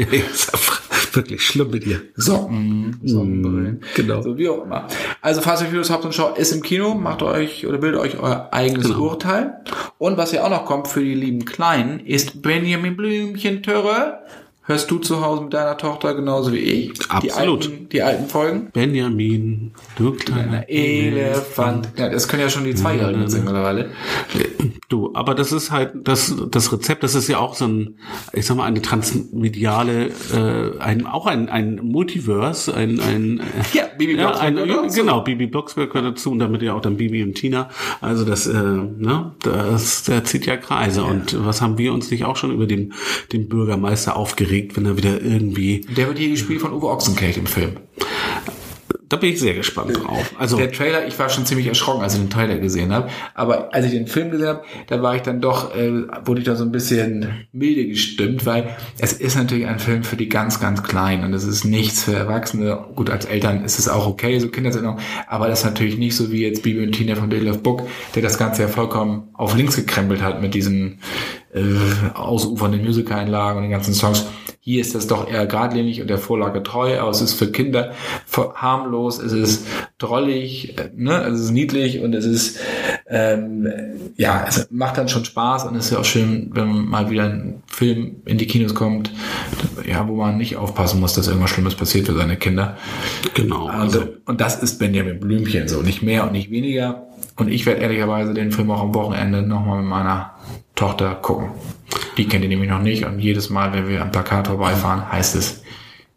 Wirklich 1.14 1.42
schlimm 1.46 1.70
mit 1.70 1.85
dir. 1.85 2.00
Socken, 2.16 2.98
Sonnenbrillen. 3.05 3.83
genau. 3.94 4.22
So 4.22 4.37
wie 4.38 4.48
auch 4.48 4.64
immer. 4.64 4.88
Also 5.20 5.40
Fast 5.42 5.61
and 5.62 5.70
Furious 5.70 5.90
Hauptschau 5.90 6.35
ist 6.35 6.52
im 6.52 6.62
Kino, 6.62 6.94
macht 6.94 7.22
euch 7.22 7.66
oder 7.66 7.78
bildet 7.78 8.00
euch 8.00 8.18
euer 8.18 8.48
eigenes 8.50 8.88
Genau. 8.88 9.11
Urteil. 9.11 9.61
Und 9.98 10.16
was 10.16 10.33
ja 10.33 10.42
auch 10.42 10.50
noch 10.50 10.64
kommt 10.64 10.88
für 10.88 11.00
die 11.00 11.14
lieben 11.14 11.44
Kleinen, 11.44 12.00
ist 12.00 12.42
Benjamin 12.42 12.96
Blümchen 12.96 13.62
Törre. 13.62 14.20
Hörst 14.72 14.90
du 14.90 14.96
zu 14.96 15.20
Hause 15.20 15.42
mit 15.42 15.52
deiner 15.52 15.77
Tochter 15.77 16.14
genauso 16.14 16.50
wie 16.50 16.56
ich? 16.56 16.94
Die 16.94 17.31
Absolut. 17.31 17.64
alten, 17.66 17.88
die 17.90 18.02
alten 18.02 18.27
Folgen? 18.27 18.70
Benjamin, 18.73 19.73
du 19.96 20.12
kleiner 20.12 20.60
Ein 20.60 20.64
Elefant. 20.66 21.90
Ja, 21.98 22.08
das 22.08 22.27
können 22.27 22.40
ja 22.40 22.48
schon 22.48 22.64
die 22.64 22.75
Zweijährigen 22.75 23.29
singen 23.29 23.44
mittlerweile. 23.44 23.90
Du, 24.88 25.13
aber 25.15 25.35
das 25.35 25.52
ist 25.52 25.71
halt 25.71 25.92
das 26.04 26.35
das 26.50 26.73
Rezept, 26.73 27.02
das 27.02 27.15
ist 27.15 27.29
ja 27.29 27.38
auch 27.38 27.54
so 27.54 27.67
ein, 27.67 27.98
ich 28.33 28.46
sag 28.46 28.56
mal, 28.56 28.65
eine 28.65 28.83
transmediale, 28.83 30.10
äh, 30.33 30.79
ein 30.79 31.06
auch 31.06 31.27
ein 31.27 31.48
ein 31.48 31.81
Multiverse, 31.83 32.75
ein 32.75 33.00
ein 33.00 33.40
Ja, 33.73 33.85
Bibi 33.96 34.17
ja, 34.17 34.33
ein, 34.33 34.56
genau, 34.94 35.21
Bibi 35.21 35.46
Blocksberg 35.46 35.92
gehört 35.92 36.17
dazu 36.17 36.31
und 36.31 36.38
damit 36.38 36.63
ja 36.63 36.75
auch 36.75 36.81
dann 36.81 36.96
Bibi 36.96 37.23
und 37.23 37.35
Tina. 37.35 37.69
Also 38.00 38.25
das, 38.25 38.46
äh, 38.46 38.52
ne, 38.52 39.33
das, 39.40 40.04
der 40.04 40.25
zieht 40.25 40.46
ja 40.46 40.56
Kreise. 40.56 41.04
Und 41.04 41.44
was 41.44 41.60
haben 41.60 41.79
wir 41.79 41.92
uns 41.92 42.10
nicht 42.10 42.25
auch 42.25 42.37
schon 42.37 42.52
über 42.52 42.67
den 42.67 42.92
den 43.33 43.48
Bürgermeister 43.48 44.17
aufgeregt, 44.17 44.77
wenn 44.77 44.87
er 44.87 44.96
wieder 44.96 45.21
irgendwie, 45.21 45.83
Der 45.96 46.08
wird 46.08 46.19
hier 46.19 46.31
gespielt 46.31 46.60
von 46.60 46.73
Uwe 46.73 46.88
Ochsenknecht 46.88 47.38
im 47.38 47.46
Film. 47.46 47.73
Da 49.13 49.19
bin 49.19 49.35
ich 49.35 49.40
sehr 49.40 49.52
gespannt 49.52 49.94
drauf. 49.94 50.35
Also 50.38 50.56
Der 50.56 50.73
Trailer, 50.73 51.06
ich 51.06 51.19
war 51.19 51.29
schon 51.29 51.44
ziemlich 51.44 51.67
erschrocken, 51.67 52.02
als 52.02 52.15
ich 52.15 52.21
den 52.21 52.31
Trailer 52.31 52.56
gesehen 52.56 52.92
habe. 52.94 53.10
Aber 53.35 53.75
als 53.75 53.85
ich 53.85 53.92
den 53.92 54.06
Film 54.06 54.31
gesehen 54.31 54.48
habe, 54.48 54.63
da 54.87 55.02
war 55.02 55.15
ich 55.15 55.21
dann 55.21 55.42
doch, 55.42 55.77
äh, 55.77 56.04
wurde 56.25 56.40
ich 56.40 56.46
da 56.46 56.56
so 56.56 56.65
ein 56.65 56.73
bisschen 56.73 57.46
milde 57.52 57.87
gestimmt, 57.87 58.46
weil 58.46 58.75
es 58.98 59.13
ist 59.13 59.37
natürlich 59.37 59.67
ein 59.67 59.79
Film 59.79 60.02
für 60.02 60.17
die 60.17 60.31
ganz, 60.31 60.60
ganz 60.60 60.83
Kleinen 60.83 61.25
und 61.25 61.35
es 61.35 61.44
ist 61.44 61.65
nichts 61.65 62.04
für 62.04 62.15
Erwachsene. 62.15 62.87
Gut, 62.94 63.10
als 63.10 63.27
Eltern 63.27 63.65
ist 63.67 63.79
es 63.79 63.87
auch 63.87 64.06
okay, 64.06 64.38
so 64.38 64.48
Kindersendung, 64.48 64.98
aber 65.27 65.46
das 65.46 65.58
ist 65.58 65.67
natürlich 65.67 65.98
nicht 65.98 66.17
so 66.17 66.33
wie 66.33 66.40
jetzt 66.40 66.63
Bibi 66.63 66.83
und 66.83 66.92
Tina 66.92 67.15
von 67.15 67.29
Day 67.29 67.40
Love 67.40 67.58
Book, 67.58 67.83
der 68.15 68.23
das 68.23 68.38
Ganze 68.38 68.63
ja 68.63 68.69
vollkommen 68.69 69.29
auf 69.35 69.54
links 69.54 69.77
gekrempelt 69.77 70.23
hat 70.23 70.40
mit 70.40 70.54
diesen 70.54 71.00
äh, 71.52 71.60
ausufernden 72.15 72.83
Musical-Einlagen 72.83 73.58
und 73.58 73.65
den 73.65 73.73
ganzen 73.73 73.92
Songs. 73.92 74.25
Hier 74.65 74.81
ist 74.81 74.94
das 74.94 75.08
doch 75.08 75.29
eher 75.29 75.44
geradlinig 75.46 76.00
und 76.00 76.08
der 76.08 76.19
Vorlage 76.19 76.63
treu, 76.63 77.00
aber 77.00 77.10
es 77.10 77.21
ist 77.21 77.35
für 77.35 77.50
Kinder 77.50 77.94
harmlos, 78.54 79.19
es 79.19 79.33
ist 79.33 79.67
drollig, 79.98 80.79
äh, 80.79 80.88
ne? 80.94 81.21
es 81.25 81.40
ist 81.40 81.50
niedlich 81.50 81.98
und 81.98 82.15
es 82.15 82.25
ist, 82.25 82.60
ähm, 83.08 83.67
ja, 84.17 84.44
es 84.46 84.69
macht 84.71 84.98
dann 84.98 85.08
schon 85.08 85.25
Spaß 85.25 85.65
und 85.65 85.75
es 85.75 85.87
ist 85.87 85.90
ja 85.90 85.98
auch 85.98 86.04
schön, 86.04 86.50
wenn 86.52 86.69
mal 86.69 87.10
wieder 87.10 87.25
ein 87.25 87.65
Film 87.67 88.23
in 88.25 88.38
die 88.38 88.46
Kinos 88.46 88.77
kommt, 88.77 89.10
ja, 89.85 90.06
wo 90.06 90.15
man 90.15 90.37
nicht 90.37 90.56
aufpassen 90.56 91.00
muss, 91.00 91.15
dass 91.15 91.27
irgendwas 91.27 91.50
Schlimmes 91.50 91.75
passiert 91.75 92.06
für 92.06 92.15
seine 92.15 92.37
Kinder. 92.37 92.77
genau, 93.35 93.67
Also, 93.67 93.98
also 93.98 94.13
und 94.27 94.40
das 94.40 94.63
ist 94.63 94.79
Benjamin 94.79 95.19
Blümchen 95.19 95.67
so, 95.67 95.83
nicht 95.83 96.02
mehr 96.02 96.23
und 96.23 96.31
nicht 96.31 96.52
weniger. 96.52 97.08
Und 97.37 97.48
ich 97.48 97.66
werde 97.66 97.80
ehrlicherweise 97.80 98.35
den 98.35 98.52
Film 98.52 98.70
auch 98.70 98.80
am 98.83 98.94
Wochenende 98.94 99.42
nochmal 99.42 99.80
mit 99.80 99.88
meiner 99.90 100.35
Tochter 100.74 101.14
gucken. 101.14 101.50
Die 102.16 102.26
kennt 102.28 102.44
ihn 102.44 102.50
nämlich 102.50 102.70
noch 102.70 102.83
nicht 102.83 103.04
und 103.04 103.18
jedes 103.18 103.50
Mal, 103.50 103.72
wenn 103.72 103.88
wir 103.88 104.02
am 104.02 104.12
Plakat 104.12 104.48
vorbeifahren, 104.48 105.10
heißt 105.10 105.37
es, 105.37 105.62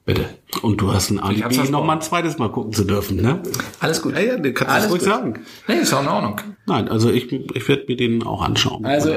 bitte. 0.06 0.26
und 0.62 0.80
du 0.82 0.94
hast 0.94 1.10
ein 1.10 1.20
Alibi, 1.20 1.70
noch 1.70 1.86
mal 1.86 1.94
ein 1.94 2.02
zweites 2.02 2.38
Mal 2.38 2.50
gucken 2.52 2.74
zu 2.74 2.84
dürfen, 2.84 3.18
ne? 3.18 3.42
Alles 3.80 4.02
gut. 4.02 4.14
Ja, 4.14 4.22
ja, 4.22 4.38
du 4.38 4.54
kannst 4.54 4.74
Alles 4.74 4.84
das 4.86 4.92
ruhig 4.92 5.02
gut. 5.04 5.10
sagen. 5.10 5.40
Nee, 5.68 5.76
ist 5.76 5.94
auch 5.94 6.02
in 6.02 6.08
Ordnung. 6.08 6.42
Nein, 6.68 6.88
also 6.90 7.10
ich, 7.12 7.32
ich 7.32 7.68
werde 7.68 7.86
mir 7.88 7.96
den 7.96 8.24
auch 8.24 8.42
anschauen. 8.42 8.86
Also, 8.86 9.14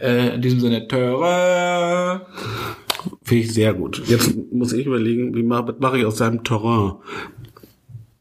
äh, 0.00 0.34
in 0.34 0.42
diesem 0.42 0.60
Sinne, 0.60 0.86
Töre. 0.88 2.26
Finde 3.22 3.44
ich 3.44 3.54
sehr 3.54 3.74
gut. 3.74 4.02
Jetzt 4.06 4.34
muss 4.52 4.72
ich 4.72 4.86
überlegen, 4.86 5.34
wie 5.34 5.42
mache 5.42 5.74
mach 5.78 5.94
ich 5.94 6.04
aus 6.04 6.18
seinem 6.18 6.42
Terrain? 6.44 6.94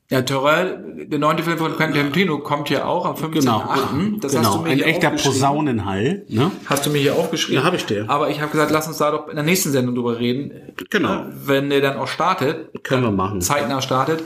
Ja, 0.10 0.22
Törre, 0.22 0.80
der 1.06 1.20
neunte 1.20 1.44
Film 1.44 1.58
von 1.58 1.76
Quentin 1.76 1.96
Tarantino 1.96 2.40
kommt 2.40 2.70
ja 2.70 2.86
auch 2.86 3.06
am 3.06 3.16
15.8. 3.16 3.30
Genau, 3.32 4.18
Das 4.22 4.34
hast 4.34 4.42
genau. 4.42 4.58
du 4.58 4.64
mir 4.64 4.70
ein 4.70 4.80
echter. 4.82 5.10
Posaunenhall. 5.10 6.24
Ne? 6.30 6.50
Hast 6.66 6.86
du 6.86 6.92
mir 6.92 7.00
hier 7.00 7.16
aufgeschrieben? 7.16 7.62
Ja, 7.62 7.68
hab 7.68 7.74
ich 7.74 7.86
dir. 7.86 8.06
Aber 8.08 8.30
ich 8.30 8.40
habe 8.40 8.50
gesagt, 8.50 8.72
lass 8.72 8.88
uns 8.88 8.98
da 9.00 9.12
doch 9.12 9.28
in 9.28 9.36
der 9.36 9.44
nächsten 9.44 9.72
Sendung 9.72 9.96
drüber 9.96 10.18
reden. 10.18 10.52
Genau. 10.90 11.26
Wenn 11.30 11.70
der 11.70 11.82
dann 11.82 11.98
auch 11.98 12.08
startet. 12.08 12.70
Können 12.86 13.04
wir 13.04 13.12
machen. 13.12 13.42
Zeitnah 13.42 13.82
startet. 13.82 14.24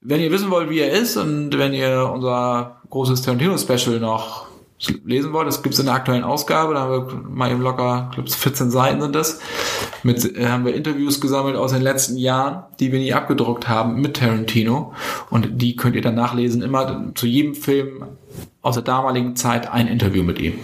Wenn 0.00 0.20
ihr 0.20 0.32
wissen 0.32 0.50
wollt, 0.50 0.70
wie 0.70 0.80
er 0.80 0.90
ist 0.90 1.16
und 1.16 1.56
wenn 1.56 1.72
ihr 1.72 2.10
unser 2.12 2.80
großes 2.90 3.22
Tarantino-Special 3.22 4.00
noch 4.00 4.45
lesen 5.04 5.32
wollt, 5.32 5.46
das 5.46 5.62
gibt's 5.62 5.78
in 5.78 5.86
der 5.86 5.94
aktuellen 5.94 6.24
Ausgabe, 6.24 6.74
da 6.74 6.80
haben 6.80 7.08
wir 7.08 7.14
mal 7.28 7.50
eben 7.50 7.62
locker, 7.62 8.08
ich 8.10 8.14
glaube 8.16 8.30
14 8.30 8.70
Seiten 8.70 9.00
sind 9.00 9.14
das, 9.14 9.40
mit 10.02 10.36
äh, 10.36 10.48
haben 10.48 10.64
wir 10.64 10.74
Interviews 10.74 11.20
gesammelt 11.20 11.56
aus 11.56 11.72
den 11.72 11.82
letzten 11.82 12.16
Jahren, 12.16 12.64
die 12.78 12.92
wir 12.92 12.98
nie 12.98 13.14
abgedruckt 13.14 13.68
haben 13.68 14.00
mit 14.00 14.18
Tarantino. 14.18 14.92
Und 15.30 15.60
die 15.60 15.76
könnt 15.76 15.96
ihr 15.96 16.02
dann 16.02 16.14
nachlesen, 16.14 16.62
immer 16.62 17.12
zu 17.14 17.26
jedem 17.26 17.54
Film 17.54 18.04
aus 18.62 18.74
der 18.74 18.84
damaligen 18.84 19.36
Zeit 19.36 19.72
ein 19.72 19.88
Interview 19.88 20.22
mit 20.22 20.38
ihm. 20.38 20.58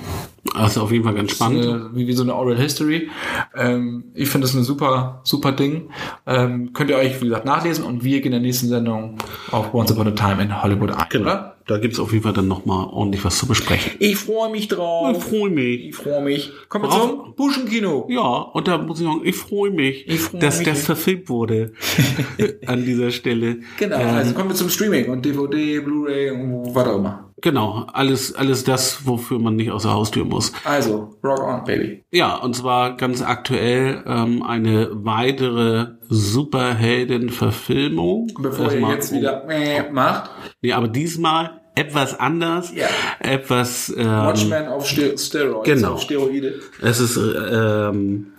Also 0.55 0.82
auf 0.82 0.90
jeden 0.93 1.05
Fall 1.05 1.14
ganz 1.14 1.30
spannend. 1.32 1.64
Äh, 1.64 1.97
wie, 1.97 2.07
wie 2.09 2.12
so 2.12 2.22
eine 2.24 2.34
Oral 2.34 2.57
History. 2.59 3.09
Ähm, 3.57 4.05
ich 4.14 4.28
finde 4.28 4.47
das 4.47 4.55
ein 4.55 4.64
super, 4.64 5.20
super 5.24 5.53
Ding. 5.53 5.88
Ähm, 6.26 6.72
könnt 6.72 6.90
ihr 6.90 6.97
euch, 6.97 7.20
wie 7.20 7.26
gesagt, 7.26 7.45
nachlesen 7.47 7.84
und 7.84 8.03
wir 8.05 8.18
gehen 8.20 8.26
in 8.26 8.32
der 8.32 8.40
nächsten 8.40 8.68
Sendung 8.68 9.18
auf 9.53 9.72
Once 9.72 9.93
Upon 9.93 10.09
a 10.09 10.11
Time 10.11 10.43
in 10.43 10.62
Hollywood 10.62 10.90
ein, 10.90 11.07
Genau. 11.11 11.24
oder? 11.24 11.49
Da 11.68 11.78
gibt's 11.78 12.01
auf 12.01 12.11
jeden 12.12 12.24
Fall 12.24 12.32
dann 12.32 12.49
nochmal 12.49 12.88
ordentlich 12.90 13.24
was 13.24 13.38
zu 13.38 13.47
besprechen. 13.47 13.93
Ich 14.01 14.16
freue 14.16 14.51
mich 14.51 14.66
drauf. 14.66 15.16
Ich 15.16 15.22
freue 15.22 15.49
mich. 15.49 15.84
Ich 15.90 15.95
freue 15.95 16.20
mich. 16.20 16.51
Kommen 16.68 16.86
wir 16.86 16.90
zum 16.90 17.34
Buschenkino. 17.36 18.09
Ja, 18.11 18.20
und 18.53 18.66
da 18.66 18.78
muss 18.78 18.99
ich 19.01 19.07
sagen, 19.07 19.20
ich 19.22 19.36
freue 19.36 19.70
mich, 19.70 20.09
Ich 20.09 20.20
freu 20.22 20.38
dass 20.40 20.59
mich. 20.59 20.66
das 20.66 20.84
verfilmt 20.84 21.28
wurde 21.28 21.72
an 22.66 22.84
dieser 22.84 23.12
Stelle. 23.12 23.59
Genau, 23.78 23.97
Ähm, 23.97 24.09
also 24.09 24.34
kommen 24.34 24.49
wir 24.51 24.57
zum 24.57 24.70
Streaming 24.70 25.09
und 25.09 25.24
DVD, 25.24 25.78
Blu-ray 25.80 26.30
und 26.32 26.74
was 26.74 26.88
auch 26.88 26.99
immer. 26.99 27.32
Genau, 27.43 27.86
alles, 27.93 28.34
alles 28.34 28.62
das, 28.64 29.05
wofür 29.07 29.38
man 29.40 29.57
nicht 29.57 29.70
aus 29.72 29.82
der 29.82 29.93
Haustür 29.93 30.24
muss. 30.24 30.53
Also, 30.64 31.11
rock 31.24 31.43
on, 31.43 31.64
baby. 31.64 32.03
Ja, 32.12 32.36
und 32.36 32.55
zwar 32.57 32.97
ganz 32.97 33.20
aktuell 33.20 34.03
ähm, 34.07 34.43
eine 34.45 34.88
weitere 34.93 35.88
Superhelden-Verfilmung. 36.09 38.28
Bevor 38.38 38.66
ihr 38.66 38.70
Erstmal- 38.72 38.95
jetzt 38.95 39.12
wieder 39.12 39.45
äh, 39.51 39.90
macht, 39.90 40.30
Nee, 40.61 40.72
aber 40.72 40.88
diesmal 40.88 41.61
etwas 41.74 42.18
anders. 42.18 42.72
Ja. 42.74 42.86
Etwas. 43.18 43.93
Ähm, 43.97 44.07
Watchmen 44.07 44.68
auf 44.68 44.86
Ste 44.86 45.16
Steroids, 45.18 45.64
genau. 45.64 45.95
auf 45.95 46.03
Steroide. 46.03 46.61
Es 46.80 47.01
ist 47.01 47.16
ähm, 47.16 48.32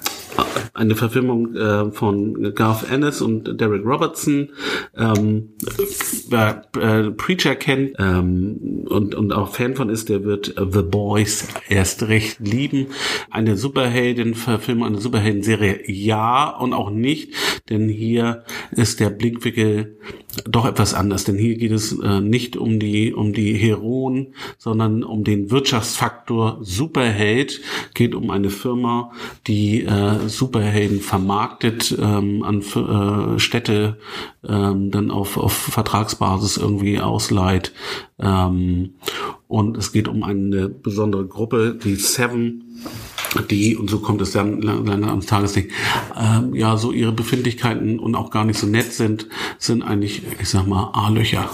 eine 0.73 0.95
Verfilmung 0.95 1.55
äh, 1.55 1.91
von 1.91 2.53
Garth 2.55 2.89
Ennis 2.91 3.21
und 3.21 3.59
Derek 3.59 3.85
Robertson. 3.85 4.49
Ähm, 4.97 5.49
wer 6.29 6.63
äh, 6.79 7.11
Preacher 7.11 7.55
kennt 7.55 7.95
ähm, 7.99 8.85
und, 8.89 9.15
und 9.15 9.31
auch 9.33 9.53
Fan 9.53 9.75
von 9.75 9.89
ist, 9.89 10.09
der 10.09 10.23
wird 10.23 10.57
äh, 10.57 10.65
The 10.69 10.81
Boys 10.81 11.47
erst 11.69 12.03
recht 12.03 12.39
lieben. 12.39 12.87
Eine 13.29 13.55
Superhelden-Verfilmung, 13.55 14.87
eine 14.87 14.99
Superhelden-Serie, 14.99 15.89
ja 15.89 16.49
und 16.49 16.73
auch 16.73 16.89
nicht, 16.89 17.33
denn 17.69 17.87
hier 17.87 18.43
ist 18.71 18.99
der 18.99 19.09
Blickwinkel 19.09 19.99
doch 20.45 20.65
etwas 20.65 20.93
anders, 20.93 21.23
denn 21.23 21.37
hier 21.37 21.55
geht 21.55 21.71
es 21.71 21.97
äh, 21.99 22.19
nicht 22.21 22.57
um 22.57 22.79
die 22.79 23.13
um 23.13 23.33
die 23.33 23.53
Heroen, 23.53 24.33
sondern 24.57 25.03
um 25.03 25.23
den 25.23 25.51
Wirtschaftsfaktor 25.51 26.59
Superheld. 26.61 27.61
Geht 27.93 28.15
um 28.15 28.29
eine 28.29 28.49
Firma, 28.49 29.11
die 29.47 29.83
äh, 29.83 30.27
Superhelden 30.27 31.01
vermarktet 31.01 31.95
ähm, 31.99 32.43
an 32.43 32.61
äh, 32.61 33.39
Städte, 33.39 33.97
ähm, 34.47 34.91
dann 34.91 35.11
auf 35.11 35.37
auf 35.37 35.53
Vertragsbasis 35.53 36.57
irgendwie 36.57 36.99
ausleiht. 36.99 37.73
Ähm, 38.19 38.95
und 39.47 39.77
es 39.77 39.91
geht 39.91 40.07
um 40.07 40.23
eine 40.23 40.69
besondere 40.69 41.27
Gruppe, 41.27 41.77
die 41.81 41.95
Seven 41.95 42.63
die, 43.41 43.75
und 43.75 43.89
so 43.89 43.99
kommt 43.99 44.21
es 44.21 44.31
dann 44.31 44.61
lange 44.61 45.07
ans 45.07 45.25
Tageslicht, 45.25 45.71
ähm, 46.19 46.53
ja, 46.53 46.77
so 46.77 46.91
ihre 46.91 47.11
Befindlichkeiten 47.11 47.99
und 47.99 48.15
auch 48.15 48.29
gar 48.31 48.45
nicht 48.45 48.59
so 48.59 48.67
nett 48.67 48.93
sind, 48.93 49.27
sind 49.57 49.81
eigentlich, 49.83 50.21
ich 50.39 50.49
sag 50.49 50.67
mal, 50.67 50.91
A-Löcher. 50.93 51.49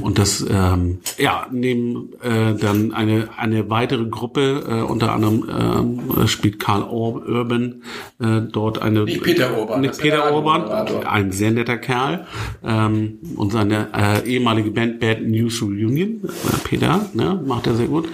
Und 0.00 0.18
das, 0.18 0.44
ähm, 0.48 0.98
ja, 1.18 1.46
nehmen 1.50 2.12
äh, 2.22 2.54
dann 2.54 2.92
eine, 2.92 3.28
eine 3.36 3.70
weitere 3.70 4.04
Gruppe, 4.06 4.64
äh, 4.68 4.82
unter 4.82 5.12
anderem 5.12 5.44
ähm, 5.48 6.26
spielt 6.26 6.58
Karl 6.58 6.82
Or 6.82 7.26
Urban 7.26 7.82
äh, 8.20 8.40
dort 8.50 8.80
eine... 8.82 9.04
Nicht 9.04 9.22
Peter 9.22 9.56
Urban, 9.56 9.80
Nicht 9.80 9.98
Peter 9.98 10.32
Urban, 10.32 10.62
Radiomoderator. 10.62 11.12
ein 11.12 11.32
sehr 11.32 11.50
netter 11.50 11.78
Kerl. 11.78 12.26
Ähm, 12.64 13.18
und 13.36 13.52
seine 13.52 13.88
äh, 13.94 14.28
ehemalige 14.28 14.70
Band 14.70 15.00
Bad 15.00 15.22
News 15.22 15.62
Reunion, 15.62 16.20
äh, 16.24 16.28
Peter, 16.64 17.06
ne, 17.14 17.40
macht 17.46 17.66
er 17.66 17.74
sehr 17.74 17.86
gut. 17.86 18.08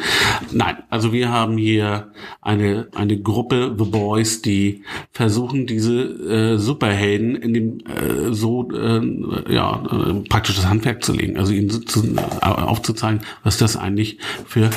Nein, 0.52 0.76
also 0.90 1.12
wir 1.12 1.30
haben 1.30 1.56
hier 1.56 2.08
eine, 2.40 2.88
eine 2.94 3.20
Gruppe, 3.20 3.74
The 3.78 3.84
Boys, 3.84 4.42
die 4.42 4.82
versuchen, 5.12 5.66
diese 5.66 5.94
äh, 6.02 6.58
Superhelden 6.58 7.36
in 7.36 7.54
dem 7.54 7.78
äh, 7.80 8.32
so 8.32 8.70
äh, 8.70 9.52
ja, 9.52 9.82
äh, 9.84 10.28
praktisch 10.28 10.56
das 10.56 10.66
Handwerk 10.66 11.04
zu 11.04 11.12
legen. 11.12 11.36
Also 11.36 11.52
ihnen 11.52 11.70
zu, 11.70 12.04
äh, 12.14 12.20
aufzuzeigen, 12.40 13.22
was 13.42 13.58
das 13.58 13.76
eigentlich 13.76 14.18
für 14.46 14.70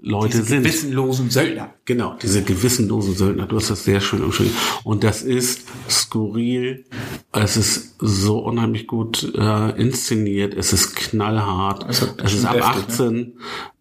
Leute 0.00 0.42
sind. 0.42 0.64
Wissenlosen 0.64 1.30
Söldner. 1.30 1.75
Genau, 1.86 2.16
diese 2.20 2.42
gewissenlosen 2.42 3.14
Söldner. 3.14 3.46
Du 3.46 3.54
hast 3.56 3.70
das 3.70 3.84
sehr 3.84 4.00
schön 4.00 4.24
umschrieben. 4.24 4.52
Und 4.82 5.04
das 5.04 5.22
ist 5.22 5.68
skurril. 5.88 6.84
Es 7.30 7.56
ist 7.56 7.94
so 8.00 8.40
unheimlich 8.40 8.88
gut 8.88 9.32
äh, 9.38 9.80
inszeniert. 9.80 10.52
Es 10.54 10.72
ist 10.72 10.96
knallhart. 10.96 11.86
Es 11.88 12.02
ist 12.02 12.44
ab 12.44 12.54
deftig, 12.54 12.60
ne? 12.60 12.64
18. 12.64 13.32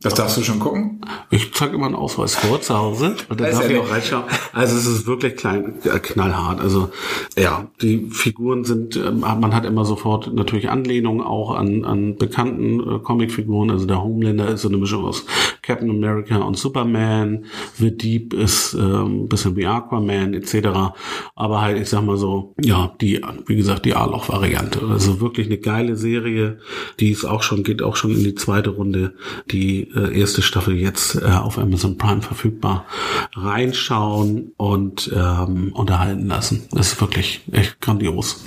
Das 0.06 0.14
darfst 0.14 0.38
du 0.38 0.44
schon 0.44 0.60
gucken? 0.60 1.02
Ich 1.32 1.52
zeige 1.56 1.74
immer 1.76 1.88
einen 1.88 1.96
Ausweis 1.96 2.36
vor 2.36 2.62
zu 2.62 2.78
Hause 2.78 3.16
und 3.28 3.42
dann 3.42 3.52
darf 3.52 3.68
ich 3.68 3.80
auch 3.80 3.90
reinschauen. 3.90 4.26
Also 4.54 4.78
es 4.78 4.86
ist 4.86 5.08
wirklich 5.08 5.36
klein, 5.36 5.74
äh, 5.84 5.98
knallhart. 5.98 6.62
Also 6.62 6.92
ja, 7.36 7.72
die 7.82 8.12
Figuren 8.12 8.66
sind, 8.66 8.98
ähm, 8.98 9.22
man 9.22 9.56
hat 9.56 9.66
immer 9.66 9.84
sofort 9.84 10.32
natürlich 10.32 10.70
Anlehnungen 10.70 11.22
auch 11.22 11.56
an, 11.56 11.86
an 11.86 12.18
bekannten 12.18 12.80
äh, 12.82 13.00
Comicfiguren. 13.00 13.72
Also 13.72 13.88
der 13.88 14.04
Homelander 14.04 14.50
ist 14.50 14.62
so 14.62 14.68
eine 14.68 14.78
Mischung 14.78 15.06
aus 15.06 15.26
Captain 15.64 15.90
America 15.90 16.38
und 16.38 16.56
Superman. 16.56 17.46
The 17.80 17.95
Deep 17.98 18.34
ist 18.34 18.74
ähm, 18.74 19.24
ein 19.24 19.30
bisschen 19.30 19.56
wie 19.56 19.66
Aquaman 19.66 20.34
etc. 20.34 20.94
Aber 21.36 21.62
halt, 21.62 21.80
ich 21.80 21.90
sag 21.90 22.04
mal 22.04 22.18
so, 22.18 22.54
ja, 22.62 22.94
die, 23.02 23.22
wie 23.48 23.56
gesagt, 23.56 23.86
die 23.86 23.96
A-Loch-Variante. 23.96 24.82
Also 24.90 25.20
wirklich 25.22 25.48
eine 25.48 25.58
geile 25.58 25.96
Serie. 25.96 26.60
Die 27.00 27.12
ist 27.12 27.26
auch 27.26 27.44
schon, 27.44 27.64
geht 27.64 27.82
auch 27.82 27.96
schon 27.96 28.12
in 28.12 28.24
die 28.24 28.36
zweite 28.36 28.72
Runde. 28.72 29.14
Die 29.52 29.90
äh, 29.96 30.18
erste 30.20 30.42
Staffel 30.42 30.76
jetzt 30.76 31.16
äh, 31.16 31.26
auf 31.26 31.58
Amazon 31.58 31.98
Prime 31.98 32.22
verfügbar. 32.22 32.86
Reinschauen 33.34 34.52
und 34.58 35.12
ähm, 35.16 35.72
unterhalten 35.74 36.28
lassen. 36.28 36.64
Das 36.72 36.94
ist 36.94 37.02
wirklich 37.02 37.42
echt 37.52 37.82
grandios. 37.82 38.44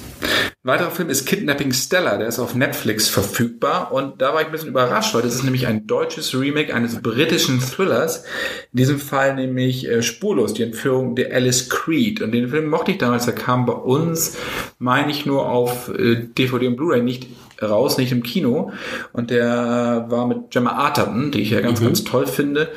Ein 0.64 0.70
weiterer 0.70 0.90
Film 0.90 1.08
ist 1.08 1.24
Kidnapping 1.24 1.72
Stella, 1.72 2.16
der 2.16 2.26
ist 2.26 2.40
auf 2.40 2.56
Netflix 2.56 3.08
verfügbar. 3.08 3.92
Und 3.92 4.20
da 4.20 4.34
war 4.34 4.40
ich 4.40 4.46
ein 4.46 4.52
bisschen 4.52 4.70
überrascht, 4.70 5.14
weil 5.14 5.22
das 5.22 5.36
ist 5.36 5.44
nämlich 5.44 5.68
ein 5.68 5.86
deutsches 5.86 6.34
Remake 6.34 6.74
eines 6.74 7.00
britischen 7.00 7.60
Thrillers, 7.60 8.24
in 8.72 8.78
diesem 8.78 8.98
Fall 8.98 9.36
nämlich 9.36 9.88
äh, 9.88 10.02
Spurlos, 10.02 10.54
die 10.54 10.64
Entführung 10.64 11.14
der 11.14 11.32
Alice 11.32 11.68
Creed. 11.68 12.22
Und 12.22 12.32
den 12.32 12.48
Film 12.48 12.66
mochte 12.66 12.90
ich 12.90 12.98
damals, 12.98 13.26
der 13.26 13.36
kam 13.36 13.66
bei 13.66 13.72
uns, 13.72 14.36
meine 14.80 15.12
ich, 15.12 15.26
nur 15.26 15.48
auf 15.48 15.90
äh, 15.90 16.26
DVD 16.26 16.66
und 16.66 16.74
Blu-ray, 16.76 17.02
nicht 17.02 17.28
raus, 17.62 17.96
nicht 17.96 18.10
im 18.10 18.24
Kino. 18.24 18.72
Und 19.12 19.30
der 19.30 20.06
war 20.08 20.26
mit 20.26 20.50
Gemma 20.50 20.72
Arterton, 20.72 21.30
die 21.30 21.40
ich 21.40 21.50
ja 21.50 21.60
ganz, 21.60 21.80
ganz 21.80 22.02
toll 22.02 22.26
finde, 22.26 22.70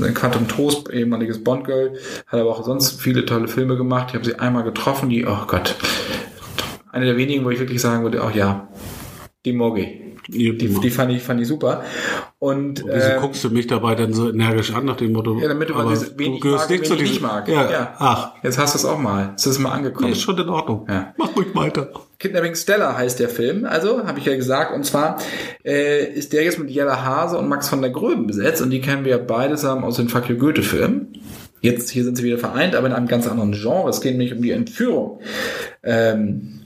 ein 0.00 0.14
Quantum 0.14 0.48
Trost, 0.48 0.90
ehemaliges 0.90 1.44
Bond-Girl, 1.44 1.98
hat 2.28 2.40
aber 2.40 2.50
auch 2.50 2.64
sonst 2.64 2.98
viele 3.00 3.26
tolle 3.26 3.48
Filme 3.48 3.76
gemacht, 3.76 4.06
ich 4.08 4.14
habe 4.14 4.24
sie 4.24 4.36
einmal 4.36 4.64
getroffen, 4.64 5.10
die, 5.10 5.26
oh 5.26 5.44
Gott, 5.46 5.76
eine 6.96 7.06
der 7.06 7.16
wenigen, 7.16 7.44
wo 7.44 7.50
ich 7.50 7.58
wirklich 7.60 7.80
sagen 7.80 8.02
würde, 8.02 8.22
ach 8.22 8.34
ja, 8.34 8.68
die 9.44 9.52
Moggi. 9.52 10.02
Die, 10.28 10.56
die 10.58 10.90
fand 10.90 11.12
ich, 11.12 11.22
fand 11.22 11.40
ich 11.40 11.46
super. 11.46 11.84
Und 12.40 12.84
Wieso 12.84 13.08
ähm, 13.10 13.20
guckst 13.20 13.44
du 13.44 13.50
mich 13.50 13.68
dabei 13.68 13.94
dann 13.94 14.12
so 14.12 14.28
energisch 14.28 14.74
an 14.74 14.84
nach 14.84 14.96
dem 14.96 15.12
Motto? 15.12 15.38
ja, 15.38 15.46
damit 15.46 15.70
du 15.70 15.74
aber 15.74 15.90
diese, 15.90 16.18
wen 16.18 16.32
du 16.32 16.40
gehörst 16.40 16.68
mag, 16.68 16.70
nicht 16.80 16.86
zu 16.90 16.96
diesem- 16.96 17.22
mag. 17.22 17.48
Ja. 17.48 17.94
Ach, 17.98 18.32
Jetzt 18.42 18.58
hast 18.58 18.74
du 18.74 18.78
es 18.78 18.84
auch 18.84 18.98
mal. 18.98 19.28
Jetzt 19.30 19.46
ist 19.46 19.52
es 19.52 19.58
mal 19.60 19.70
angekommen. 19.70 20.10
ist 20.12 20.20
schon 20.22 20.36
in 20.36 20.48
Ordnung. 20.48 20.86
Ja. 20.88 21.14
Mach 21.16 21.36
ruhig 21.36 21.54
weiter. 21.54 21.90
Kidnapping 22.18 22.56
Stella 22.56 22.96
heißt 22.96 23.20
der 23.20 23.28
Film, 23.28 23.66
also 23.66 24.04
habe 24.04 24.18
ich 24.18 24.24
ja 24.24 24.34
gesagt. 24.34 24.74
Und 24.74 24.84
zwar 24.84 25.18
äh, 25.64 26.04
ist 26.12 26.32
der 26.32 26.42
jetzt 26.42 26.58
mit 26.58 26.70
Jella 26.70 27.04
Hase 27.04 27.38
und 27.38 27.48
Max 27.48 27.68
von 27.68 27.80
der 27.80 27.90
Gröben 27.90 28.26
besetzt. 28.26 28.60
Und 28.62 28.70
die 28.70 28.80
kennen 28.80 29.04
wir 29.04 29.12
ja 29.12 29.18
beides 29.18 29.62
haben 29.62 29.84
aus 29.84 29.96
den 29.96 30.08
You 30.08 30.36
Goethe-Filmen. 30.36 31.12
Jetzt 31.60 31.90
hier 31.90 32.02
sind 32.04 32.16
sie 32.16 32.24
wieder 32.24 32.38
vereint, 32.38 32.74
aber 32.74 32.86
in 32.88 32.92
einem 32.92 33.06
ganz 33.06 33.28
anderen 33.28 33.52
Genre. 33.52 33.88
Es 33.88 34.00
geht 34.00 34.12
nämlich 34.12 34.34
um 34.34 34.42
die 34.42 34.50
Entführung 34.50 35.20
ähm, 35.84 36.62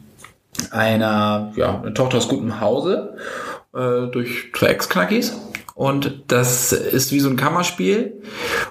einer 0.71 1.53
ja, 1.57 1.81
eine 1.81 1.95
Tochter 1.95 2.19
aus 2.19 2.29
gutem 2.29 2.61
Hause 2.61 3.17
äh, 3.75 4.07
durch 4.13 4.53
zwei 4.55 4.69
Ex-Knackis. 4.69 5.37
Und 5.75 6.25
das 6.29 6.73
ist 6.73 7.11
wie 7.13 7.21
so 7.21 7.31
ein 7.31 7.37
Kammerspiel. 7.37 8.23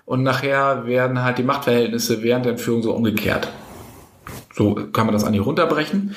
Und 0.06 0.24
nachher 0.24 0.86
werden 0.86 1.24
halt 1.24 1.38
die 1.38 1.44
Machtverhältnisse 1.44 2.22
während 2.22 2.46
der 2.46 2.52
Entführung 2.54 2.84
so 2.84 2.94
umgekehrt. 2.94 3.50
So 4.54 4.76
kann 4.76 5.06
man 5.06 5.14
das 5.14 5.24
eigentlich 5.24 5.46
runterbrechen. 5.46 6.16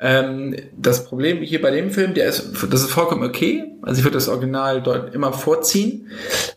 Ähm, 0.00 0.54
das 0.76 1.06
Problem 1.06 1.38
hier 1.38 1.60
bei 1.60 1.72
dem 1.72 1.90
Film, 1.90 2.14
der 2.14 2.28
ist, 2.28 2.52
das 2.70 2.82
ist 2.82 2.90
vollkommen 2.90 3.24
okay. 3.24 3.72
Also 3.82 3.98
ich 3.98 4.04
würde 4.04 4.14
das 4.14 4.28
Original 4.28 4.80
dort 4.80 5.12
immer 5.12 5.32
vorziehen. 5.32 6.08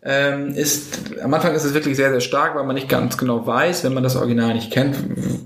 Ähm, 0.03 0.49
ist, 0.49 1.19
am 1.23 1.33
Anfang 1.33 1.55
ist 1.55 1.63
es 1.63 1.73
wirklich 1.73 1.95
sehr, 1.95 2.11
sehr 2.11 2.21
stark, 2.21 2.55
weil 2.55 2.65
man 2.65 2.75
nicht 2.75 2.89
ganz 2.89 3.17
genau 3.17 3.47
weiß, 3.47 3.83
wenn 3.83 3.95
man 3.95 4.03
das 4.03 4.15
Original 4.15 4.53
nicht 4.53 4.71
kennt, 4.71 4.95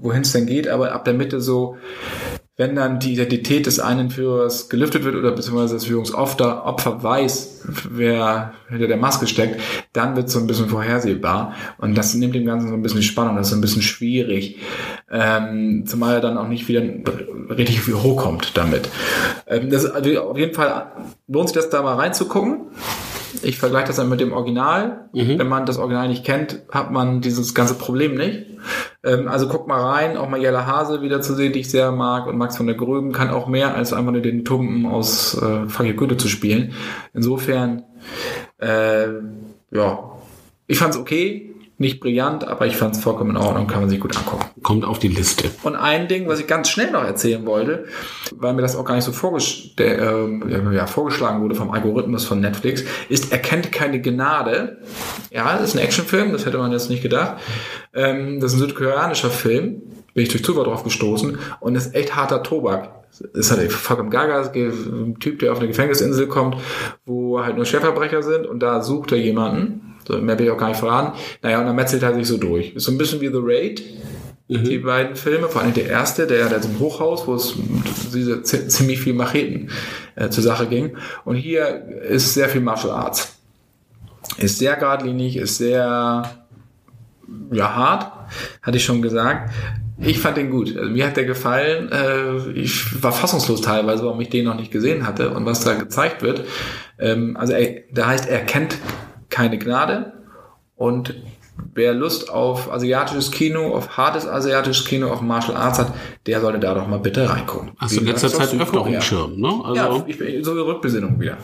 wohin 0.01 0.23
es 0.23 0.33
denn 0.33 0.45
geht. 0.45 0.67
Aber 0.67 0.91
ab 0.91 1.05
der 1.05 1.13
Mitte 1.13 1.39
so, 1.39 1.77
wenn 2.57 2.75
dann 2.75 2.99
die 2.99 3.13
Identität 3.13 3.65
des 3.65 3.79
einen 3.79 4.09
Führers 4.09 4.69
gelüftet 4.69 5.03
wird 5.03 5.15
oder 5.15 5.31
beziehungsweise 5.31 5.73
das 5.73 5.85
Führungsopfer 5.85 6.65
Opfer 6.65 7.03
weiß, 7.03 7.63
wer 7.89 8.53
hinter 8.69 8.87
der 8.87 8.95
Maske 8.97 9.27
steckt, 9.27 9.59
dann 9.91 10.15
wird 10.15 10.27
es 10.27 10.33
so 10.33 10.39
ein 10.39 10.47
bisschen 10.47 10.69
vorhersehbar 10.69 11.53
und 11.79 11.97
das 11.97 12.13
nimmt 12.13 12.33
dem 12.33 12.45
Ganzen 12.45 12.69
so 12.69 12.73
ein 12.73 12.81
bisschen 12.81 13.01
die 13.01 13.05
Spannung, 13.05 13.35
das 13.35 13.47
ist 13.47 13.51
so 13.51 13.57
ein 13.57 13.61
bisschen 13.61 13.81
schwierig, 13.81 14.59
ähm, 15.11 15.83
zumal 15.85 16.15
er 16.15 16.21
dann 16.21 16.37
auch 16.37 16.47
nicht 16.47 16.67
wieder 16.69 16.81
richtig 17.49 17.81
viel 17.81 17.95
hochkommt 17.95 18.55
damit. 18.55 18.89
Ähm, 19.47 19.69
das 19.69 19.85
also 19.85 20.21
auf 20.21 20.37
jeden 20.37 20.53
Fall 20.53 20.93
lohnt 21.27 21.49
sich 21.49 21.55
das 21.55 21.69
da 21.69 21.81
mal 21.81 21.95
reinzugucken. 21.95 22.67
Ich 23.43 23.57
vergleiche 23.57 23.87
das 23.87 23.95
dann 23.97 24.09
mit 24.09 24.19
dem 24.19 24.33
Original. 24.33 25.09
Wenn 25.37 25.47
man 25.47 25.65
das 25.65 25.77
Original 25.77 26.07
nicht 26.07 26.25
kennt, 26.25 26.61
hat 26.71 26.91
man 26.91 27.21
dieses 27.21 27.53
ganze 27.53 27.75
Problem 27.75 28.15
nicht. 28.15 28.45
Ähm, 29.03 29.27
also 29.27 29.47
guck 29.47 29.67
mal 29.67 29.81
rein, 29.81 30.17
auch 30.17 30.29
mal 30.29 30.41
Jella 30.41 30.65
Hase 30.65 31.01
wieder 31.01 31.21
zu 31.21 31.35
sehen, 31.35 31.53
die 31.53 31.59
ich 31.59 31.69
sehr 31.69 31.91
mag. 31.91 32.27
Und 32.27 32.37
Max 32.37 32.57
von 32.57 32.67
der 32.67 32.75
Gröben 32.75 33.11
kann 33.11 33.29
auch 33.29 33.47
mehr 33.47 33.75
als 33.75 33.93
einfach 33.93 34.11
nur 34.11 34.21
den 34.21 34.45
Tumpen 34.45 34.85
aus 34.85 35.35
äh, 35.41 35.83
You 35.83 35.95
Goethe 35.95 36.17
zu 36.17 36.27
spielen. 36.27 36.73
Insofern, 37.13 37.83
äh, 38.59 39.07
ja, 39.71 40.11
ich 40.67 40.77
fand's 40.77 40.97
okay. 40.97 41.54
Nicht 41.77 41.99
brillant, 41.99 42.47
aber 42.47 42.67
ich 42.67 42.77
fand's 42.77 42.99
vollkommen 42.99 43.31
in 43.31 43.37
Ordnung, 43.37 43.67
kann 43.67 43.81
man 43.81 43.89
sich 43.89 43.99
gut 43.99 44.15
angucken. 44.15 44.45
Kommt 44.63 44.85
auf 44.85 44.97
die 44.97 45.09
Liste. 45.09 45.51
Und 45.63 45.75
ein 45.75 46.07
Ding, 46.07 46.25
was 46.27 46.39
ich 46.39 46.47
ganz 46.47 46.69
schnell 46.69 46.89
noch 46.91 47.03
erzählen 47.03 47.45
wollte, 47.45 47.85
weil 48.33 48.53
mir 48.53 48.61
das 48.61 48.77
auch 48.77 48.85
gar 48.85 48.95
nicht 48.95 49.03
so 49.03 49.11
vorges 49.11 49.75
der, 49.75 49.99
ähm, 49.99 50.71
ja, 50.71 50.87
vorgeschlagen 50.87 51.41
wurde 51.41 51.55
vom 51.55 51.71
Algorithmus 51.71 52.23
von 52.23 52.39
Netflix, 52.39 52.85
ist 53.09 53.33
Erkennt 53.33 53.73
keine 53.73 53.99
Gnade. 54.01 54.77
Ja, 55.31 55.57
das 55.57 55.69
ist 55.69 55.75
ein 55.75 55.83
Actionfilm, 55.83 56.31
das 56.31 56.45
hätte 56.45 56.57
man 56.57 56.71
jetzt 56.71 56.89
nicht 56.89 57.03
gedacht. 57.03 57.41
Ähm, 57.93 58.39
das 58.39 58.53
ist 58.53 58.59
ein 58.59 58.67
südkoreanischer 58.67 59.29
Film, 59.29 59.81
bin 60.13 60.23
ich 60.23 60.29
durch 60.29 60.45
Zufall 60.45 60.63
drauf 60.63 60.85
gestoßen 60.85 61.37
und 61.59 61.75
ist 61.75 61.93
echt 61.93 62.15
harter 62.15 62.41
Tobak. 62.41 62.89
Es 63.33 63.51
hat 63.51 63.59
vollkommen 63.71 64.09
gaga, 64.09 64.39
es 64.39 64.49
ein 64.55 65.17
Typ, 65.19 65.39
der 65.39 65.51
auf 65.51 65.59
eine 65.59 65.67
Gefängnisinsel 65.67 66.27
kommt, 66.27 66.57
wo 67.05 67.43
halt 67.43 67.57
nur 67.57 67.65
Schwerverbrecher 67.65 68.23
sind 68.23 68.45
und 68.45 68.59
da 68.59 68.81
sucht 68.81 69.11
er 69.11 69.17
jemanden. 69.17 69.94
So, 70.07 70.17
mehr 70.17 70.37
will 70.37 70.45
ich 70.45 70.51
auch 70.51 70.57
gar 70.57 70.69
nicht 70.69 70.79
verraten. 70.79 71.17
Naja, 71.41 71.59
und 71.59 71.65
dann 71.65 71.75
metzelt 71.75 72.03
er 72.03 72.13
sich 72.13 72.27
so 72.27 72.37
durch. 72.37 72.73
Ist 72.75 72.85
so 72.85 72.91
ein 72.91 72.97
bisschen 72.97 73.21
wie 73.21 73.27
The 73.27 73.39
Raid, 73.41 73.83
die 74.47 74.77
beiden 74.77 75.15
Filme, 75.15 75.47
vor 75.49 75.61
allem 75.63 75.73
der 75.73 75.87
erste, 75.87 76.27
der 76.27 76.47
der 76.49 76.61
zum 76.61 76.77
Hochhaus, 76.79 77.25
wo 77.25 77.33
es 77.33 77.55
diese 78.13 78.43
zi- 78.43 78.67
ziemlich 78.67 78.99
viel 79.01 79.13
Macheten 79.13 79.71
äh, 80.15 80.29
zur 80.29 80.43
Sache 80.43 80.67
ging. 80.67 80.97
Und 81.23 81.35
hier 81.35 81.83
ist 82.07 82.35
sehr 82.35 82.47
viel 82.49 82.61
Martial 82.61 82.93
Arts. 82.93 83.39
Ist 84.37 84.59
sehr 84.59 84.75
geradlinig, 84.75 85.37
ist 85.37 85.57
sehr 85.57 86.29
ja 87.51 87.75
hart, 87.75 88.11
hatte 88.61 88.77
ich 88.77 88.85
schon 88.85 89.01
gesagt. 89.01 89.51
Ich 89.97 90.19
fand 90.19 90.37
den 90.37 90.51
gut. 90.51 90.75
Also 90.77 90.91
mir 90.91 91.07
hat 91.07 91.17
der 91.17 91.25
gefallen. 91.25 91.89
Äh, 91.91 92.51
ich 92.51 93.01
war 93.01 93.11
fassungslos 93.13 93.61
teilweise, 93.61 94.03
warum 94.03 94.19
ich 94.21 94.29
den 94.29 94.45
noch 94.45 94.55
nicht 94.55 94.71
gesehen 94.71 95.07
hatte 95.07 95.31
und 95.31 95.45
was 95.45 95.61
da 95.61 95.73
gezeigt 95.73 96.21
wird. 96.21 96.43
Ähm, 96.99 97.35
also 97.37 97.53
er, 97.53 97.81
der 97.89 98.05
heißt, 98.07 98.27
er 98.27 98.41
kennt 98.41 98.77
keine 99.35 99.57
Gnade 99.59 100.13
und 100.77 101.13
wer 101.73 101.93
Lust 101.93 102.29
auf 102.29 102.71
asiatisches 102.71 103.31
Kino, 103.31 103.75
auf 103.75 103.97
hartes 103.97 104.25
asiatisches 104.25 104.85
Kino, 104.85 105.11
auf 105.11 105.19
Martial 105.19 105.57
Arts 105.57 105.77
hat, 105.77 105.93
der 106.25 106.39
sollte 106.39 106.59
da 106.59 106.73
doch 106.73 106.87
mal 106.87 106.99
bitte 106.99 107.29
reingucken. 107.29 107.71
Hast 107.77 107.97
du 107.97 107.99
in 107.99 108.07
letzter 108.07 108.29
Zeit 108.29 108.53
öfter 108.57 108.79
auf 108.79 108.87
dem. 108.87 109.01
Schirm, 109.01 109.37
ne? 109.37 109.61
Also 109.65 109.75
Ja, 109.75 110.03
ich 110.07 110.17
bin 110.17 110.41
so 110.43 110.51
eine 110.51 110.61
Rückbesinnung 110.61 111.19
wieder. 111.19 111.37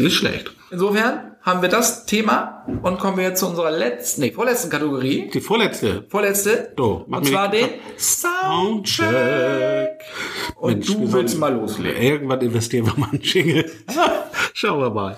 nicht 0.00 0.16
schlecht. 0.16 0.50
Insofern 0.72 1.36
haben 1.42 1.62
wir 1.62 1.68
das 1.68 2.04
Thema 2.04 2.64
und 2.82 2.98
kommen 2.98 3.16
wir 3.16 3.24
jetzt 3.24 3.38
zu 3.40 3.46
unserer 3.46 3.70
letzten, 3.70 4.22
nee, 4.22 4.32
vorletzten 4.32 4.70
Kategorie. 4.70 5.30
Die 5.32 5.40
vorletzte. 5.40 6.04
Vorletzte. 6.08 6.72
So, 6.76 7.06
und 7.08 7.24
zwar 7.26 7.48
den 7.48 7.68
Soundcheck. 7.96 9.06
Soundcheck. 9.06 10.00
Und 10.56 10.72
Mensch, 10.72 10.86
du 10.88 11.12
willst 11.12 11.38
mal 11.38 11.54
loslegen. 11.54 12.02
Irgendwann 12.02 12.40
investieren 12.40 12.86
wir 12.86 12.94
mal 12.98 13.10
einen 13.12 13.20
Jingle. 13.22 13.70
Schauen 14.54 14.80
wir 14.80 14.90
mal. 14.90 15.16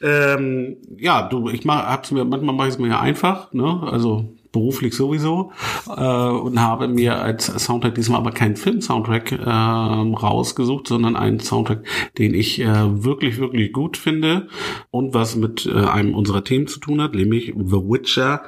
Ähm, 0.00 0.76
ja, 0.98 1.22
du, 1.22 1.48
ich 1.48 1.64
mach, 1.64 1.84
hab's 1.84 2.10
mir, 2.10 2.24
manchmal 2.24 2.54
mache 2.54 2.68
ich 2.68 2.74
es 2.74 2.78
mir 2.78 2.88
ja 2.88 3.00
einfach, 3.00 3.52
ne? 3.52 3.80
Also 3.90 4.28
beruflich 4.52 4.94
sowieso 4.94 5.52
äh, 5.88 6.00
und 6.00 6.60
habe 6.60 6.88
mir 6.88 7.20
als 7.20 7.46
Soundtrack 7.46 7.94
diesmal 7.94 8.20
aber 8.20 8.32
keinen 8.32 8.56
Film-Soundtrack 8.56 9.32
ähm, 9.32 10.14
rausgesucht, 10.14 10.88
sondern 10.88 11.16
einen 11.16 11.40
Soundtrack, 11.40 11.84
den 12.16 12.34
ich 12.34 12.60
äh, 12.60 13.04
wirklich, 13.04 13.38
wirklich 13.38 13.72
gut 13.72 13.96
finde 13.96 14.48
und 14.90 15.14
was 15.14 15.36
mit 15.36 15.66
äh, 15.66 15.84
einem 15.84 16.14
unserer 16.14 16.44
Themen 16.44 16.66
zu 16.66 16.80
tun 16.80 17.00
hat, 17.00 17.14
nämlich 17.14 17.54
The 17.56 17.76
Witcher 17.76 18.42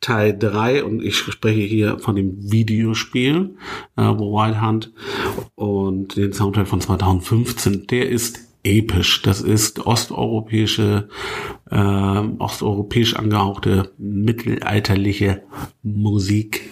Teil 0.00 0.36
3 0.36 0.84
und 0.84 1.02
ich 1.02 1.16
spreche 1.16 1.60
hier 1.60 1.98
von 1.98 2.16
dem 2.16 2.50
Videospiel 2.50 3.56
äh, 3.96 4.02
Wild 4.02 4.60
Hunt 4.60 4.92
und 5.54 6.16
den 6.16 6.32
Soundtrack 6.32 6.66
von 6.66 6.80
2015. 6.80 7.86
Der 7.88 8.08
ist 8.08 8.51
episch. 8.64 9.22
Das 9.22 9.40
ist 9.40 9.86
osteuropäische, 9.86 11.08
äh, 11.70 11.76
osteuropäisch 11.76 13.16
angehauchte 13.16 13.92
mittelalterliche 13.98 15.42
Musik, 15.82 16.70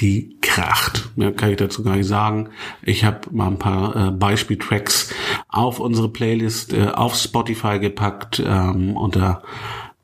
die 0.00 0.38
kracht. 0.40 1.10
Mehr 1.16 1.32
kann 1.32 1.50
ich 1.50 1.56
dazu 1.56 1.82
gar 1.82 1.96
nicht 1.96 2.06
sagen. 2.06 2.50
Ich 2.82 3.04
habe 3.04 3.20
mal 3.30 3.48
ein 3.48 3.58
paar 3.58 4.08
äh, 4.08 4.10
Beispieltracks 4.10 5.14
auf 5.48 5.80
unsere 5.80 6.10
Playlist 6.10 6.72
äh, 6.72 6.88
auf 6.88 7.14
Spotify 7.14 7.78
gepackt 7.78 8.42
ähm, 8.44 8.96
unter 8.96 9.42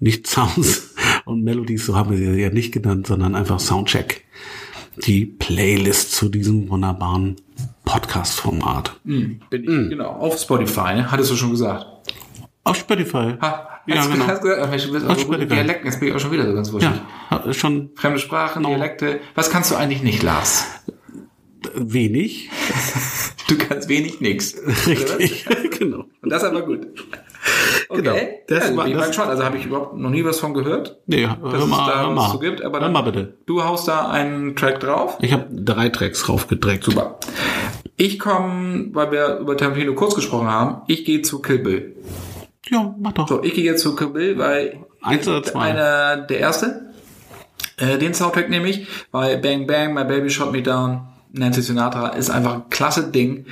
nicht 0.00 0.26
Sounds 0.26 0.94
und 1.24 1.42
Melodies, 1.42 1.86
so 1.86 1.96
haben 1.96 2.10
wir 2.10 2.18
sie 2.18 2.40
ja 2.40 2.50
nicht 2.50 2.72
genannt, 2.72 3.06
sondern 3.06 3.34
einfach 3.34 3.60
Soundcheck. 3.60 4.24
Die 5.06 5.26
Playlist 5.26 6.12
zu 6.12 6.28
diesem 6.28 6.68
wunderbaren 6.70 7.36
Podcast-Format. 7.88 9.00
Bin 9.04 9.40
ich, 9.50 9.64
genau, 9.64 10.08
auf 10.10 10.38
Spotify, 10.38 10.94
ne? 10.94 11.10
hattest 11.10 11.30
du 11.30 11.36
schon 11.36 11.50
gesagt. 11.52 11.86
Auf 12.64 12.76
Spotify. 12.76 13.34
Ha, 13.40 13.80
Ja, 13.86 13.96
hast 13.96 14.08
du 14.08 14.12
genau. 14.12 14.26
gesagt, 14.26 15.08
also 15.08 15.26
gut. 15.26 15.50
Dialekten, 15.50 15.86
jetzt 15.86 15.98
bin 15.98 16.10
ich 16.10 16.14
auch 16.14 16.18
schon 16.20 16.30
wieder 16.32 16.46
so 16.46 16.54
ganz 16.54 16.70
wuschig. 16.70 16.90
Ja, 17.30 17.52
schon 17.54 17.90
Fremde 17.94 18.18
Sprachen, 18.18 18.62
Genau. 18.62 18.74
Dialekte. 18.76 19.20
Was 19.34 19.48
kannst 19.48 19.70
du 19.70 19.76
eigentlich 19.76 20.02
nicht, 20.02 20.22
Lars? 20.22 20.66
wenig. 21.74 22.50
Du 23.48 23.56
kannst 23.56 23.88
wenig 23.88 24.20
nix. 24.20 24.54
Richtig, 24.86 25.46
genau. 25.78 26.04
Und 26.20 26.28
das 26.30 26.44
aber 26.44 26.66
gut. 26.66 26.86
Okay. 27.90 28.02
Genau. 28.02 28.14
Das 28.48 28.68
ja, 28.70 28.76
war- 28.76 28.84
bin 28.84 28.92
ich 28.92 28.98
das- 28.98 29.00
mal 29.00 29.06
gespannt. 29.08 29.30
Also 29.30 29.44
habe 29.44 29.56
ich 29.56 29.64
überhaupt 29.64 29.96
noch 29.96 30.10
nie 30.10 30.22
was 30.24 30.38
von 30.40 30.52
gehört. 30.52 30.98
Nee, 31.06 31.22
dass 31.22 31.38
hör 31.40 31.54
es 31.60 31.66
mal, 31.66 31.86
da 31.90 32.00
hör 32.02 32.08
was 32.08 32.14
mal. 32.14 32.30
zu 32.32 32.38
gibt. 32.38 32.62
Aber 32.62 32.78
hör 32.78 32.84
dann, 32.84 32.92
mal 32.92 33.00
bitte. 33.02 33.38
du 33.46 33.64
haust 33.64 33.88
da 33.88 34.08
einen 34.10 34.54
Track 34.56 34.80
drauf. 34.80 35.16
Ich 35.22 35.32
habe 35.32 35.46
drei 35.50 35.88
Tracks 35.88 36.28
raufgedreckt. 36.28 36.84
Super. 36.84 37.18
Ich 37.96 38.18
komme, 38.18 38.88
weil 38.92 39.10
wir 39.10 39.38
über 39.38 39.56
Tarantino 39.56 39.94
kurz 39.94 40.14
gesprochen 40.14 40.48
haben, 40.48 40.82
ich 40.86 41.04
gehe 41.06 41.22
zu 41.22 41.40
Kill 41.40 41.58
Bill. 41.60 41.96
Ja, 42.70 42.94
mach 42.98 43.12
doch. 43.12 43.26
So, 43.28 43.42
ich 43.42 43.54
gehe 43.54 43.64
jetzt 43.64 43.82
zu 43.82 43.96
Kill 43.96 44.08
Bill, 44.08 44.38
weil 44.38 44.78
Eins 45.00 45.26
oder 45.26 45.42
zwei? 45.42 45.60
einer 45.60 46.18
der 46.18 46.38
erste. 46.40 46.92
Äh, 47.78 47.96
den 47.98 48.12
Soundtrack 48.12 48.50
nehme 48.50 48.68
ich, 48.68 48.86
weil 49.12 49.38
Bang 49.38 49.66
Bang, 49.66 49.94
My 49.94 50.04
Baby 50.04 50.28
Shot 50.30 50.52
Me 50.52 50.62
Down, 50.62 51.08
Nancy 51.32 51.62
Sinatra 51.62 52.08
ist 52.08 52.28
einfach 52.28 52.54
ein 52.54 52.68
klasse 52.70 53.04
Ding. 53.10 53.46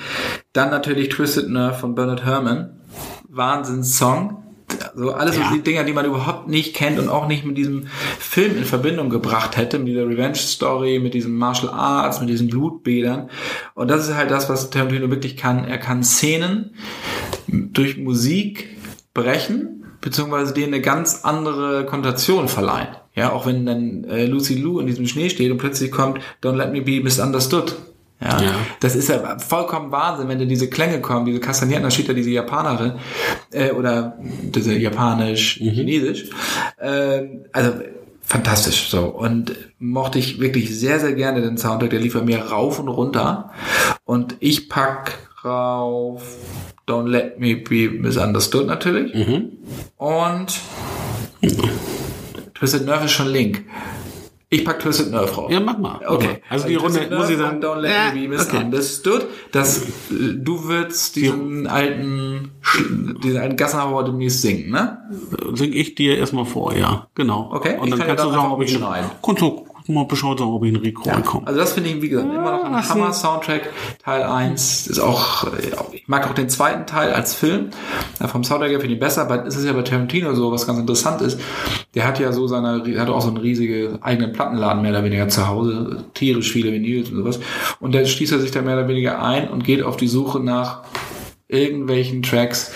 Dann 0.53 0.71
natürlich 0.71 1.09
Twisted 1.09 1.49
Nerve 1.49 1.75
von 1.79 1.95
Bernard 1.95 2.25
Herrmann. 2.25 2.76
Wahnsinns-Song. 3.37 4.43
Also 4.95 5.13
alles 5.13 5.37
Ja. 5.37 5.49
so 5.49 5.55
die 5.55 5.63
Dinger, 5.63 5.85
die 5.85 5.93
man 5.93 6.05
überhaupt 6.07 6.49
nicht 6.49 6.75
kennt 6.75 6.99
und 6.99 7.09
auch 7.09 7.29
nicht 7.29 7.45
mit 7.45 7.57
diesem 7.57 7.87
Film 8.19 8.57
in 8.57 8.65
Verbindung 8.65 9.11
gebracht 9.11 9.57
hätte, 9.57 9.79
mit 9.79 9.89
dieser 9.89 10.09
Revenge-Story, 10.09 10.99
mit 10.99 11.15
diesem 11.15 11.37
Martial 11.37 11.73
Arts, 11.73 12.21
mit 12.21 12.29
diesen 12.29 12.49
Blutbädern. 12.49 13.31
Und 13.75 13.89
das 13.91 14.09
ist 14.09 14.15
halt 14.17 14.31
das, 14.31 14.49
was 14.49 14.71
Tarantino 14.71 15.09
wirklich 15.11 15.37
kann. 15.37 15.65
Er 15.65 15.79
kann 15.79 16.03
Szenen 16.03 16.75
durch 17.47 17.97
Musik 17.97 18.77
brechen, 19.15 19.85
beziehungsweise 20.01 20.53
denen 20.53 20.75
eine 20.75 20.83
ganz 20.83 21.21
andere 21.25 21.87
Konnotation 21.87 22.49
verleihen. 22.49 22.89
Ja, 23.15 23.33
auch 23.33 23.47
wenn 23.47 23.65
dann 23.65 24.05
äh, 24.05 24.27
Lucy 24.27 24.57
Lou 24.57 24.79
in 24.81 24.87
diesem 24.87 25.07
Schnee 25.07 25.31
steht 25.31 25.51
und 25.51 25.59
plötzlich 25.59 25.91
kommt 25.91 26.21
Don't 26.43 26.57
Let 26.57 26.73
Me 26.73 26.83
Be 26.83 27.01
Misunderstood. 27.01 27.77
Ja, 28.21 28.41
Ja. 28.43 28.51
das 28.81 28.97
ist 28.97 29.09
ja 29.11 29.39
vollkommen 29.39 29.93
Wahnsinn, 29.93 30.29
wenn 30.29 30.39
da 30.39 30.45
diese 30.47 30.69
Klänge 30.71 31.01
kommen, 31.01 31.27
diese 31.27 31.41
Kastanierten, 31.41 31.91
steht 31.91 32.09
da 32.09 32.13
diese 32.15 32.31
Japanerin, 32.31 32.93
äh, 33.53 33.73
oder 33.73 34.17
diese 34.21 34.73
Japanisch-Chinesisch. 34.75 36.31
Äh, 36.79 37.23
also 37.53 37.73
fantastisch 38.23 38.89
so. 38.89 39.05
Und 39.07 39.55
mochte 39.79 40.19
ich 40.19 40.41
wirklich 40.41 40.77
sehr, 40.79 40.99
sehr 40.99 41.13
gerne 41.13 41.43
den 41.43 41.59
Soundtrack, 41.59 41.91
der 41.91 42.01
lief 42.01 42.15
bei 42.15 42.23
mir 42.23 42.41
rauf 42.41 42.79
und 42.79 42.89
runter. 42.89 43.51
Und 44.05 44.37
ich 44.41 44.69
pack 44.69 45.19
rauf 45.45 46.23
Don't 46.89 47.09
Let 47.09 47.39
Me 47.39 47.57
Be 47.57 47.91
Misunderstood 47.91 48.67
natürlich. 48.67 49.13
Und 49.99 50.59
Twisted 52.55 52.87
Nerve 52.87 53.05
ist 53.05 53.13
schon 53.13 53.29
Link. 53.29 53.65
Ich 54.49 54.65
pack 54.65 54.79
Twisted 54.79 55.11
Nerve 55.11 55.33
rauf. 55.35 55.51
Ja, 55.51 55.59
mach 55.59 55.77
mal. 55.77 56.01
Okay. 56.07 56.41
Also 56.49 56.69
die 56.69 56.77
Runde, 56.77 56.99
Twisted 56.99 57.19
muss 57.19 57.29
ich 57.31 57.37
Nerve 57.37 57.43
sagen. 57.51 57.57
und 57.57 57.65
Don't 57.65 57.81
let 57.81 57.91
Ja, 57.91 58.05
me 58.15 58.29
be 58.29 58.35
okay. 58.41 58.55
misunderstood. 58.59 59.27
Das, 59.51 59.83
äh, 59.83 60.35
du 60.37 60.63
würdest 60.65 61.17
diesen 61.17 61.67
alten, 61.67 62.53
Sch- 62.63 63.21
diesen 63.23 63.41
alten 63.41 63.57
Gassenhauer 63.57 64.05
demnächst 64.05 64.43
singen, 64.43 64.71
ne? 64.71 64.99
Sing 65.55 65.73
ich 65.73 65.97
dir 65.97 66.17
erstmal 66.17 66.45
vor, 66.45 66.75
ja. 66.77 67.09
Genau. 67.17 67.51
Okay, 67.53 67.77
Und 67.79 67.89
ich 67.89 67.95
dann 67.97 68.07
kannst 68.07 68.25
du 68.25 68.31
sagen, 68.31 68.53
ob 68.53 68.63
ich 68.63 68.71
mitschneiden. 68.73 69.11
Kannst 69.21 69.43
du 69.43 69.67
mal 69.89 70.05
Bescheid 70.05 70.39
sagen, 70.39 70.51
ob 70.51 70.65
ich 70.65 70.75
einen 70.75 70.83
Recall 70.83 71.23
komme. 71.23 71.47
Also 71.47 71.61
das 71.61 71.73
finde 71.73 71.91
ich, 71.91 72.03
wie 72.03 72.09
gesagt, 72.09 72.33
immer 72.33 72.59
noch 72.59 72.65
ein 72.65 72.79
ist 72.79 72.91
Hammer-Soundtrack. 72.91 73.71
Teil 74.03 74.23
1 74.23 74.87
ist 74.87 75.01
auch, 75.01 75.45
äh, 75.45 75.73
ich 75.93 76.09
mag 76.09 76.29
auch 76.29 76.35
den 76.35 76.49
zweiten 76.49 76.87
Teil 76.87 77.13
als 77.13 77.35
Film. 77.35 77.71
Ja, 78.21 78.29
vom 78.29 78.45
Soundtrack 78.45 78.71
her 78.71 78.81
finde 78.81 78.95
ich 78.95 79.01
besser, 79.01 79.23
aber 79.23 79.47
es 79.47 79.57
ist 79.57 79.65
ja 79.65 79.73
bei 79.73 79.83
Tarantino 79.83 80.35
so, 80.35 80.53
was 80.53 80.67
ganz 80.67 80.79
interessant 80.79 81.21
ist. 81.23 81.41
Der 81.95 82.07
hat 82.07 82.19
ja 82.19 82.33
so 82.33 82.47
seine, 82.47 82.83
hat 82.99 83.09
auch 83.09 83.21
so 83.21 83.29
einen 83.29 83.39
riesigen 83.39 84.03
eigenen 84.03 84.33
Plattenladen 84.33 84.83
mehr 84.83 84.93
oder 84.93 85.05
weniger 85.05 85.29
zu 85.29 85.49
Hause, 85.49 86.05
tierisch 86.15 86.53
viele 86.53 86.73
Vinyls 86.73 87.11
und 87.11 87.17
sowas. 87.17 87.41
Und 87.81 87.95
da 87.95 88.05
schließt 88.05 88.33
er 88.33 88.41
sich 88.41 88.51
da 88.51 88.63
mehr 88.63 88.77
oder 88.77 88.89
weniger 88.89 89.23
ein 89.23 89.49
und 89.49 89.65
geht 89.65 89.83
auf 89.83 89.97
die 89.97 90.09
Suche 90.09 90.41
nach 90.41 90.83
irgendwelchen 91.49 92.23
Tracks, 92.23 92.73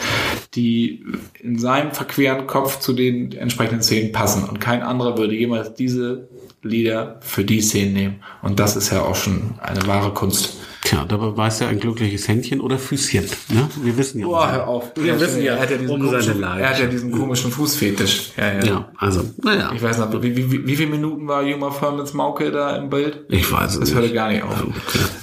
die 0.55 1.05
in 1.41 1.59
seinem 1.59 1.93
verqueren 1.93 2.47
Kopf 2.47 2.81
zu 2.81 2.93
den 2.93 3.33
entsprechenden 3.33 3.83
Szenen 3.83 4.13
passen. 4.13 4.49
Und 4.49 4.61
kein 4.61 4.83
anderer 4.83 5.17
würde 5.17 5.35
jemals 5.35 5.75
diese 5.75 6.29
Lieder 6.63 7.21
für 7.23 7.45
die 7.45 7.61
Szenen 7.61 7.93
nehmen. 7.93 8.23
Und 8.43 8.59
das 8.59 8.77
ist 8.77 8.91
ja 8.91 9.03
auch 9.03 9.15
schon 9.15 9.55
eine 9.61 9.87
wahre 9.87 10.13
Kunst. 10.13 10.60
Tja, 10.91 11.05
da 11.07 11.19
beweist 11.19 11.61
er 11.61 11.69
ein 11.69 11.79
glückliches 11.79 12.27
Händchen 12.27 12.61
oder 12.61 12.77
Füßchen. 12.77 13.25
Ne? 13.51 13.69
Wir 13.81 13.97
wissen 13.97 14.19
ja. 14.19 14.27
Boah, 14.27 14.51
hör 14.51 14.67
auf. 14.67 14.91
Wir 14.97 15.21
wissen 15.21 15.41
ja 15.41 15.55
er 15.55 15.61
hat 15.61 15.71
ja 15.71 15.77
diesen 15.77 15.95
um 15.95 16.05
komischen, 16.05 16.41
Leidenschaft. 16.41 16.61
er 16.61 16.69
hat 16.71 16.79
ja 16.81 16.87
diesen 16.87 17.13
komischen 17.13 17.53
Fußfetisch. 17.53 18.33
Ja, 18.37 18.55
ja. 18.55 18.65
Ja, 18.65 18.89
also, 18.99 19.23
naja. 19.41 19.71
Ich 19.73 19.81
weiß 19.81 19.99
noch, 19.99 20.13
wie, 20.21 20.35
wie, 20.37 20.51
wie, 20.51 20.67
wie 20.67 20.75
viele 20.75 20.91
Minuten 20.91 21.29
war 21.29 21.45
Juma 21.45 21.71
Furmans 21.71 22.13
Mauke 22.13 22.51
da 22.51 22.75
im 22.77 22.91
Bild? 22.91 23.21
Ich 23.29 23.53
weiß 23.53 23.75
es 23.75 23.79
Das 23.79 23.89
nicht. 23.91 23.95
hörte 24.01 24.13
gar 24.13 24.31
nicht 24.31 24.43
auf. 24.43 24.65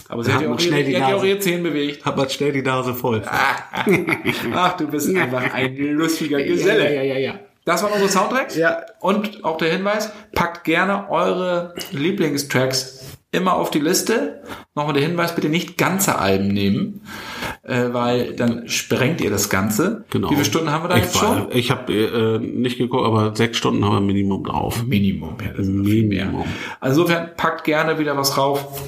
Aber 0.07 0.23
sie 0.23 0.29
Da 0.29 0.35
hat 0.37 0.41
ja 0.43 0.47
hat 0.47 0.55
auch, 0.55 0.59
schnell 0.61 0.79
ihre, 0.79 0.89
die 0.89 1.01
hat 1.03 1.09
ja 1.09 1.15
auch 1.17 1.23
ihre 1.25 1.39
Zehen 1.39 1.63
bewegt. 1.63 2.05
Hat 2.05 2.15
man 2.15 2.29
schnell 2.29 2.53
die 2.53 2.61
Nase 2.61 2.93
voll. 2.93 3.21
Ach, 4.53 4.77
du 4.77 4.87
bist 4.87 5.13
einfach 5.13 5.53
ein 5.53 5.75
lustiger 5.75 6.41
Geselle. 6.41 6.95
ja, 6.95 7.01
ja, 7.01 7.17
ja. 7.17 7.33
Das 7.65 7.83
waren 7.83 7.91
unsere 7.91 8.09
Soundtracks. 8.09 8.55
Ja. 8.55 8.83
Und 9.01 9.43
auch 9.43 9.57
der 9.57 9.73
Hinweis, 9.73 10.13
packt 10.33 10.63
gerne 10.63 11.09
eure 11.09 11.73
Lieblingstracks 11.91 13.16
immer 13.31 13.53
auf 13.55 13.69
die 13.71 13.79
Liste. 13.79 14.41
Nochmal 14.75 14.93
der 14.93 15.03
Hinweis, 15.03 15.35
bitte 15.35 15.49
nicht 15.49 15.77
ganze 15.77 16.17
Alben 16.17 16.47
nehmen, 16.47 17.01
äh, 17.63 17.85
weil 17.91 18.33
dann 18.35 18.67
sprengt 18.69 19.19
ihr 19.21 19.29
das 19.29 19.49
Ganze. 19.49 20.05
Genau. 20.09 20.29
Wie 20.29 20.35
viele 20.35 20.45
Stunden 20.45 20.71
haben 20.71 20.83
wir 20.85 20.89
da 20.89 20.97
ich 20.97 21.03
jetzt 21.03 21.17
schon? 21.17 21.29
war- 21.47 21.55
Ich 21.55 21.69
habe 21.71 21.93
äh, 21.93 22.39
nicht 22.39 22.77
geguckt, 22.77 23.05
aber 23.05 23.35
sechs 23.35 23.57
Stunden 23.57 23.83
haben 23.83 23.93
wir 23.95 24.01
Minimum 24.13 24.43
drauf. 24.45 24.83
Minimum. 24.85 25.35
Ja, 25.43 25.51
das. 25.55 25.67
Minimum. 25.67 26.45
Also 26.79 27.01
insofern 27.01 27.29
packt 27.35 27.63
gerne 27.65 27.99
wieder 27.99 28.15
was 28.17 28.37
rauf. 28.37 28.81